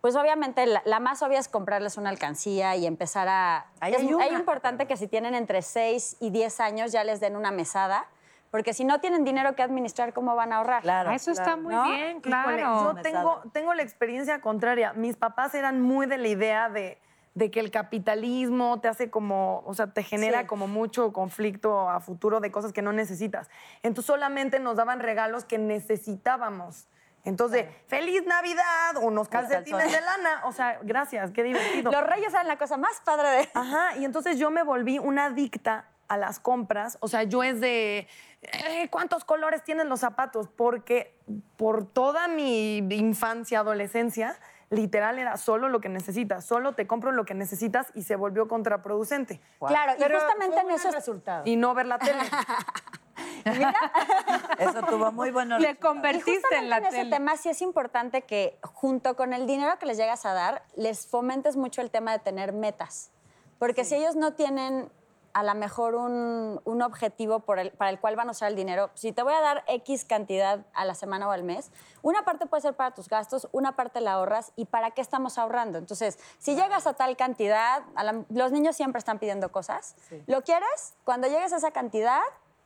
pues 0.01 0.15
obviamente 0.15 0.65
la, 0.65 0.81
la 0.85 0.99
más 0.99 1.21
obvia 1.23 1.39
es 1.39 1.47
comprarles 1.47 1.97
una 1.97 2.09
alcancía 2.09 2.75
y 2.75 2.85
empezar 2.85 3.27
a... 3.27 3.65
Ahí 3.79 3.93
es, 3.93 3.99
hay 4.19 4.33
importante 4.35 4.85
que 4.87 4.97
si 4.97 5.07
tienen 5.07 5.33
entre 5.35 5.61
6 5.61 6.17
y 6.19 6.29
10 6.29 6.59
años 6.59 6.91
ya 6.91 7.03
les 7.03 7.19
den 7.19 7.35
una 7.35 7.51
mesada, 7.51 8.05
porque 8.51 8.73
si 8.73 8.85
no 8.85 8.99
tienen 9.01 9.23
dinero 9.25 9.55
que 9.55 9.63
administrar, 9.63 10.13
¿cómo 10.13 10.35
van 10.35 10.53
a 10.53 10.57
ahorrar? 10.57 10.81
Claro. 10.83 11.09
Ah, 11.09 11.15
Eso 11.15 11.31
está 11.31 11.55
muy 11.57 11.73
¿No? 11.75 11.83
bien, 11.85 12.09
Híjole, 12.17 12.21
claro. 12.21 12.93
yo 12.95 13.01
tengo, 13.01 13.41
tengo 13.51 13.73
la 13.73 13.81
experiencia 13.83 14.39
contraria. 14.41 14.93
Mis 14.93 15.17
papás 15.17 15.53
eran 15.55 15.81
muy 15.81 16.05
de 16.05 16.17
la 16.17 16.27
idea 16.27 16.69
de, 16.69 16.97
de 17.35 17.51
que 17.51 17.59
el 17.59 17.69
capitalismo 17.69 18.79
te 18.79 18.87
hace 18.87 19.09
como, 19.09 19.61
o 19.65 19.73
sea, 19.73 19.87
te 19.87 20.03
genera 20.03 20.41
Sí. 20.41 20.47
como 20.47 20.67
mucho 20.67 21.11
conflicto 21.13 21.89
a 21.89 21.99
futuro 21.99 22.39
de 22.39 22.49
cosas 22.49 22.71
que 22.73 22.81
no 22.81 22.93
necesitas. 22.93 23.49
Entonces 23.83 24.07
solamente 24.07 24.59
nos 24.59 24.77
daban 24.77 24.99
regalos 25.01 25.43
que 25.45 25.57
necesitábamos. 25.57 26.87
Entonces, 27.25 27.65
feliz 27.87 28.23
Navidad, 28.25 28.97
unos 29.01 29.27
calcetines 29.29 29.91
de 29.91 29.99
lana. 29.99 30.41
O 30.45 30.51
sea, 30.53 30.79
gracias, 30.83 31.31
qué 31.31 31.43
divertido. 31.43 31.91
Los 31.91 32.03
reyes 32.05 32.31
eran 32.33 32.47
la 32.47 32.57
cosa 32.57 32.77
más 32.77 33.01
padre 33.03 33.29
de... 33.29 33.49
Ajá, 33.53 33.97
y 33.97 34.05
entonces 34.05 34.37
yo 34.37 34.51
me 34.51 34.61
volví 34.63 34.99
una 34.99 35.25
adicta 35.25 35.89
a 36.07 36.17
las 36.17 36.39
compras. 36.39 36.99
O 37.01 37.07
sea, 37.07 37.23
yo 37.23 37.41
es 37.43 37.59
de, 37.59 38.07
eh, 38.43 38.87
¿cuántos 38.91 39.25
colores 39.25 39.63
tienen 39.63 39.89
los 39.89 40.01
zapatos? 40.01 40.47
Porque 40.55 41.17
por 41.57 41.85
toda 41.91 42.27
mi 42.27 42.77
infancia, 42.77 43.59
adolescencia, 43.61 44.37
literal 44.69 45.19
era 45.19 45.37
solo 45.37 45.69
lo 45.69 45.79
que 45.79 45.89
necesitas, 45.89 46.45
solo 46.45 46.73
te 46.73 46.87
compro 46.87 47.11
lo 47.11 47.25
que 47.25 47.33
necesitas 47.33 47.87
y 47.93 48.03
se 48.03 48.15
volvió 48.15 48.47
contraproducente. 48.47 49.39
Claro, 49.59 49.93
y 49.97 50.03
justamente 50.03 50.57
en 50.57 50.63
buen 50.63 50.75
eso... 50.75 50.91
resultado. 50.91 51.43
Y 51.45 51.55
no 51.55 51.73
ver 51.73 51.85
la 51.87 51.99
tele. 51.99 52.19
Eso 54.59 54.81
tuvo 54.87 55.11
muy 55.11 55.31
buenos 55.31 55.59
Le 55.59 55.67
resultados. 55.67 55.93
Y 55.93 55.97
convertiste 55.97 56.55
en 56.57 56.69
la 56.69 56.77
ese 56.79 56.89
tele. 56.89 57.09
tema 57.09 57.37
sí 57.37 57.49
es 57.49 57.61
importante 57.61 58.23
que 58.23 58.57
junto 58.61 59.15
con 59.15 59.33
el 59.33 59.45
dinero 59.45 59.77
que 59.79 59.85
les 59.85 59.97
llegas 59.97 60.25
a 60.25 60.33
dar, 60.33 60.63
les 60.75 61.07
fomentes 61.07 61.55
mucho 61.55 61.81
el 61.81 61.91
tema 61.91 62.11
de 62.11 62.19
tener 62.19 62.53
metas. 62.53 63.11
Porque 63.59 63.85
si 63.85 63.95
ellos 63.95 64.15
no 64.15 64.33
tienen 64.33 64.89
a 65.35 65.43
lo 65.43 65.53
mejor 65.53 65.95
un, 65.95 66.61
un 66.63 66.81
objetivo 66.81 67.41
por 67.41 67.59
el- 67.59 67.71
para 67.71 67.89
el 67.91 67.99
cual 67.99 68.15
van 68.15 68.29
a 68.29 68.31
usar 68.31 68.47
el 68.49 68.55
dinero, 68.55 68.89
si 68.93 69.11
te 69.11 69.21
voy 69.21 69.33
a 69.33 69.41
dar 69.41 69.65
X 69.67 70.05
cantidad 70.05 70.61
a 70.73 70.85
la 70.85 70.95
semana 70.95 71.27
o 71.27 71.31
al 71.31 71.43
mes, 71.43 71.71
una 72.01 72.23
parte 72.23 72.45
puede 72.45 72.61
ser 72.61 72.73
para 72.73 72.91
tus 72.91 73.09
gastos, 73.09 73.49
una 73.51 73.75
parte 73.75 73.99
la 73.99 74.13
ahorras 74.13 74.53
y 74.55 74.63
para 74.63 74.91
qué 74.91 75.01
estamos 75.01 75.37
ahorrando. 75.37 75.77
Entonces, 75.77 76.17
si 76.39 76.55
llegas 76.55 76.87
a 76.87 76.93
tal 76.93 77.17
cantidad, 77.17 77.83
a 77.95 78.03
la- 78.05 78.23
los 78.29 78.53
niños 78.53 78.77
siempre 78.77 78.99
están 78.99 79.19
pidiendo 79.19 79.51
cosas, 79.51 79.95
¿lo 80.25 80.41
quieres? 80.41 80.93
Cuando 81.03 81.27
llegues 81.27 81.51
a 81.51 81.57
esa 81.57 81.71
cantidad, 81.71 82.21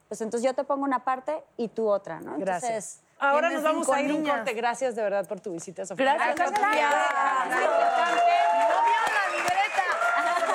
pues 0.07 0.21
entonces 0.21 0.45
yo 0.47 0.53
te 0.53 0.63
pongo 0.63 0.83
una 0.83 1.03
parte 1.03 1.43
y 1.57 1.63
y 1.65 1.69
¿no? 2.21 2.37
Gracias. 2.37 2.69
Entonces, 2.69 3.03
Ahora 3.19 3.49
nos 3.49 3.63
vamos 3.63 3.89
a 3.89 3.99
ir 3.99 4.11
un 4.13 4.19
niñas. 4.21 4.35
corte. 4.37 4.53
Gracias 4.53 4.95
de 4.95 5.01
verdad 5.01 5.27
por 5.27 5.39
tu 5.39 5.51
visita, 5.51 5.85
Sofía. 5.87 6.13
Gracias, 6.13 6.35
Gracias, 6.35 6.59
Sofía. 6.59 6.89
gracias. 6.89 7.49
¡No 7.49 8.83
vieron 8.85 9.11
la 9.17 9.25
libreta! 9.35 9.83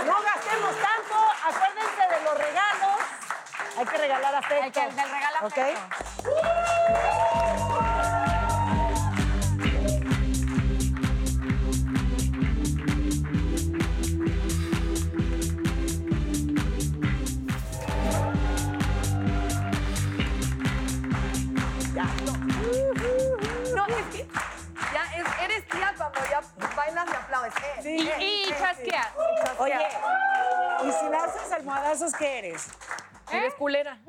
No 0.06 0.14
gastemos 0.22 0.74
tanto, 0.76 1.14
acuérdense 1.44 2.02
de 2.14 2.24
los 2.24 2.38
regalos. 2.38 2.98
Hay 3.84 3.90
que 3.90 3.98
regalar 3.98 4.34
afecto. 4.34 4.64
El 4.64 4.72
que- 4.72 4.80
del 4.96 5.10
regalo 5.10 5.36
¿Ok? 5.42 5.58
afecto. 5.58 7.04
No, 23.74 23.86
es 23.86 24.06
que 24.12 24.26
ya 24.92 25.04
es- 25.16 25.42
eres 25.44 25.68
tía 25.68 25.92
cuando 25.96 26.20
ya 26.30 26.40
bailas 26.76 27.06
y 27.10 27.14
aplaudes. 27.16 27.54
Eh, 27.84 27.96
Y, 27.98 28.08
eh, 28.08 28.14
y 28.20 28.50
eh, 28.52 28.56
chasquea. 28.58 29.12
Oye, 29.58 29.88
y 30.84 30.92
si 30.92 31.08
lanzas 31.08 31.52
almohadazos, 31.52 32.12
¿qué 32.14 32.38
eres? 32.38 32.68
Eres 33.38 33.54
culera. 33.54 33.98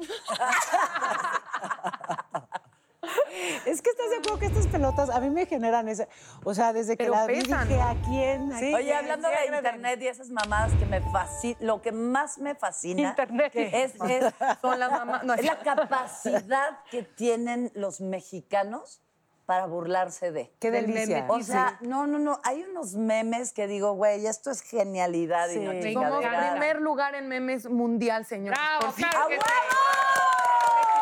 Es 3.65 3.81
que 3.81 3.89
estás 3.91 4.09
de 4.09 4.17
acuerdo 4.17 4.39
que 4.39 4.45
estas 4.47 4.65
pelotas 4.67 5.09
a 5.09 5.19
mí 5.19 5.29
me 5.29 5.45
generan 5.45 5.88
ese. 5.88 6.07
O 6.43 6.53
sea, 6.55 6.73
desde 6.73 6.97
que 6.97 7.03
Pero 7.05 7.15
la 7.15 7.27
vi 7.27 7.41
pesan, 7.41 7.67
dije, 7.67 7.79
¿no? 7.79 7.88
¿a 7.89 7.95
quién? 8.03 8.51
¿A 8.53 8.57
Oye, 8.57 8.83
quién? 8.83 8.95
hablando 8.97 9.27
de 9.29 9.55
internet 9.55 10.01
y 10.01 10.07
esas 10.07 10.29
mamadas 10.29 10.71
que 10.79 10.85
me 10.85 11.01
fascina, 11.11 11.57
lo 11.61 11.81
que 11.81 11.91
más 11.91 12.38
me 12.39 12.55
fascina 12.55 13.09
Internet. 13.09 13.51
es, 13.55 13.93
es- 14.09 14.33
Son 14.61 14.79
las 14.79 14.91
mamás. 14.91 15.23
No, 15.23 15.33
es 15.35 15.45
la 15.45 15.59
capacidad 15.59 16.79
que 16.89 17.03
tienen 17.03 17.71
los 17.75 18.01
mexicanos 18.01 19.01
para 19.45 19.65
burlarse 19.67 20.31
de. 20.31 20.51
Qué 20.60 20.71
Del 20.71 20.88
delicia. 20.88 21.21
meme. 21.21 21.27
O 21.29 21.41
sea, 21.43 21.77
no, 21.81 22.08
no, 22.08 22.17
no. 22.19 22.39
Hay 22.43 22.63
unos 22.63 22.93
memes 22.95 23.53
que 23.53 23.67
digo, 23.67 23.93
güey, 23.93 24.25
esto 24.25 24.51
es 24.51 24.62
genialidad 24.62 25.49
y 25.49 25.60
no 25.60 25.71
Sí. 25.71 25.93
Somos 25.93 26.23
primer 26.25 26.81
lugar 26.81 27.15
en 27.15 27.27
memes 27.27 27.69
mundial, 27.69 28.25
señor. 28.25 28.55
Bravo, 28.55 28.93
claro 28.95 29.27
que 29.27 29.36
sí. 29.36 29.41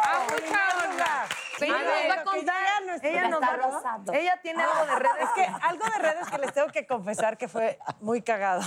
¡A 0.04 0.20
mucha 0.24 0.90
onda! 0.90 1.28
Ella 1.62 1.78
nos 1.78 2.10
va 2.10 2.14
a 2.14 2.18
que 2.18 2.24
contar. 2.26 2.63
Ya 3.02 3.10
Ella, 3.10 3.28
nos 3.30 3.42
va- 3.42 3.56
rosado. 3.58 4.14
ella 4.14 4.40
tiene 4.42 4.64
algo 4.64 4.86
de 4.86 5.00
redes. 5.00 5.16
Es 5.22 5.30
que 5.36 5.44
algo 5.68 5.86
de 5.86 5.98
redes 6.00 6.28
que 6.30 6.38
les 6.38 6.54
tengo 6.54 6.68
que 6.70 6.86
confesar 6.88 7.38
que 7.38 7.48
fue 7.48 7.80
muy 8.02 8.22
cagado. 8.22 8.62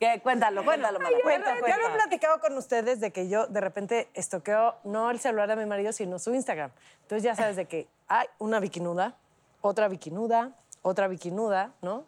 ¿Qué? 0.00 0.20
Cuéntalo, 0.22 0.64
cuéntalo, 0.64 0.98
Mara. 0.98 1.10
Yo, 1.16 1.22
Cuenta, 1.22 1.58
cuenta. 1.60 1.78
lo 1.78 1.88
he 1.88 1.90
platicado 1.90 2.40
con 2.40 2.56
ustedes 2.56 3.00
de 3.00 3.12
que 3.12 3.28
yo 3.28 3.46
de 3.46 3.60
repente 3.60 4.10
estoqueo 4.14 4.76
no 4.84 5.10
el 5.10 5.20
celular 5.20 5.48
de 5.48 5.56
mi 5.56 5.66
marido, 5.66 5.92
sino 5.92 6.18
su 6.18 6.34
Instagram. 6.34 6.70
Entonces 7.02 7.22
ya 7.22 7.34
sabes 7.34 7.56
de 7.56 7.66
que 7.66 7.88
hay 8.08 8.26
una 8.38 8.60
bikinuda, 8.60 9.14
otra 9.60 9.88
bikinuda, 9.88 10.50
otra 10.82 11.06
bikinuda, 11.08 11.70
¿no? 11.82 12.04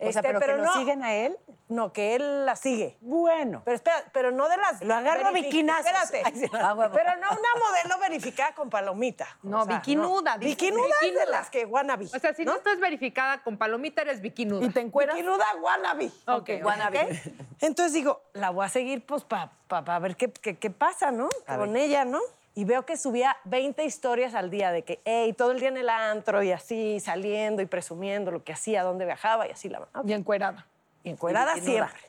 O 0.00 0.12
sea, 0.12 0.22
pero, 0.22 0.40
que 0.40 0.56
lo 0.56 0.72
siguen 0.72 1.02
a 1.02 1.14
él. 1.14 1.36
No, 1.68 1.92
que 1.92 2.16
él 2.16 2.46
la 2.46 2.56
sigue. 2.56 2.96
Bueno. 3.00 3.62
Pero 3.64 3.76
espera, 3.76 4.04
pero 4.12 4.32
no 4.32 4.48
de 4.48 4.56
las. 4.56 4.82
Lo 4.82 4.94
agarro 4.94 5.32
biquinazos. 5.32 5.86
Espérate. 5.86 6.22
Ay, 6.24 6.40
sí. 6.40 6.50
Ah. 6.52 6.74
Pero 6.92 7.16
no 7.16 7.28
una 7.30 7.66
modelo 7.66 8.00
verificada 8.00 8.54
con 8.54 8.70
palomita. 8.70 9.28
No, 9.42 9.66
bikinuda, 9.66 10.36
dice. 10.38 10.50
Bikinuda 10.50 10.94
es 11.02 11.14
de 11.14 11.26
las 11.26 11.50
que 11.50 11.64
wannabe. 11.64 12.06
O 12.06 12.18
sea, 12.18 12.34
si 12.34 12.44
no, 12.44 12.56
estás 12.56 12.80
verificada 12.80 13.42
con 13.42 13.56
palomita, 13.56 14.02
eres 14.02 14.20
bikinuda. 14.20 14.66
¿Y 14.66 14.70
te 14.70 14.80
encueras? 14.80 15.14
Bikinuda 15.14 15.44
wannabe. 15.60 16.10
Ok, 16.26 16.50
Wannabe. 16.64 17.22
Entonces 17.60 17.92
digo, 17.92 18.22
la 18.32 18.50
voy 18.50 18.64
a 18.64 18.68
seguir 18.68 19.04
pues 19.04 19.24
para 19.24 19.98
ver 20.00 20.16
qué, 20.16 20.32
qué, 20.32 20.58
qué 20.58 20.70
pasa, 20.70 21.12
¿no? 21.12 21.28
Con 21.46 21.76
ella, 21.76 22.04
¿no? 22.04 22.20
Y 22.54 22.64
veo 22.64 22.84
que 22.84 22.96
subía 22.96 23.36
20 23.44 23.84
historias 23.84 24.34
al 24.34 24.50
día 24.50 24.72
de 24.72 24.82
que, 24.82 25.00
hey, 25.04 25.32
todo 25.32 25.52
el 25.52 25.60
día 25.60 25.68
en 25.68 25.76
el 25.76 25.88
antro 25.88 26.42
y 26.42 26.50
así, 26.52 26.98
saliendo 27.00 27.62
y 27.62 27.66
presumiendo 27.66 28.30
lo 28.32 28.42
que 28.42 28.52
hacía, 28.52 28.82
dónde 28.82 29.04
viajaba 29.04 29.46
y 29.46 29.50
así 29.52 29.68
la 29.68 29.86
Y 30.04 30.12
encuerada. 30.12 30.66
Y 31.04 31.10
encuerada 31.10 31.56
Y 31.56 31.60
siempre. 31.60 32.00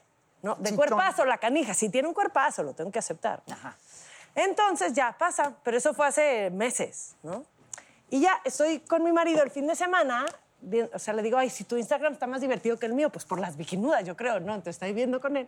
¿no? 0.42 0.56
De 0.56 0.72
Chichón. 0.72 0.78
cuerpazo, 0.78 1.26
la 1.26 1.38
canija. 1.38 1.74
Si 1.76 1.90
tiene 1.90 2.08
un 2.08 2.14
cuerpazo, 2.16 2.64
lo 2.64 2.74
tengo 2.74 2.92
que 2.92 2.98
aceptar. 3.00 3.44
Entonces 4.36 4.94
ya 4.94 5.16
pasa, 5.18 5.56
pero 5.64 5.78
eso 5.78 5.94
fue 5.94 6.08
hace 6.08 6.50
meses, 6.50 7.16
¿no? 7.22 7.46
Y 8.10 8.22
ya 8.22 8.42
estoy 8.44 8.80
con 8.80 9.04
mi 9.04 9.12
marido 9.12 9.44
el 9.44 9.52
fin 9.52 9.68
de 9.68 9.76
semana, 9.76 10.26
bien- 10.62 10.90
o 10.94 11.00
sea, 11.00 11.14
le 11.14 11.22
digo, 11.22 11.38
ay, 11.38 11.50
si 11.50 11.64
tu 11.64 11.78
Instagram 11.78 12.14
está 12.14 12.28
más 12.28 12.42
divertido 12.42 12.78
que 12.78 12.86
el 12.86 12.94
mío, 12.94 13.10
pues 13.10 13.26
por 13.26 13.40
las 13.40 13.56
bikinudas, 13.58 14.04
yo 14.06 14.16
creo, 14.16 14.40
¿no? 14.40 14.54
Entonces 14.54 14.76
estoy 14.76 14.94
viendo 14.94 15.22
con 15.22 15.38
él. 15.38 15.48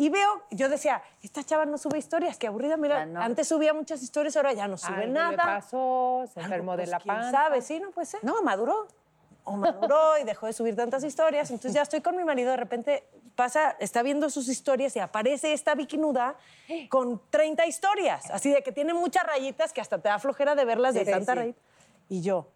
Y 0.00 0.10
veo, 0.10 0.42
yo 0.52 0.68
decía, 0.68 1.02
esta 1.24 1.42
chava 1.42 1.66
no 1.66 1.76
sube 1.76 1.98
historias, 1.98 2.38
qué 2.38 2.46
aburrida, 2.46 2.76
mira, 2.76 3.02
antes 3.16 3.48
subía 3.48 3.74
muchas 3.74 4.00
historias, 4.00 4.36
ahora 4.36 4.52
ya 4.52 4.68
no 4.68 4.78
sube 4.78 4.94
Algo 4.94 5.06
le 5.08 5.12
nada. 5.12 5.36
pasó, 5.44 6.24
se 6.32 6.38
enfermó 6.40 6.72
de 6.76 6.84
pues, 6.84 6.90
la 6.90 7.00
¿quién 7.00 7.16
panza. 7.16 7.30
sabe? 7.32 7.60
Sí, 7.62 7.80
no 7.80 7.90
puede 7.90 8.06
ser. 8.06 8.22
No, 8.22 8.40
maduró. 8.42 8.86
O 9.42 9.56
maduró 9.56 10.16
y 10.18 10.24
dejó 10.24 10.46
de 10.46 10.52
subir 10.52 10.76
tantas 10.76 11.02
historias. 11.02 11.50
Entonces 11.50 11.72
ya 11.72 11.82
estoy 11.82 12.00
con 12.00 12.16
mi 12.16 12.22
marido, 12.22 12.52
de 12.52 12.58
repente 12.58 13.08
pasa, 13.34 13.76
está 13.80 14.02
viendo 14.02 14.30
sus 14.30 14.46
historias 14.48 14.94
y 14.94 15.00
aparece 15.00 15.52
esta 15.52 15.74
bikinuda 15.74 16.36
con 16.90 17.20
30 17.30 17.66
historias. 17.66 18.30
Así 18.30 18.52
de 18.52 18.62
que 18.62 18.70
tiene 18.70 18.94
muchas 18.94 19.24
rayitas 19.24 19.72
que 19.72 19.80
hasta 19.80 19.98
te 19.98 20.08
da 20.10 20.20
flojera 20.20 20.54
de 20.54 20.64
verlas 20.64 20.94
de 20.94 21.04
Sí, 21.04 21.10
tanta 21.10 21.32
sí. 21.32 21.38
rayita. 21.38 21.60
Y 22.08 22.20
yo 22.22 22.52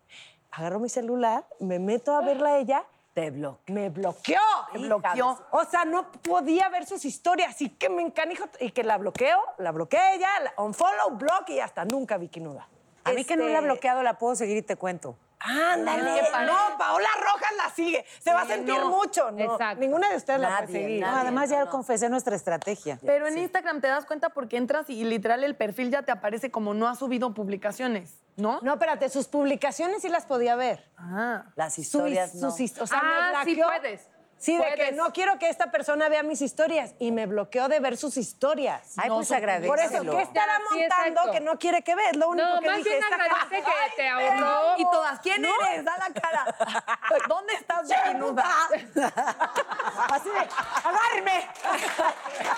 agarro 0.53 0.79
mi 0.79 0.89
celular, 0.91 1.45
me 1.59 1.79
meto 1.81 2.15
a 2.15 2.21
verla 2.21 2.51
a 2.51 2.59
ella. 2.59 2.85
Te 3.15 3.31
bloqueó. 3.31 3.75
Me 3.75 3.91
bloqueó. 3.91 4.41
Te 4.73 4.79
bloqueó. 4.79 5.39
O 5.51 5.65
sea, 5.65 5.85
no 5.85 6.11
podía 6.11 6.69
ver 6.71 6.87
sus 6.87 7.05
historias. 7.05 7.61
Y 7.61 7.69
que 7.69 7.89
me 7.91 8.03
encanijo. 8.03 8.45
Y 8.61 8.71
que 8.71 8.85
la 8.85 8.97
bloqueo, 8.97 9.39
la 9.59 9.71
bloqueé 9.71 10.15
ella, 10.15 10.29
la 10.43 10.63
unfollow, 10.63 11.11
block 11.19 11.51
y 11.51 11.61
hasta 11.61 11.85
nunca 11.85 12.17
bikinuda. 12.17 12.69
A 13.05 13.13
mí 13.13 13.25
que 13.25 13.37
no 13.37 13.45
la 13.45 13.51
he 13.51 13.55
Este, 13.55 13.67
bloqueado 13.67 14.03
la 14.03 14.17
puedo 14.19 14.35
seguir 14.35 14.57
y 14.57 14.63
te 14.63 14.77
cuento. 14.77 15.17
Ándale. 15.45 16.23
No, 16.47 16.79
Paola 16.79 17.09
Rojas 17.21 17.51
la 17.57 17.71
sigue. 17.75 18.05
Se 18.21 18.33
va 18.33 18.43
a 18.43 18.47
sentir 18.47 18.75
no. 18.79 18.91
mucho. 18.91 19.31
No, 19.31 19.59
Ninguna 19.77 20.11
de 20.11 20.17
ustedes 20.17 20.41
la 20.41 20.59
puede 20.59 20.73
seguir. 20.73 21.01
No, 21.01 21.09
además 21.09 21.51
ya 21.51 21.67
confesé 21.67 22.09
nuestra 22.09 22.37
estrategia. 22.37 22.99
Pero 23.05 23.27
en 23.27 23.39
Instagram 23.39 23.81
te 23.81 23.89
das 23.89 24.05
cuenta 24.05 24.31
porque 24.31 24.57
entras 24.57 24.89
y 24.91 25.05
literal 25.05 25.43
el 25.45 25.57
perfil 25.57 25.91
ya 25.91 26.03
te 26.03 26.13
aparece 26.13 26.51
como 26.51 26.75
no 26.75 26.89
ha 26.89 26.95
subido 26.95 27.35
publicaciones, 27.35 28.19
¿no? 28.37 28.61
No, 28.63 28.75
espérate, 28.75 29.09
sus 29.09 29.27
publicaciones 29.29 30.03
sí 30.03 30.09
las 30.09 30.27
podía 30.27 30.55
ver. 30.57 30.85
Ah. 30.97 31.45
Las 31.57 31.75
Sus- 31.75 31.85
historias 31.87 32.35
no. 32.37 32.51
sus 32.51 32.79
o 32.79 32.87
sea, 32.87 33.01
Ah, 33.03 33.43
me 33.45 33.45
sí 33.45 33.61
puedes. 33.61 34.09
Sí, 34.43 34.57
de 34.59 34.75
que 34.75 34.91
no 34.91 35.13
quiero 35.13 35.39
que 35.39 35.49
esta 35.49 35.71
persona 35.71 36.09
vea 36.09 36.25
mis 36.25 36.43
historias 36.43 36.95
y 36.99 37.13
me 37.13 37.27
bloqueó 37.27 37.69
de 37.69 37.79
ver 37.79 37.97
sus 37.97 38.17
historias. 38.17 38.95
Ay, 38.97 39.09
No 39.09 39.15
pues 39.19 39.31
agradécelo. 39.31 39.73
Por 39.73 39.79
eso, 39.79 40.03
¿qué 40.17 40.23
estará 40.23 40.57
Sí, 40.73 40.81
montando 40.81 41.07
exacto. 41.21 41.31
que 41.31 41.41
no 41.41 41.59
quiere 41.61 41.83
que 41.83 41.95
veas? 41.95 42.17
Lo 42.17 42.29
único 42.31 42.49
No, 42.49 42.59
que 42.61 42.67
más 42.67 42.77
dije, 42.79 42.89
bien 42.89 43.03
esta 43.05 43.15
agradece 43.15 43.63
cara- 43.63 43.77
que 43.89 43.97
te 43.97 44.09
ahorró. 44.09 44.75
Y 44.79 44.85
todas, 44.91 45.21
¿quién 45.21 45.45
eres? 45.45 45.85
Da 45.85 45.97
la 45.97 46.11
cara. 46.21 46.57
¿Dónde 47.29 47.55
estás, 47.55 47.89
bikinuda? 47.89 48.43
Así 50.11 50.29
de, 50.29 50.49
agárreme. 50.89 51.49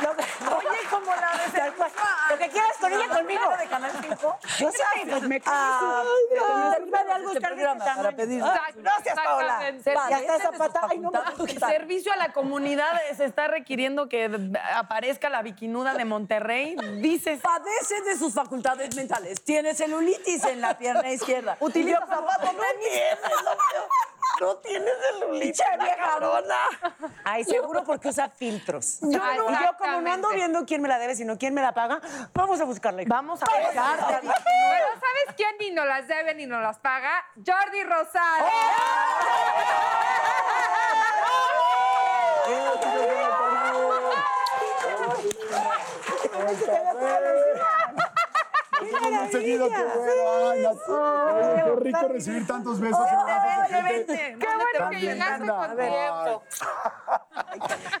Oye, 0.00 0.78
como 0.90 1.14
la 1.14 1.32
de 1.52 1.72
Lo 2.30 2.38
que 2.38 2.48
quieras 2.48 2.72
con 2.80 2.92
ella, 2.92 3.08
conmigo. 3.08 3.42
de 3.58 3.66
Canal 3.66 3.92
5. 4.00 4.38
Yo 4.58 4.70
sé, 4.72 4.78
pues 5.08 5.22
me 5.24 5.42
Ah, 5.44 6.02
deriva 6.78 7.04
de 7.04 7.12
algo 7.12 7.32
este 7.32 7.40
para 7.42 8.12
pedir. 8.12 8.42
Gracias, 8.76 9.14
Paola. 9.14 9.60
Ya 10.08 10.18
está 10.18 10.36
esa 10.36 10.52
pata. 10.52 10.80
Ay, 10.88 10.98
no 10.98 11.09
servicio 11.58 12.12
a 12.12 12.16
la 12.16 12.32
comunidad 12.32 12.90
se 13.16 13.24
está 13.24 13.48
requiriendo 13.48 14.08
que 14.08 14.30
aparezca 14.74 15.28
la 15.28 15.42
bikinuda 15.42 15.94
de 15.94 16.04
Monterrey. 16.04 16.76
Dices. 17.00 17.40
Padece 17.40 18.00
de 18.02 18.18
sus 18.18 18.34
facultades 18.34 18.94
mentales. 18.96 19.42
Tiene 19.42 19.74
celulitis 19.74 20.44
en 20.44 20.60
la 20.60 20.76
pierna 20.76 21.10
izquierda. 21.10 21.56
Utiliza 21.60 22.00
zapatos 22.00 22.52
No 22.54 22.60
tienes, 22.80 23.18
no, 24.40 24.46
no 24.46 24.56
tienes 24.58 24.92
celulitis. 25.10 25.62
viejarona. 25.80 26.56
Ay, 27.24 27.44
seguro 27.44 27.84
porque 27.84 28.08
usa 28.08 28.28
filtros. 28.28 28.98
Yo 29.02 29.18
no. 29.18 29.50
yo 29.50 29.76
como 29.78 30.00
no 30.00 30.12
ando 30.12 30.28
viendo 30.30 30.64
quién 30.66 30.82
me 30.82 30.88
la 30.88 30.98
debe, 30.98 31.14
sino 31.14 31.38
quién 31.38 31.54
me 31.54 31.62
la 31.62 31.72
paga, 31.72 32.00
vamos 32.34 32.60
a 32.60 32.64
buscarle. 32.64 33.04
Vamos 33.06 33.40
a 33.42 33.46
buscarte. 33.46 34.18
Pero 34.22 34.88
¿sabes 34.94 35.36
quién 35.36 35.56
ni 35.58 35.70
nos 35.70 35.86
las 35.86 36.06
debe 36.08 36.34
ni 36.34 36.46
nos 36.46 36.62
las 36.62 36.78
paga? 36.78 37.24
Jordi 37.36 37.82
Rosado. 37.84 38.46
Hemos 38.46 38.50
seguido, 49.30 49.68
qué 49.68 49.84
bueno. 49.84 50.22
Ay. 50.42 50.66
Oye, 50.66 51.62
qué 51.64 51.72
rico 51.80 52.08
recibir 52.08 52.46
tantos 52.46 52.80
besos. 52.80 52.98
Qué 53.68 54.46
bueno 54.56 54.90
que 54.90 55.00
llegaste 55.00 55.46
con 55.46 55.76
tiempo. 55.76 56.42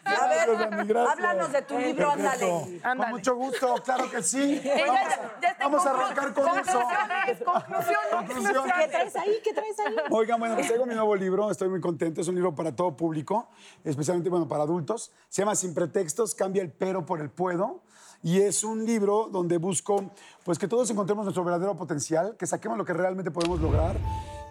A 0.04 0.26
ver, 0.28 0.96
háblanos 0.98 1.52
de 1.52 1.62
tu 1.62 1.78
libro, 1.78 2.10
ándale. 2.10 2.80
Con 2.82 3.10
mucho 3.10 3.34
gusto, 3.36 3.74
claro 3.84 4.10
que 4.10 4.22
sí. 4.22 4.60
Vamos, 4.86 5.00
ya- 5.00 5.38
ya 5.42 5.48
está 5.50 5.64
vamos 5.64 5.86
a 5.86 5.90
arrancar 5.90 6.34
con 6.34 6.58
eso. 6.58 6.80
Conclusiones. 8.10 8.72
¿Qué 8.80 8.88
traes 8.88 9.16
ahí? 9.16 9.40
¿Qué 9.42 9.52
traes 9.52 9.78
ahí? 9.80 9.94
Oigan, 10.10 10.38
bueno, 10.40 10.56
les 10.56 10.66
traigo 10.66 10.86
mi 10.86 10.94
nuevo 10.94 11.14
libro, 11.16 11.50
estoy 11.50 11.68
muy 11.68 11.80
contento, 11.80 12.20
es 12.20 12.28
un 12.28 12.34
libro 12.34 12.54
para 12.54 12.74
todo 12.74 12.96
público, 12.96 13.48
especialmente, 13.84 14.30
bueno, 14.30 14.48
para 14.48 14.64
adultos. 14.64 15.12
Se 15.28 15.42
llama 15.42 15.54
Sin 15.54 15.74
pretextos, 15.74 16.34
cambia 16.34 16.62
el 16.62 16.70
pero 16.72 17.06
por 17.06 17.20
el 17.20 17.30
puedo. 17.30 17.82
Y 18.22 18.40
es 18.42 18.64
un 18.64 18.84
libro 18.84 19.28
donde 19.32 19.56
busco, 19.56 20.10
pues, 20.44 20.58
que 20.58 20.68
todos 20.68 20.90
encontremos 20.90 21.24
nuestro 21.24 21.42
verdadero 21.42 21.74
potencial, 21.74 22.36
que 22.36 22.46
saquemos 22.46 22.76
lo 22.76 22.84
que 22.84 22.92
realmente 22.92 23.30
podemos 23.30 23.60
lograr, 23.60 23.96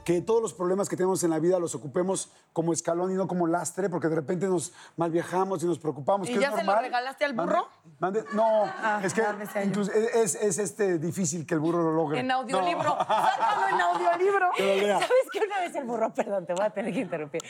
que 0.03 0.21
todos 0.21 0.41
los 0.41 0.53
problemas 0.53 0.89
que 0.89 0.95
tenemos 0.95 1.23
en 1.23 1.29
la 1.29 1.39
vida 1.39 1.59
los 1.59 1.75
ocupemos 1.75 2.31
como 2.53 2.73
escalón 2.73 3.11
y 3.11 3.15
no 3.15 3.27
como 3.27 3.45
lastre, 3.47 3.89
porque 3.89 4.07
de 4.07 4.15
repente 4.15 4.47
nos 4.47 4.73
mal 4.97 5.11
viajamos 5.11 5.61
y 5.63 5.65
nos 5.67 5.77
preocupamos. 5.79 6.27
¿Y 6.29 6.33
que 6.33 6.39
ya 6.39 6.49
es 6.49 6.55
se 6.55 6.63
lo 6.63 6.75
regalaste 6.79 7.25
al 7.25 7.35
Mande- 7.35 7.53
burro? 7.55 7.67
mande- 7.99 8.25
no, 8.33 8.63
Ah, 8.81 9.01
es 9.03 9.13
que 9.13 9.23
incluso 9.63 9.91
es, 9.91 10.35
es, 10.35 10.57
este, 10.57 10.97
difícil 10.97 11.45
que 11.45 11.53
el 11.53 11.59
burro 11.59 11.83
lo 11.83 11.91
logre. 11.91 12.19
En 12.19 12.31
audiolibro. 12.31 12.83
No. 12.83 12.97
Sácalo 12.99 13.67
en 13.75 13.81
audiolibro. 13.81 14.49
¿Sabes 14.57 15.29
que 15.31 15.39
una 15.45 15.59
vez 15.59 15.75
el 15.75 15.83
burro, 15.85 16.13
perdón, 16.13 16.45
te 16.45 16.53
voy 16.53 16.65
a 16.65 16.69
tener 16.71 16.93
que 16.93 16.99
interrumpir, 17.01 17.41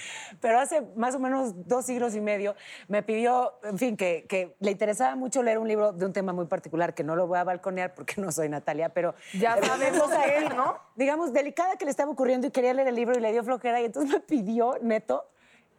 pero 0.41 0.59
hace 0.59 0.81
más 0.95 1.15
o 1.15 1.19
menos 1.19 1.67
dos 1.67 1.85
siglos 1.85 2.15
y 2.15 2.21
medio 2.21 2.55
me 2.87 3.03
pidió, 3.03 3.53
en 3.63 3.77
fin, 3.77 3.95
que, 3.97 4.25
que 4.27 4.55
le 4.59 4.71
interesaba 4.71 5.15
mucho 5.15 5.43
leer 5.43 5.57
un 5.59 5.67
libro 5.67 5.93
de 5.93 6.05
un 6.05 6.13
tema 6.13 6.33
muy 6.33 6.45
particular, 6.45 6.93
que 6.93 7.03
no 7.03 7.15
lo 7.15 7.27
voy 7.27 7.37
a 7.39 7.43
balconear 7.43 7.93
porque 7.95 8.19
no 8.21 8.31
soy 8.31 8.49
Natalia, 8.49 8.89
pero... 8.89 9.13
Ya 9.33 9.55
sabemos 9.63 10.09
que 10.09 10.37
él, 10.37 10.55
¿no? 10.55 10.77
Digamos, 10.95 11.31
delicada 11.31 11.77
que 11.77 11.85
le 11.85 11.91
estaba 11.91 12.11
ocurriendo 12.11 12.38
y 12.47 12.51
quería 12.51 12.73
leer 12.73 12.87
el 12.87 12.95
libro 12.95 13.17
y 13.17 13.21
le 13.21 13.31
dio 13.31 13.43
flojera 13.43 13.81
y 13.81 13.85
entonces 13.85 14.11
me 14.13 14.19
pidió, 14.19 14.77
neto, 14.81 15.25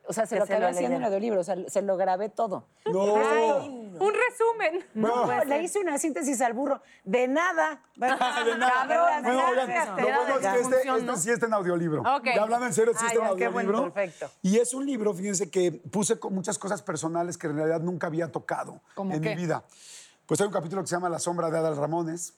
o 0.06 0.12
sea, 0.12 0.26
se 0.26 0.34
Que 0.34 0.38
lo 0.40 0.44
acabé 0.44 0.66
haciendo 0.66 0.96
en 0.96 1.04
audiolibro, 1.04 1.40
o 1.40 1.44
sea, 1.44 1.56
se 1.68 1.82
lo 1.82 1.96
grabé 1.96 2.30
todo. 2.30 2.66
No. 2.86 3.04
Un 3.64 3.92
resumen. 3.98 4.84
No, 4.94 5.26
No. 5.26 5.44
le 5.44 5.62
hice 5.62 5.78
una 5.78 5.98
síntesis 5.98 6.40
al 6.40 6.52
burro. 6.52 6.80
De 7.04 7.28
nada. 7.28 7.82
de 7.96 8.08
nada. 8.08 8.72
Cabrón, 8.88 9.22
Bueno, 9.22 9.44
oigan, 9.50 9.96
lo 9.96 10.02
bueno 10.02 10.38
es 10.38 10.46
que 10.46 10.60
este, 10.60 10.88
este 10.88 11.16
sí 11.16 11.30
está 11.30 11.46
en 11.46 11.54
audiolibro. 11.54 12.00
Ok. 12.00 12.24
Ya 12.34 12.42
hablando 12.42 12.66
en 12.66 12.72
serio, 12.72 12.92
sí 12.98 13.04
está 13.06 13.28
en 13.30 13.36
qué 13.36 13.46
bueno, 13.48 13.68
audiolibro. 13.70 13.94
perfecto. 13.94 14.30
Y 14.42 14.58
es 14.58 14.74
un 14.74 14.84
libro, 14.86 15.14
fíjense, 15.14 15.48
que 15.48 15.70
puse 15.70 16.18
con 16.18 16.34
muchas 16.34 16.58
cosas 16.58 16.82
personales 16.82 17.38
que 17.38 17.46
en 17.46 17.56
realidad 17.56 17.80
nunca 17.80 18.08
había 18.08 18.32
tocado 18.32 18.80
¿Cómo 18.94 19.14
en 19.14 19.20
qué? 19.20 19.28
mi 19.30 19.36
vida. 19.36 19.62
Pues 20.30 20.40
hay 20.40 20.46
un 20.46 20.52
capítulo 20.52 20.80
que 20.82 20.86
se 20.86 20.94
llama 20.94 21.08
La 21.08 21.18
sombra 21.18 21.50
de 21.50 21.58
Adal 21.58 21.76
Ramones, 21.76 22.34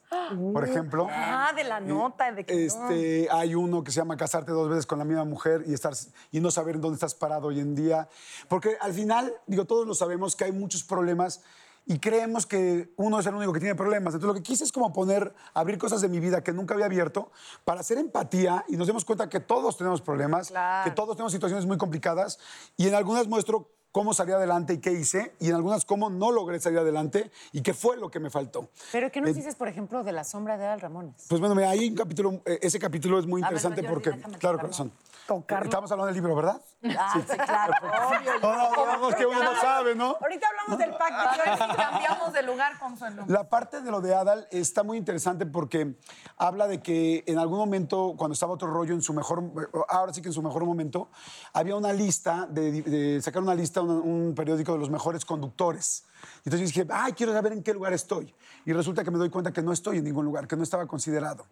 por 0.51 0.67
ejemplo. 0.67 1.05
Ah, 1.11 1.53
de 1.55 1.63
la 1.63 1.79
nota, 1.79 2.31
de 2.31 2.43
que 2.43 2.51
no. 2.55 2.59
Este, 2.59 3.27
hay 3.29 3.53
uno 3.53 3.83
que 3.83 3.91
se 3.91 3.97
llama 3.97 4.17
casarte 4.17 4.51
dos 4.51 4.67
veces 4.67 4.87
con 4.87 4.97
la 4.97 5.05
misma 5.05 5.25
mujer 5.25 5.63
y, 5.67 5.75
estar, 5.75 5.93
y 6.31 6.39
no 6.39 6.49
saber 6.49 6.73
en 6.73 6.81
dónde 6.81 6.95
estás 6.95 7.13
parado 7.13 7.49
hoy 7.49 7.59
en 7.59 7.75
día. 7.75 8.09
Porque 8.47 8.77
al 8.81 8.93
final, 8.93 9.31
digo, 9.45 9.65
todos 9.65 9.85
lo 9.85 9.93
sabemos 9.93 10.35
que 10.35 10.45
hay 10.45 10.51
muchos 10.51 10.83
problemas 10.83 11.43
y 11.85 11.99
creemos 11.99 12.47
que 12.47 12.91
uno 12.95 13.19
es 13.19 13.27
el 13.27 13.35
único 13.35 13.53
que 13.53 13.59
tiene 13.59 13.75
problemas. 13.75 14.15
Entonces 14.15 14.27
lo 14.27 14.33
que 14.33 14.41
quise 14.41 14.63
es 14.63 14.71
como 14.71 14.91
poner, 14.91 15.31
abrir 15.53 15.77
cosas 15.77 16.01
de 16.01 16.09
mi 16.09 16.19
vida 16.19 16.41
que 16.41 16.51
nunca 16.51 16.73
había 16.73 16.87
abierto 16.87 17.31
para 17.63 17.81
hacer 17.81 17.99
empatía 17.99 18.65
y 18.69 18.75
nos 18.75 18.87
demos 18.87 19.05
cuenta 19.05 19.29
que 19.29 19.39
todos 19.39 19.77
tenemos 19.77 20.01
problemas, 20.01 20.51
que 20.83 20.89
todos 20.89 21.15
tenemos 21.15 21.31
situaciones 21.31 21.67
muy 21.67 21.77
complicadas 21.77 22.39
y 22.75 22.87
en 22.87 22.95
algunas 22.95 23.27
muestro 23.27 23.69
cómo 23.93 24.13
salí 24.13 24.33
adelante 24.33 24.73
y 24.73 24.79
qué 24.79 24.91
hice, 24.91 25.33
y 25.39 25.47
en 25.49 25.55
algunas 25.55 25.85
cómo 25.85 26.09
no 26.09 26.31
logré 26.31 26.59
salir 26.59 26.79
adelante 26.79 27.31
y 27.53 27.61
qué 27.61 27.73
fue 27.73 27.95
lo 27.95 28.11
que 28.11 28.19
me 28.19 28.29
faltó. 28.29 28.67
Pero 28.91 29.09
¿qué 29.11 29.21
nos 29.21 29.29
Eh, 29.29 29.33
dices, 29.35 29.55
por 29.55 29.69
ejemplo, 29.69 30.03
de 30.03 30.11
la 30.11 30.25
sombra 30.25 30.57
de 30.57 30.65
Al 30.67 30.81
Ramones? 30.81 31.25
pues 31.29 31.39
bueno, 31.39 31.55
mira, 31.55 31.69
hay 31.69 31.87
un 31.87 31.95
capítulo, 31.95 32.41
eh, 32.45 32.59
ese 32.61 32.79
capítulo 32.79 33.19
es 33.19 33.25
muy 33.25 33.41
A 33.41 33.45
ver, 33.45 33.53
interesante 33.53 33.81
Jordi, 33.81 33.93
porque, 33.93 34.09
déjame 34.17 34.37
claro, 34.39 34.59
corazón. 34.59 34.91
Tocarlo. 35.27 35.63
Estamos 35.65 35.89
hablando 35.89 36.07
del 36.07 36.15
libro, 36.15 36.35
¿verdad? 36.35 36.61
Ah, 36.97 37.13
sí, 37.13 37.21
claro. 37.37 37.73
obvio. 38.09 38.31
No, 38.41 38.57
no, 38.75 38.85
vamos, 38.85 39.15
que 39.15 39.25
uno 39.25 39.41
no 39.41 39.55
sabe, 39.55 39.95
¿no? 39.95 40.17
Ahorita 40.19 40.47
hablamos 40.49 40.77
del 40.77 40.91
pacto. 40.97 41.77
Cambiamos 41.77 42.33
de 42.33 42.43
lugar, 42.43 42.77
Consuelo. 42.77 43.23
La 43.27 43.47
parte 43.47 43.79
de 43.79 43.89
lo 43.89 44.01
de 44.01 44.13
Adal 44.13 44.47
está 44.51 44.83
muy 44.83 44.97
interesante 44.97 45.45
porque 45.45 45.95
habla 46.35 46.67
de 46.67 46.81
que 46.81 47.23
en 47.25 47.39
algún 47.39 47.57
momento, 47.57 48.15
cuando 48.17 48.33
estaba 48.33 48.51
otro 48.51 48.67
rollo 48.67 48.93
en 48.93 49.01
su 49.01 49.13
mejor, 49.13 49.43
ahora 49.87 50.13
sí 50.13 50.21
que 50.21 50.27
en 50.27 50.33
su 50.33 50.41
mejor 50.41 50.65
momento, 50.65 51.07
había 51.53 51.77
una 51.77 51.93
lista, 51.93 52.45
de, 52.49 52.81
de 52.81 53.21
sacar 53.21 53.41
una 53.41 53.55
lista, 53.55 53.79
un 53.89 54.33
periódico 54.35 54.73
de 54.73 54.79
los 54.79 54.89
mejores 54.89 55.25
conductores. 55.25 56.05
Y 56.45 56.49
Entonces 56.49 56.73
dije, 56.73 56.87
ay, 56.91 57.13
quiero 57.13 57.33
saber 57.33 57.53
en 57.53 57.63
qué 57.63 57.73
lugar 57.73 57.93
estoy. 57.93 58.33
Y 58.65 58.73
resulta 58.73 59.03
que 59.03 59.11
me 59.11 59.17
doy 59.17 59.29
cuenta 59.29 59.51
que 59.51 59.61
no 59.61 59.73
estoy 59.73 59.97
en 59.97 60.05
ningún 60.05 60.25
lugar, 60.25 60.47
que 60.47 60.55
no 60.55 60.63
estaba 60.63 60.85
considerado. 60.87 61.45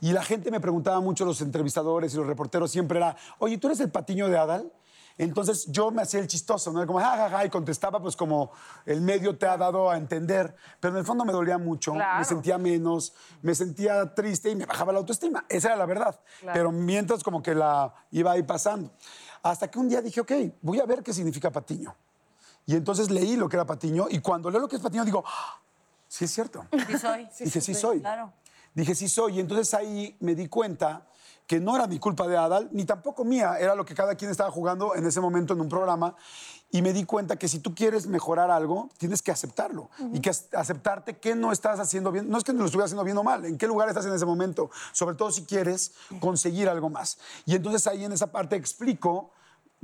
Y 0.00 0.12
la 0.12 0.22
gente 0.22 0.50
me 0.50 0.60
preguntaba 0.60 1.00
mucho, 1.00 1.24
los 1.24 1.40
entrevistadores 1.42 2.14
y 2.14 2.16
los 2.16 2.26
reporteros 2.26 2.70
siempre 2.70 2.98
era, 2.98 3.16
oye, 3.38 3.58
¿tú 3.58 3.66
eres 3.68 3.80
el 3.80 3.90
patiño 3.90 4.28
de 4.28 4.38
Adal? 4.38 4.72
Entonces 5.16 5.66
yo 5.70 5.92
me 5.92 6.02
hacía 6.02 6.18
el 6.18 6.26
chistoso, 6.26 6.72
¿no? 6.72 6.84
Como, 6.86 6.98
ja, 6.98 7.16
ja, 7.16 7.30
ja, 7.30 7.44
y 7.44 7.48
contestaba 7.50 8.00
pues 8.02 8.16
como 8.16 8.50
el 8.84 9.00
medio 9.00 9.38
te 9.38 9.46
ha 9.46 9.56
dado 9.56 9.88
a 9.88 9.96
entender. 9.96 10.56
Pero 10.80 10.94
en 10.94 10.98
el 10.98 11.04
fondo 11.06 11.24
me 11.24 11.32
dolía 11.32 11.56
mucho, 11.56 11.92
Claro. 11.92 12.18
me 12.18 12.24
sentía 12.24 12.58
menos, 12.58 13.14
me 13.40 13.54
sentía 13.54 14.12
triste 14.12 14.50
y 14.50 14.56
me 14.56 14.66
bajaba 14.66 14.92
la 14.92 14.98
autoestima. 14.98 15.44
Esa 15.48 15.68
era 15.68 15.76
la 15.76 15.86
verdad. 15.86 16.18
Claro. 16.40 16.54
Pero 16.58 16.72
mientras 16.72 17.22
como 17.22 17.42
que 17.42 17.54
la 17.54 17.94
iba 18.10 18.32
ahí 18.32 18.42
pasando. 18.42 18.90
Hasta 19.44 19.70
que 19.70 19.78
un 19.78 19.88
día 19.90 20.00
dije, 20.00 20.20
ok, 20.22 20.32
voy 20.62 20.80
a 20.80 20.86
ver 20.86 21.02
qué 21.02 21.12
significa 21.12 21.50
patiño. 21.50 21.94
Y 22.64 22.74
entonces 22.76 23.10
leí 23.10 23.36
lo 23.36 23.46
que 23.46 23.56
era 23.56 23.66
Patiño 23.66 24.06
y 24.08 24.20
cuando 24.20 24.50
leo 24.50 24.58
lo 24.58 24.68
que 24.68 24.76
es 24.76 24.80
Patiño 24.82 25.04
digo, 25.04 25.22
"Ah, 25.26 25.60
sí 26.08 26.24
es 26.24 26.30
cierto. 26.30 26.64
Sí 26.86 26.98
soy. 26.98 27.28
Dije, 27.40 27.60
sí 27.60 27.74
soy. 27.74 28.00
Claro. 28.00 28.32
Dije, 28.74 28.94
sí 28.94 29.08
soy. 29.08 29.36
Y 29.36 29.40
entonces 29.40 29.72
ahí 29.74 30.16
me 30.20 30.34
di 30.34 30.48
cuenta 30.48 31.06
que 31.46 31.60
no 31.60 31.76
era 31.76 31.86
mi 31.86 31.98
culpa 31.98 32.26
de 32.26 32.36
Adal, 32.38 32.70
ni 32.72 32.84
tampoco 32.84 33.22
mía, 33.24 33.56
era 33.58 33.74
lo 33.74 33.84
que 33.84 33.94
cada 33.94 34.14
quien 34.14 34.30
estaba 34.30 34.50
jugando 34.50 34.94
en 34.94 35.06
ese 35.06 35.20
momento 35.20 35.52
en 35.54 35.60
un 35.60 35.68
programa. 35.68 36.16
Y 36.70 36.82
me 36.82 36.92
di 36.92 37.04
cuenta 37.04 37.36
que 37.36 37.46
si 37.46 37.60
tú 37.60 37.72
quieres 37.74 38.06
mejorar 38.08 38.50
algo, 38.50 38.88
tienes 38.98 39.22
que 39.22 39.30
aceptarlo. 39.30 39.90
Y 40.12 40.20
que 40.20 40.30
ac- 40.30 40.48
aceptarte 40.56 41.18
que 41.18 41.36
no 41.36 41.52
estás 41.52 41.78
haciendo 41.78 42.10
bien. 42.10 42.28
No 42.28 42.36
es 42.38 42.42
que 42.44 42.52
no 42.52 42.60
lo 42.60 42.64
estuvieras 42.64 42.88
haciendo 42.88 43.04
bien 43.04 43.16
o 43.18 43.22
mal, 43.22 43.44
en 43.44 43.58
qué 43.58 43.66
lugar 43.68 43.88
estás 43.88 44.06
en 44.06 44.12
ese 44.14 44.24
momento. 44.26 44.70
Sobre 44.92 45.14
todo 45.16 45.30
si 45.30 45.44
quieres 45.44 45.92
conseguir 46.18 46.68
algo 46.68 46.90
más. 46.90 47.18
Y 47.46 47.54
entonces 47.54 47.86
ahí 47.86 48.04
en 48.04 48.12
esa 48.12 48.32
parte 48.32 48.56
explico 48.56 49.30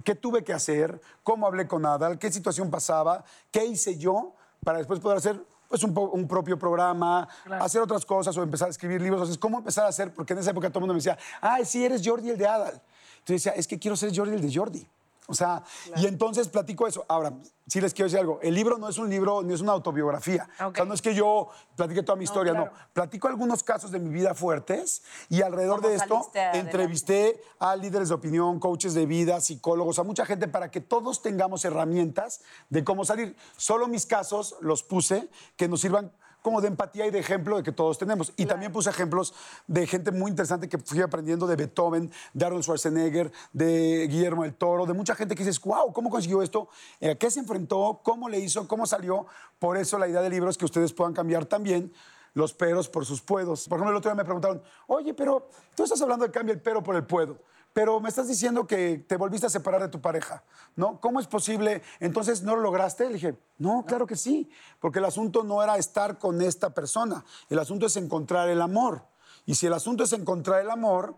qué 0.02 0.14
tuve 0.16 0.42
que 0.42 0.52
hacer, 0.54 1.00
cómo 1.22 1.46
hablé 1.46 1.68
con 1.68 1.84
Adal, 1.86 2.18
qué 2.18 2.32
situación 2.32 2.70
pasaba, 2.70 3.22
qué 3.52 3.66
hice 3.66 3.98
yo 3.98 4.34
para 4.64 4.78
después 4.78 4.98
poder 4.98 5.18
hacer 5.18 5.44
pues, 5.70 5.84
un, 5.84 5.96
un 5.96 6.26
propio 6.26 6.58
programa, 6.58 7.28
hacer 7.60 7.80
otras 7.80 8.04
cosas 8.04 8.36
o 8.36 8.42
empezar 8.42 8.66
a 8.66 8.70
escribir 8.72 9.00
libros. 9.00 9.20
Entonces, 9.20 9.38
¿cómo 9.38 9.58
empezar 9.58 9.84
a 9.84 9.88
hacer? 9.88 10.12
Porque 10.12 10.32
en 10.32 10.40
esa 10.40 10.50
época 10.50 10.68
todo 10.68 10.80
el 10.80 10.82
mundo 10.82 10.94
me 10.94 10.98
decía, 10.98 11.16
ay, 11.40 11.64
sí, 11.64 11.84
eres 11.84 12.02
Jordi 12.04 12.30
el 12.30 12.36
de 12.36 12.46
Adal. 12.46 12.82
Entonces 13.20 13.44
decía, 13.44 13.52
es 13.52 13.68
que 13.68 13.78
quiero 13.78 13.96
ser 13.96 14.14
Jordi 14.14 14.34
el 14.34 14.42
de 14.42 14.52
Jordi. 14.52 14.86
O 15.30 15.34
sea, 15.34 15.62
y 15.96 16.06
entonces 16.06 16.48
platico 16.48 16.88
eso. 16.88 17.04
Ahora, 17.08 17.32
sí 17.68 17.80
les 17.80 17.94
quiero 17.94 18.06
decir 18.06 18.18
algo. 18.18 18.40
El 18.42 18.54
libro 18.54 18.78
no 18.78 18.88
es 18.88 18.98
un 18.98 19.08
libro, 19.08 19.42
ni 19.42 19.54
es 19.54 19.60
una 19.60 19.70
autobiografía. 19.70 20.48
O 20.66 20.74
sea, 20.74 20.84
no 20.84 20.92
es 20.92 21.00
que 21.00 21.14
yo 21.14 21.48
platique 21.76 22.02
toda 22.02 22.16
mi 22.16 22.24
historia, 22.24 22.52
no. 22.52 22.68
Platico 22.92 23.28
algunos 23.28 23.62
casos 23.62 23.92
de 23.92 24.00
mi 24.00 24.10
vida 24.10 24.34
fuertes 24.34 25.02
y 25.28 25.42
alrededor 25.42 25.76
¿Cómo 25.76 25.88
de 25.88 25.94
esto 25.94 26.28
adelante? 26.30 26.58
entrevisté 26.58 27.40
a 27.60 27.76
líderes 27.76 28.08
de 28.08 28.14
opinión, 28.16 28.58
coaches 28.58 28.92
de 28.92 29.06
vida, 29.06 29.40
psicólogos, 29.40 30.00
a 30.00 30.02
mucha 30.02 30.26
gente 30.26 30.48
para 30.48 30.70
que 30.70 30.80
todos 30.80 31.22
tengamos 31.22 31.64
herramientas 31.64 32.42
de 32.68 32.82
cómo 32.82 33.04
salir. 33.04 33.36
Solo 33.56 33.86
mis 33.86 34.04
casos 34.04 34.56
los 34.60 34.82
puse 34.82 35.30
que 35.56 35.68
nos 35.68 35.80
sirvan 35.80 36.12
como 36.42 36.60
de 36.60 36.68
empatía 36.68 37.06
y 37.06 37.10
de 37.10 37.18
ejemplo 37.18 37.56
de 37.56 37.62
que 37.62 37.72
todos 37.72 37.98
tenemos. 37.98 38.32
Y 38.36 38.46
también 38.46 38.72
puse 38.72 38.90
ejemplos 38.90 39.34
de 39.66 39.86
gente 39.86 40.10
muy 40.10 40.30
interesante 40.30 40.68
que 40.68 40.78
fui 40.78 41.00
aprendiendo 41.00 41.46
de 41.46 41.56
Beethoven, 41.56 42.10
de 42.32 42.44
Arnold 42.44 42.64
Schwarzenegger, 42.64 43.32
de 43.52 44.06
Guillermo 44.08 44.42
del 44.42 44.54
Toro, 44.54 44.86
de 44.86 44.92
mucha 44.92 45.14
gente 45.14 45.34
que 45.34 45.44
dices, 45.44 45.60
wow, 45.60 45.92
¿cómo 45.92 46.10
consiguió 46.10 46.42
esto? 46.42 46.68
¿A 47.02 47.14
qué 47.14 47.30
se 47.30 47.40
enfrentó? 47.40 48.00
¿Cómo 48.02 48.28
le 48.28 48.38
hizo? 48.38 48.66
¿Cómo 48.66 48.86
salió? 48.86 49.26
Por 49.58 49.76
eso 49.76 49.98
la 49.98 50.08
idea 50.08 50.22
del 50.22 50.32
libro 50.32 50.50
es 50.50 50.58
que 50.58 50.64
ustedes 50.64 50.92
puedan 50.92 51.12
cambiar 51.12 51.46
también 51.46 51.92
los 52.34 52.54
peros 52.54 52.88
por 52.88 53.04
sus 53.04 53.20
puedos. 53.20 53.68
Por 53.68 53.78
ejemplo, 53.78 53.90
el 53.90 53.96
otro 53.96 54.10
día 54.10 54.16
me 54.16 54.24
preguntaron, 54.24 54.62
oye, 54.86 55.14
pero 55.14 55.48
tú 55.74 55.84
estás 55.84 56.00
hablando 56.00 56.24
de 56.24 56.30
cambio 56.30 56.54
el 56.54 56.60
pero 56.60 56.82
por 56.82 56.96
el 56.96 57.04
puedo. 57.04 57.38
Pero 57.72 58.00
me 58.00 58.08
estás 58.08 58.26
diciendo 58.26 58.66
que 58.66 58.98
te 58.98 59.16
volviste 59.16 59.46
a 59.46 59.50
separar 59.50 59.80
de 59.80 59.88
tu 59.88 60.00
pareja, 60.00 60.42
¿no? 60.74 61.00
¿Cómo 61.00 61.20
es 61.20 61.26
posible? 61.26 61.82
Entonces, 62.00 62.42
¿no 62.42 62.56
lo 62.56 62.62
lograste? 62.62 63.06
Le 63.06 63.14
dije, 63.14 63.38
no, 63.58 63.84
claro 63.86 64.06
que 64.06 64.16
sí, 64.16 64.50
porque 64.80 64.98
el 64.98 65.04
asunto 65.04 65.44
no 65.44 65.62
era 65.62 65.76
estar 65.76 66.18
con 66.18 66.42
esta 66.42 66.70
persona, 66.70 67.24
el 67.48 67.58
asunto 67.58 67.86
es 67.86 67.96
encontrar 67.96 68.48
el 68.48 68.60
amor. 68.60 69.02
Y 69.46 69.54
si 69.54 69.66
el 69.66 69.72
asunto 69.72 70.04
es 70.04 70.12
encontrar 70.12 70.60
el 70.60 70.70
amor, 70.70 71.14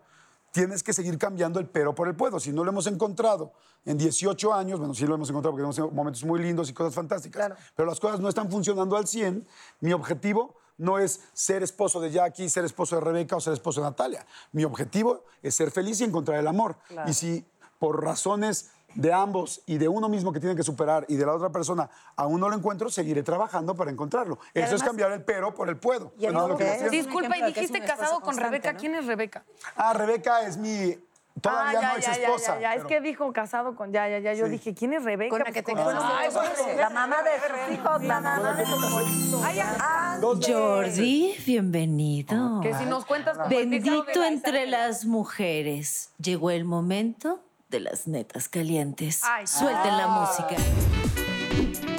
tienes 0.51 0.83
que 0.83 0.93
seguir 0.93 1.17
cambiando 1.17 1.59
el 1.59 1.67
pero 1.67 1.95
por 1.95 2.07
el 2.07 2.15
puedo. 2.15 2.39
Si 2.39 2.53
no 2.53 2.63
lo 2.63 2.69
hemos 2.69 2.87
encontrado 2.87 3.53
en 3.85 3.97
18 3.97 4.53
años, 4.53 4.79
bueno, 4.79 4.93
sí 4.93 5.05
lo 5.05 5.15
hemos 5.15 5.29
encontrado 5.29 5.55
porque 5.55 5.69
tenemos 5.69 5.93
momentos 5.93 6.23
muy 6.23 6.39
lindos 6.39 6.69
y 6.69 6.73
cosas 6.73 6.93
fantásticas, 6.93 7.53
pero 7.75 7.87
las 7.87 7.99
cosas 7.99 8.19
no 8.19 8.29
están 8.29 8.49
funcionando 8.49 8.95
al 8.95 9.07
100, 9.07 9.45
mi 9.81 9.91
objetivo 9.91 10.55
no 10.83 10.99
es 10.99 11.21
ser 11.33 11.63
esposo 11.63 11.99
de 11.99 12.11
Jackie, 12.11 12.49
ser 12.49 12.65
esposo 12.65 12.95
de 12.95 13.01
Rebeca 13.01 13.35
o 13.35 13.41
ser 13.41 13.53
esposo 13.53 13.81
de 13.81 13.87
Natalia. 13.87 14.25
Mi 14.51 14.65
objetivo 14.65 15.23
es 15.41 15.55
ser 15.55 15.71
feliz 15.71 16.01
y 16.01 16.03
encontrar 16.03 16.39
el 16.39 16.47
amor. 16.47 16.75
Claro. 16.87 17.09
Y 17.09 17.13
si 17.13 17.45
por 17.79 18.03
razones 18.03 18.71
de 18.95 19.11
ambos 19.11 19.61
y 19.65 19.77
de 19.77 19.87
uno 19.87 20.07
mismo 20.07 20.31
que 20.31 20.39
tiene 20.39 20.55
que 20.55 20.61
superar 20.61 21.05
y 21.07 21.15
de 21.15 21.25
la 21.25 21.33
otra 21.33 21.49
persona 21.49 21.89
aún 22.15 22.39
no 22.39 22.49
lo 22.49 22.55
encuentro, 22.55 22.89
seguiré 22.89 23.23
trabajando 23.23 23.75
para 23.75 23.91
encontrarlo. 23.91 24.37
Y 24.53 24.59
Eso 24.59 24.75
es 24.75 24.83
cambiar 24.83 25.11
el 25.13 25.23
pero 25.23 25.55
por 25.55 25.69
el 25.69 25.77
puedo. 25.77 26.13
Y 26.19 26.25
es 26.25 26.33
lo 26.33 26.57
que. 26.57 26.89
Disculpa, 26.89 27.37
y 27.37 27.43
dijiste 27.43 27.79
casado 27.81 28.19
con 28.19 28.37
Rebeca. 28.37 28.75
¿Quién 28.75 28.95
es 28.95 29.05
Rebeca? 29.05 29.43
Ah, 29.75 29.93
Rebeca 29.93 30.45
es 30.45 30.57
mi 30.57 30.97
todavía 31.41 31.79
ah, 31.79 31.81
ya, 31.81 31.93
no 31.93 31.99
ya, 31.99 32.05
ya, 32.05 32.11
esposa. 32.23 32.55
ya, 32.55 32.61
ya. 32.61 32.69
Es 32.71 32.77
pero- 32.77 32.87
que 32.89 33.01
dijo 33.01 33.33
casado 33.33 33.75
con. 33.75 33.91
Ya, 33.91 34.07
ya, 34.07 34.19
ya. 34.19 34.33
Yo 34.33 34.45
Sí. 34.45 34.51
dije, 34.51 34.73
¿quién 34.73 34.93
es 34.93 35.03
Rebeca? 35.03 35.29
Con 35.29 35.39
la 35.39 35.51
que 35.51 35.61
te 35.63 35.73
La 35.75 35.83
mamá 35.85 36.21
de 36.23 36.31
sus 36.31 37.73
hijos, 37.73 38.03
la 38.03 38.19
mamá 38.21 38.53
de 38.53 38.65
sus 38.65 39.43
Ay, 39.43 39.55
ya. 39.55 40.19
Jordi, 40.21 41.35
bienvenido. 41.45 42.61
Que 42.61 42.73
si 42.75 42.85
nos 42.85 43.05
cuentas 43.05 43.37
de 43.37 43.55
Bendito 43.55 44.23
entre 44.23 44.67
las 44.67 45.05
mujeres. 45.05 46.11
Llegó 46.17 46.51
el 46.51 46.65
momento 46.65 47.39
de 47.69 47.79
las 47.79 48.07
netas 48.07 48.47
calientes. 48.49 49.21
Ay. 49.23 49.47
Suelten 49.47 49.97
la 49.97 50.05
Ah. 50.05 51.92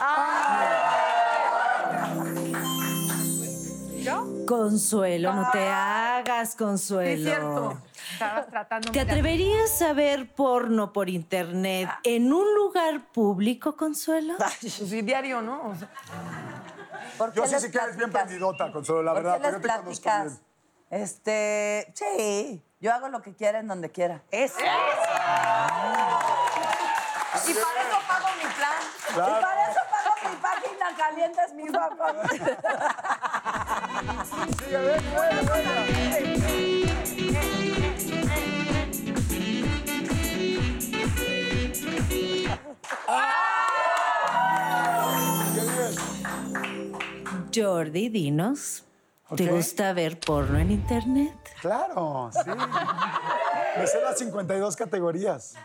Música. 0.00 0.90
Consuelo, 4.46 5.32
no 5.32 5.50
te 5.52 5.68
hagas, 5.68 6.56
Consuelo. 6.56 7.16
Sí, 7.16 7.22
es 7.22 7.28
cierto. 7.28 7.78
Estabas 8.12 8.46
tratando. 8.48 8.90
¿Te 8.92 9.00
atreverías 9.00 9.80
a 9.82 9.92
ver 9.92 10.32
porno 10.32 10.92
por 10.92 11.08
internet 11.08 11.88
en 12.02 12.32
un 12.32 12.54
lugar 12.54 13.12
público, 13.12 13.76
Consuelo? 13.76 14.34
Sí, 14.60 15.02
diario, 15.02 15.40
¿no? 15.42 15.68
O 15.68 15.74
sea, 15.76 15.88
Yo 17.34 17.46
sí 17.46 17.60
sé 17.60 17.70
que 17.70 17.78
eres 17.78 17.96
bien 17.96 18.10
prendidota, 18.10 18.72
Consuelo, 18.72 19.02
la 19.02 19.12
¿Por 19.12 19.22
verdad, 19.22 19.36
qué 19.38 19.42
les 19.44 19.52
yo 19.52 19.60
te 19.60 19.68
conozco 19.68 19.84
platicas? 20.02 20.24
bien. 20.26 20.40
Este, 21.02 21.92
sí, 21.94 22.64
yo 22.80 22.92
hago 22.92 23.08
lo 23.08 23.22
que 23.22 23.34
quiera 23.36 23.60
en 23.60 23.68
donde 23.68 23.90
quiera. 23.92 24.22
Eso. 24.32 24.56
Y 24.58 24.62
para 27.54 27.82
eso 27.82 27.98
pago 28.08 28.26
mi 28.42 28.48
plan. 28.54 28.82
Claro. 29.14 29.38
Y 29.38 29.40
para 29.40 29.70
eso 29.70 29.80
pago 30.96 31.54
mi 31.54 31.68
guapo. 31.68 32.04
Sí, 34.68 34.74
a 34.74 34.80
ver, 34.80 35.02
bueno, 35.14 35.42
bueno. 35.48 36.80
Jordi, 47.54 48.08
dinos. 48.08 48.84
¿Te 49.36 49.44
Ok. 49.44 49.50
gusta 49.50 49.92
ver 49.92 50.18
porno 50.18 50.58
en 50.58 50.70
internet? 50.72 51.34
Claro, 51.60 52.30
sí. 52.32 52.50
Me 53.78 53.86
sé 53.86 54.00
las 54.02 54.18
52 54.18 54.76
categorías. 54.76 55.54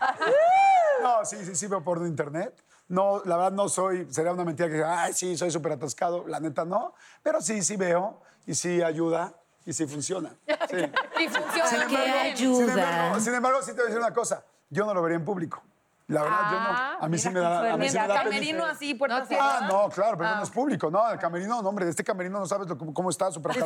No, 1.02 1.24
sí, 1.26 1.36
sí, 1.44 1.54
sí 1.54 1.66
veo 1.66 1.84
porno 1.84 2.04
en 2.06 2.10
internet. 2.12 2.64
No, 2.88 3.20
la 3.24 3.36
verdad 3.36 3.52
no 3.52 3.68
soy, 3.68 4.06
sería 4.12 4.32
una 4.32 4.44
mentira 4.44 4.68
que 4.68 4.82
ay, 4.84 5.12
sí, 5.12 5.36
soy 5.36 5.50
súper 5.50 5.72
atascado. 5.72 6.24
La 6.28 6.38
neta 6.40 6.64
no. 6.64 6.94
Pero 7.22 7.40
sí, 7.40 7.62
sí 7.62 7.76
veo 7.76 8.20
y 8.46 8.54
sí 8.54 8.82
ayuda 8.82 9.32
y 9.64 9.72
sí 9.72 9.86
funciona. 9.86 10.34
Sí. 10.70 10.76
Y 11.22 11.28
funciona. 11.28 11.68
Sin 11.68 11.80
ayuda. 11.82 12.72
embargo, 12.72 13.20
sin 13.20 13.34
embargo, 13.34 13.62
sí 13.62 13.66
te 13.68 13.74
voy 13.74 13.82
a 13.82 13.86
decir 13.86 13.98
una 14.00 14.12
cosa. 14.12 14.44
Yo 14.68 14.84
no 14.84 14.92
lo 14.94 15.00
vería 15.02 15.16
en 15.16 15.24
público. 15.24 15.62
La 16.08 16.22
verdad, 16.22 16.38
yo 16.50 16.58
no. 16.60 17.04
A 17.04 17.08
mí 17.08 17.18
sí 17.18 17.30
me 17.30 17.40
da, 17.40 17.72
a 17.72 17.76
mí 17.76 17.88
sí 17.88 17.98
me 17.98 18.06
da 18.06 18.14
camerino 18.22 18.64
así, 18.64 18.94
puertas 18.94 19.22
Ah, 19.22 19.26
cerradas. 19.26 19.62
no, 19.72 19.88
claro, 19.90 20.16
pero 20.18 20.36
no 20.36 20.42
es 20.42 20.50
público. 20.50 20.88
No, 20.90 21.08
el 21.10 21.18
camerino, 21.18 21.60
no, 21.62 21.68
hombre, 21.68 21.88
este 21.88 22.04
camerino 22.04 22.38
no 22.38 22.46
sabes 22.46 22.68
lo- 22.68 22.78
cómo, 22.78 22.92
cómo 22.94 23.10
está, 23.10 23.30
súper. 23.32 23.56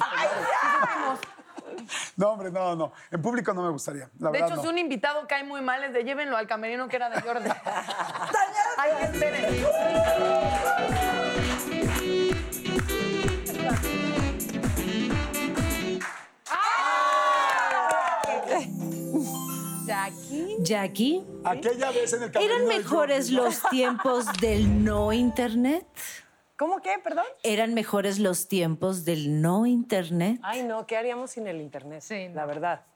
No, 2.16 2.30
hombre, 2.30 2.50
no, 2.50 2.74
no. 2.76 2.92
En 3.10 3.20
público 3.22 3.52
no 3.52 3.62
me 3.62 3.70
gustaría. 3.70 4.08
La 4.18 4.30
De 4.30 4.32
verdad, 4.32 4.48
hecho, 4.48 4.56
no. 4.56 4.62
si 4.62 4.68
un 4.68 4.78
invitado 4.78 5.26
cae 5.26 5.44
muy 5.44 5.60
mal, 5.62 5.82
es 5.84 5.92
de 5.92 6.04
llévenlo 6.04 6.36
al 6.36 6.46
camerino 6.46 6.88
que 6.88 6.96
era 6.96 7.08
de 7.10 7.20
Jordi. 7.20 7.48
Ay, 8.82 8.92
esperen. 9.02 9.44
Jackie. 19.86 20.56
Jackie. 20.60 21.24
Aquella 21.44 21.90
vez 21.90 22.14
en 22.14 22.22
el 22.22 22.30
camerino 22.30 22.54
¿Eran 22.54 22.68
mejores 22.68 23.30
los 23.30 23.60
tiempos 23.68 24.24
del 24.40 24.82
no 24.82 25.12
internet? 25.12 25.86
¿Cómo 26.56 26.80
qué? 26.80 26.94
Perdón. 27.04 27.26
¿Eran 27.42 27.74
mejores 27.74 28.18
los 28.18 28.48
tiempos 28.48 29.04
del 29.04 29.42
no 29.42 29.66
internet? 29.66 30.40
Ay, 30.42 30.62
no, 30.62 30.86
¿qué 30.86 30.96
haríamos 30.96 31.32
sin 31.32 31.46
el 31.46 31.60
internet? 31.60 32.00
Sí. 32.00 32.30
La 32.32 32.46
verdad. 32.46 32.86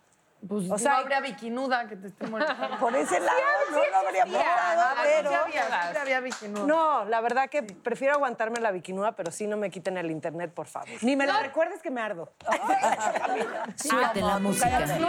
Pues 0.49 0.71
O 0.71 0.79
sea, 0.79 0.93
no 0.93 0.97
habría 0.99 1.21
bikinuda 1.21 1.89
que 1.89 1.97
te 1.97 2.09
esté 2.09 2.27
molestando. 2.27 2.77
Por 2.81 2.95
ese 2.97 3.21
lado, 3.21 3.39
no 3.71 3.79
lo 3.79 3.97
habría 3.97 4.25
Ah, 4.27 4.95
pero... 5.03 5.31
sí 5.31 5.37
había, 5.37 5.93
sí 5.93 5.99
había 5.99 6.21
bikinuda. 6.21 6.67
No, 6.67 7.05
la 7.05 7.21
verdad 7.21 7.49
que 7.49 7.63
prefiero 7.63 8.15
aguantarme 8.15 8.61
la 8.61 8.71
bikinuda, 8.71 9.13
pero 9.13 9.31
sí 9.31 9.47
no 9.47 9.57
me 9.57 9.71
quiten 9.71 9.97
el 9.97 10.11
internet, 10.11 10.53
por 10.53 10.67
favor. 10.67 10.89
Ni 11.03 11.17
me 11.17 11.27
lo 11.27 11.39
recuerdes 11.41 11.81
que 11.81 11.91
me 11.91 12.01
ardo. 12.01 12.33
Suelten 13.77 14.27
la 14.27 14.39
música. 14.39 14.81
No 14.99 15.09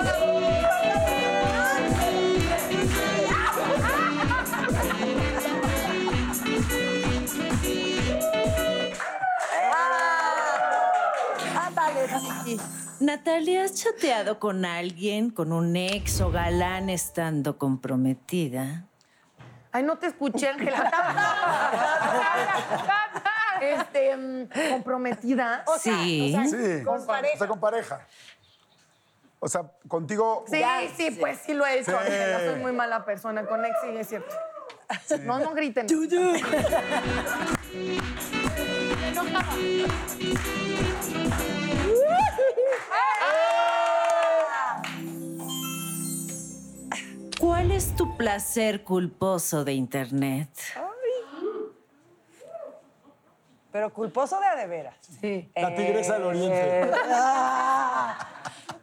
Chiqui. 12.46 12.85
Natalia, 13.00 13.64
¿has 13.64 13.74
chateado 13.76 14.40
con 14.40 14.64
alguien, 14.66 15.30
con 15.30 15.52
un 15.52 15.76
ex 15.76 16.22
o 16.22 16.32
galán 16.32 16.90
estando 16.90 17.58
comprometida? 17.58 18.86
Ay, 19.72 19.84
no 19.84 19.98
te 19.98 20.08
escuché, 20.08 20.48
Ángela. 20.48 20.92
este, 23.62 24.16
mm, 24.16 24.50
comprometida. 24.72 25.64
O 25.68 25.78
sea, 25.78 25.98
Sí. 26.04 26.34
o 26.34 26.38
sea, 26.38 26.48
Sí, 26.48 26.84
con 26.86 26.96
o 26.98 27.06
sea, 27.38 27.48
con 27.48 27.60
pareja. 27.60 28.08
O 29.40 29.48
sea, 29.50 29.64
contigo. 29.88 30.46
Sí, 30.48 30.62
sí, 30.96 31.12
pues 31.20 31.40
sí 31.46 31.54
lo 31.54 31.66
he 31.66 31.80
hecho. 31.80 31.92
Sí. 31.92 31.98
Ángela. 32.00 32.40
Soy 32.40 32.60
muy 32.62 32.72
mala 32.72 33.04
persona 33.04 33.46
con 33.46 33.66
ex, 33.66 33.76
sí, 33.84 33.90
es 33.98 34.08
cierto. 34.08 34.34
No, 35.26 35.40
no 35.40 35.52
griten. 35.54 35.88
¿Cuál 47.40 47.72
es 47.72 47.96
tu 47.96 48.16
placer 48.18 48.84
culposo 48.84 49.64
de 49.66 49.74
Internet? 49.74 50.50
Pero 53.72 53.92
culposo 53.94 54.40
de 54.40 54.46
a 54.48 54.56
de 54.56 54.68
veras. 54.68 54.96
Sí. 55.20 55.52
La 55.56 55.76
tigresa 55.76 56.14
del 56.14 56.24
oriente. 56.24 56.82
Eh, 56.82 56.92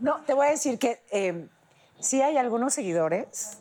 No, 0.00 0.20
te 0.26 0.34
voy 0.34 0.48
a 0.48 0.50
decir 0.50 0.78
que 0.78 1.02
eh, 1.10 1.48
sí 1.98 2.20
hay 2.20 2.36
algunos 2.36 2.74
seguidores 2.74 3.58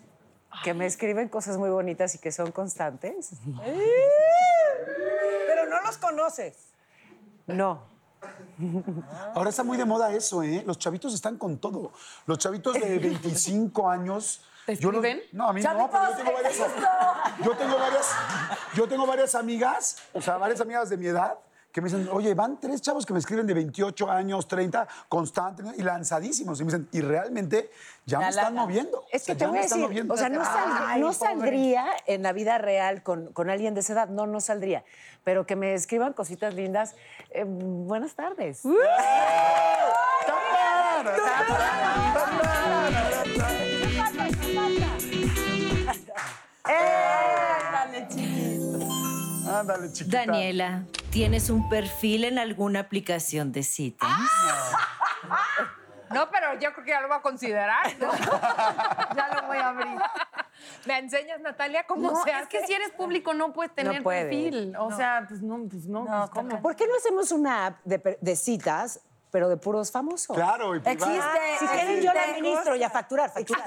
que 0.64 0.74
me 0.74 0.86
escriben 0.86 1.30
cosas 1.30 1.58
muy 1.58 1.70
bonitas 1.70 2.14
y 2.16 2.18
que 2.20 2.34
son 2.34 2.52
constantes. 2.52 3.32
Pero 5.48 5.68
no 5.70 5.82
los 5.84 5.98
conoces. 5.98 6.58
No. 7.48 7.90
Ahora 9.36 9.50
está 9.50 9.64
muy 9.64 9.78
de 9.78 9.86
moda 9.86 10.12
eso, 10.14 10.44
¿eh? 10.44 10.64
Los 10.66 10.78
chavitos 10.78 11.14
están 11.14 11.38
con 11.38 11.58
todo. 11.58 11.92
Los 12.26 12.38
chavitos 12.38 12.74
de 12.74 13.00
25 13.00 13.90
años. 13.90 14.42
¿Te 14.66 14.76
yo 14.76 14.90
escriben? 14.90 15.22
no, 15.32 15.50
a 15.50 15.54
mí 15.54 15.62
no, 15.62 15.90
pero 15.90 16.12
yo 16.12 16.18
tengo 16.18 16.34
varias. 16.34 16.58
Yo 17.44 17.58
tengo 17.58 17.80
varias. 17.80 18.10
Yo 18.76 18.88
tengo 18.88 19.08
varias 19.08 19.36
amigas, 19.36 19.98
o 20.14 20.22
sea, 20.22 20.38
varias 20.38 20.62
amigas 20.62 20.90
de 20.90 20.98
mi 20.98 21.08
edad. 21.08 21.36
Que 21.72 21.80
me 21.82 21.88
dicen, 21.90 22.10
oye, 22.12 22.34
van 22.34 22.60
tres 22.60 22.82
chavos 22.82 23.06
que 23.06 23.14
me 23.14 23.20
escriben 23.20 23.48
de 23.48 23.54
28 23.54 24.12
años, 24.12 24.48
30, 24.48 24.88
constantes 25.08 25.66
y 25.78 25.84
lanzadísimos. 25.84 26.60
Y 26.60 26.66
me 26.66 26.72
dicen, 26.72 26.90
y 26.92 27.00
realmente 27.02 27.72
ya 28.06 28.20
me 28.20 28.28
están 28.30 28.54
moviendo. 28.56 29.06
Es 29.12 29.24
que 29.26 29.32
O 29.32 29.36
sea, 29.36 29.36
te 29.36 29.40
ya 29.40 29.48
voy 29.48 29.54
me 29.54 29.60
a 29.60 29.64
están 29.64 29.78
decir, 29.80 29.88
moviendo. 29.90 30.14
o 30.14 30.18
sea, 30.18 30.30
no, 30.30 30.44
sal- 30.44 30.64
Ay, 30.88 31.00
no 31.02 31.08
pobre. 31.12 31.20
saldría 31.20 31.86
en 32.08 32.24
la 32.24 32.34
vida 32.34 32.58
real 32.58 33.04
con, 33.04 33.32
con 33.34 33.50
alguien 33.50 33.74
de 33.74 33.80
esa 33.80 33.94
edad, 33.94 34.10
no, 34.10 34.28
no 34.28 34.42
saldría. 34.42 34.84
Pero 35.24 35.46
que 35.46 35.56
me 35.56 35.74
escriban 35.74 36.14
cositas 36.14 36.54
lindas, 36.56 36.96
eh, 37.30 37.46
buenas 37.48 38.16
tardes. 38.16 38.64
Chiquito. 38.64 38.78
Ándale, 49.74 49.94
chiquita. 49.94 50.18
Daniela, 50.26 50.84
¿tienes 51.12 51.50
un 51.50 51.70
perfil 51.70 52.24
en 52.26 52.40
alguna 52.40 52.82
aplicación 52.82 53.52
de 53.52 53.64
citas? 53.64 54.10
No, 56.14 56.30
pero 56.30 56.60
yo 56.60 56.74
creo 56.74 56.84
que 56.86 56.92
ya 56.92 57.00
lo 57.02 57.08
voy 57.08 57.18
a 57.18 57.22
considerar. 57.22 57.86
¿no? 58.00 58.12
Ya 59.16 59.30
lo 59.42 59.48
voy 59.48 59.58
a 59.58 59.70
abrir. 59.70 59.98
¿Me 60.86 60.98
enseñas, 61.00 61.40
Natalia, 61.42 61.86
cómo 61.88 62.12
No, 62.12 62.24
se 62.24 62.30
es 62.32 62.36
hace? 62.36 62.48
que 62.50 62.66
si 62.68 62.74
eres 62.74 62.92
público 62.92 63.34
no 63.34 63.54
puedes 63.54 63.74
tener 63.74 63.96
No 63.98 64.04
puedes. 64.04 64.24
perfil. 64.26 64.76
O 64.78 64.90
No. 64.90 64.98
sea, 64.98 65.26
pues 65.28 65.42
no, 65.42 65.58
pues 65.70 65.86
no, 65.86 66.06
pues 66.06 66.30
¿cómo? 66.32 66.62
¿Por 66.62 66.76
qué 66.76 66.86
no 66.88 66.96
hacemos 66.98 67.32
una 67.32 67.68
app 67.68 67.84
de 67.86 68.36
citas, 68.36 69.00
pero 69.32 69.48
de 69.48 69.58
puros 69.58 69.92
famosos? 69.92 70.36
Claro, 70.36 70.76
y. 70.76 70.80
Existe. 70.80 71.40
Si 71.60 71.68
quieren, 71.68 72.02
yo 72.02 72.14
la 72.14 72.24
administro 72.24 72.76
y 72.76 72.84
a 72.84 72.90
facturar, 72.90 73.32
facturar. 73.32 73.64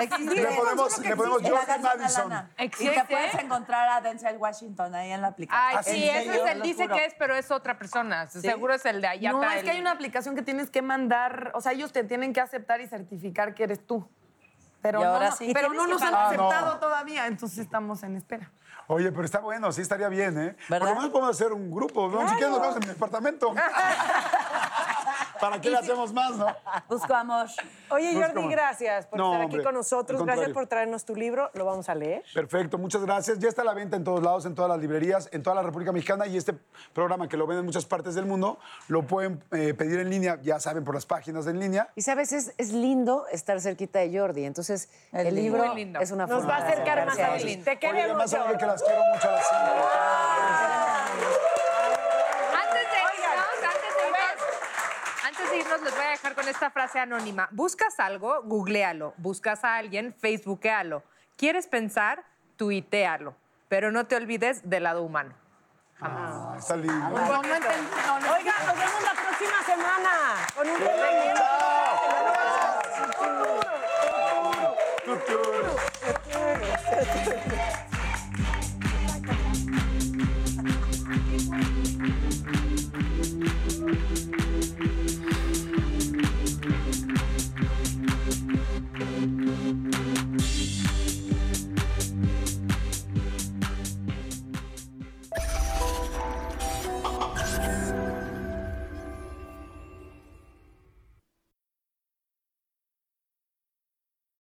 Existe. 0.00 0.34
Le 0.36 0.46
ponemos, 0.56 0.98
le 0.98 1.08
la 1.10 1.16
Jordan 1.16 1.82
Madison. 1.82 2.28
Lana. 2.28 2.50
Y 2.56 2.64
Existe. 2.64 2.94
te 2.94 3.04
puedes 3.04 3.34
encontrar 3.34 3.88
a 3.88 4.00
Denzel 4.00 4.36
Washington 4.38 4.94
ahí 4.94 5.10
en 5.10 5.20
la 5.20 5.28
aplicación. 5.28 5.78
Ay, 5.78 5.84
sí, 5.84 6.08
¿En 6.08 6.16
ese 6.16 6.42
es 6.42 6.50
el 6.50 6.62
dice 6.62 6.88
que 6.88 7.04
es, 7.04 7.14
pero 7.18 7.34
es 7.34 7.50
otra 7.50 7.76
persona. 7.76 8.28
Seguro 8.28 8.74
es 8.74 8.86
el 8.86 9.00
de 9.00 9.08
allá. 9.08 9.32
No, 9.32 9.42
es 9.42 9.64
que 9.64 9.70
hay 9.70 9.80
una 9.80 9.90
aplicación 9.90 10.34
que 10.36 10.42
tienes 10.42 10.70
que 10.70 10.82
mandar, 10.82 11.50
o 11.54 11.60
sea, 11.60 11.72
ellos 11.72 11.92
te 11.92 12.04
tienen 12.04 12.32
que 12.32 12.40
aceptar 12.40 12.80
y 12.80 12.86
certificar 12.86 13.54
que 13.54 13.64
eres 13.64 13.84
tú. 13.86 14.08
Pero 14.82 15.02
ahora 15.02 15.30
no, 15.30 15.36
sí. 15.36 15.50
pero 15.52 15.72
no 15.72 15.86
nos 15.88 16.00
han 16.00 16.12
pagar. 16.12 16.34
Ah, 16.34 16.36
no. 16.36 16.48
aceptado 16.48 16.78
todavía, 16.78 17.26
entonces 17.26 17.58
estamos 17.58 18.04
en 18.04 18.16
espera. 18.16 18.52
Oye, 18.88 19.10
pero 19.10 19.24
está 19.24 19.40
bueno, 19.40 19.72
sí 19.72 19.80
estaría 19.80 20.08
bien, 20.08 20.38
¿eh? 20.38 20.56
Por 20.68 20.78
¿Verdad? 20.78 20.88
lo 20.90 20.94
menos 20.94 21.10
podemos 21.10 21.30
hacer 21.34 21.52
un 21.52 21.70
grupo, 21.72 22.08
¿no? 22.08 22.20
Si 22.28 22.34
quieres 22.36 22.50
nos 22.50 22.60
vemos 22.60 22.76
en 22.76 22.80
mi 22.82 22.86
departamento. 22.86 23.52
¿Para 25.50 25.60
qué 25.60 25.70
le 25.70 25.76
hacemos 25.78 26.12
más, 26.12 26.36
no? 26.36 26.46
Busco 26.88 27.14
amor. 27.14 27.46
Oye, 27.90 28.14
Jordi, 28.14 28.48
gracias 28.48 29.06
por 29.06 29.18
No, 29.18 29.32
estar 29.32 29.44
hombre, 29.44 29.58
aquí 29.58 29.64
con 29.64 29.74
nosotros. 29.74 30.24
Gracias 30.24 30.50
por 30.50 30.66
traernos 30.66 31.04
tu 31.04 31.14
libro. 31.14 31.50
Lo 31.54 31.64
vamos 31.64 31.88
a 31.88 31.94
leer. 31.94 32.22
Perfecto, 32.34 32.78
muchas 32.78 33.02
gracias. 33.02 33.38
Ya 33.38 33.48
está 33.48 33.62
a 33.62 33.64
la 33.64 33.74
venta 33.74 33.96
en 33.96 34.04
todos 34.04 34.22
lados, 34.22 34.46
en 34.46 34.54
todas 34.54 34.70
las 34.70 34.80
librerías, 34.80 35.28
en 35.32 35.42
toda 35.42 35.56
la 35.56 35.62
República 35.62 35.92
Mexicana 35.92 36.26
y 36.26 36.36
este 36.36 36.54
programa 36.92 37.28
que 37.28 37.36
lo 37.36 37.46
ven 37.46 37.58
en 37.58 37.64
muchas 37.64 37.84
partes 37.84 38.14
del 38.14 38.26
mundo 38.26 38.58
lo 38.88 39.06
pueden 39.06 39.42
eh, 39.52 39.74
pedir 39.74 40.00
en 40.00 40.10
línea, 40.10 40.38
ya 40.42 40.58
saben, 40.60 40.84
por 40.84 40.94
las 40.94 41.06
páginas 41.06 41.46
en 41.46 41.58
línea. 41.60 41.88
Y 41.94 42.02
sabes, 42.02 42.32
es, 42.32 42.52
es 42.58 42.72
lindo 42.72 43.26
estar 43.30 43.60
cerquita 43.60 44.00
de 44.00 44.18
Jordi. 44.18 44.44
Entonces, 44.44 44.88
Es 45.12 45.26
el 45.26 45.34
libro 45.34 45.64
es 46.00 46.10
una 46.10 46.26
Nos 46.26 46.38
forma 46.42 46.50
va 46.58 46.64
a 46.64 46.68
acercar 46.68 47.06
más 47.06 47.18
a. 47.18 47.36
Te 47.36 47.44
Oye, 47.44 47.78
queremos 47.78 48.04
además 48.04 48.30
saben 48.30 48.46
mucho. 48.48 48.58
que 48.58 48.66
las 48.66 48.82
quiero 48.82 49.00
mucho 49.12 49.28
a 49.28 49.32
las 49.32 50.35
les 55.82 55.94
voy 55.94 56.04
a 56.04 56.10
dejar 56.10 56.34
con 56.34 56.48
esta 56.48 56.70
frase 56.70 56.98
anónima. 56.98 57.48
Buscas 57.50 57.98
algo, 58.00 58.42
googlealo. 58.44 59.14
Buscas 59.16 59.64
a 59.64 59.76
alguien, 59.76 60.14
facebookéalo. 60.14 61.02
¿Quieres 61.36 61.66
pensar? 61.66 62.24
Tuitealo. 62.56 63.34
Pero 63.68 63.90
no 63.90 64.06
te 64.06 64.16
olvides 64.16 64.68
del 64.68 64.84
lado 64.84 65.02
humano. 65.02 65.34
Jamás. 65.98 66.70
Ah. 66.70 66.82
Oiga, 68.36 68.54
nos 68.66 68.78
vemos 68.78 69.02
la 69.02 69.14
próxima 69.14 69.62
semana 69.64 70.10
con 70.54 70.68
un 70.68 70.74
compañero. 70.74 71.55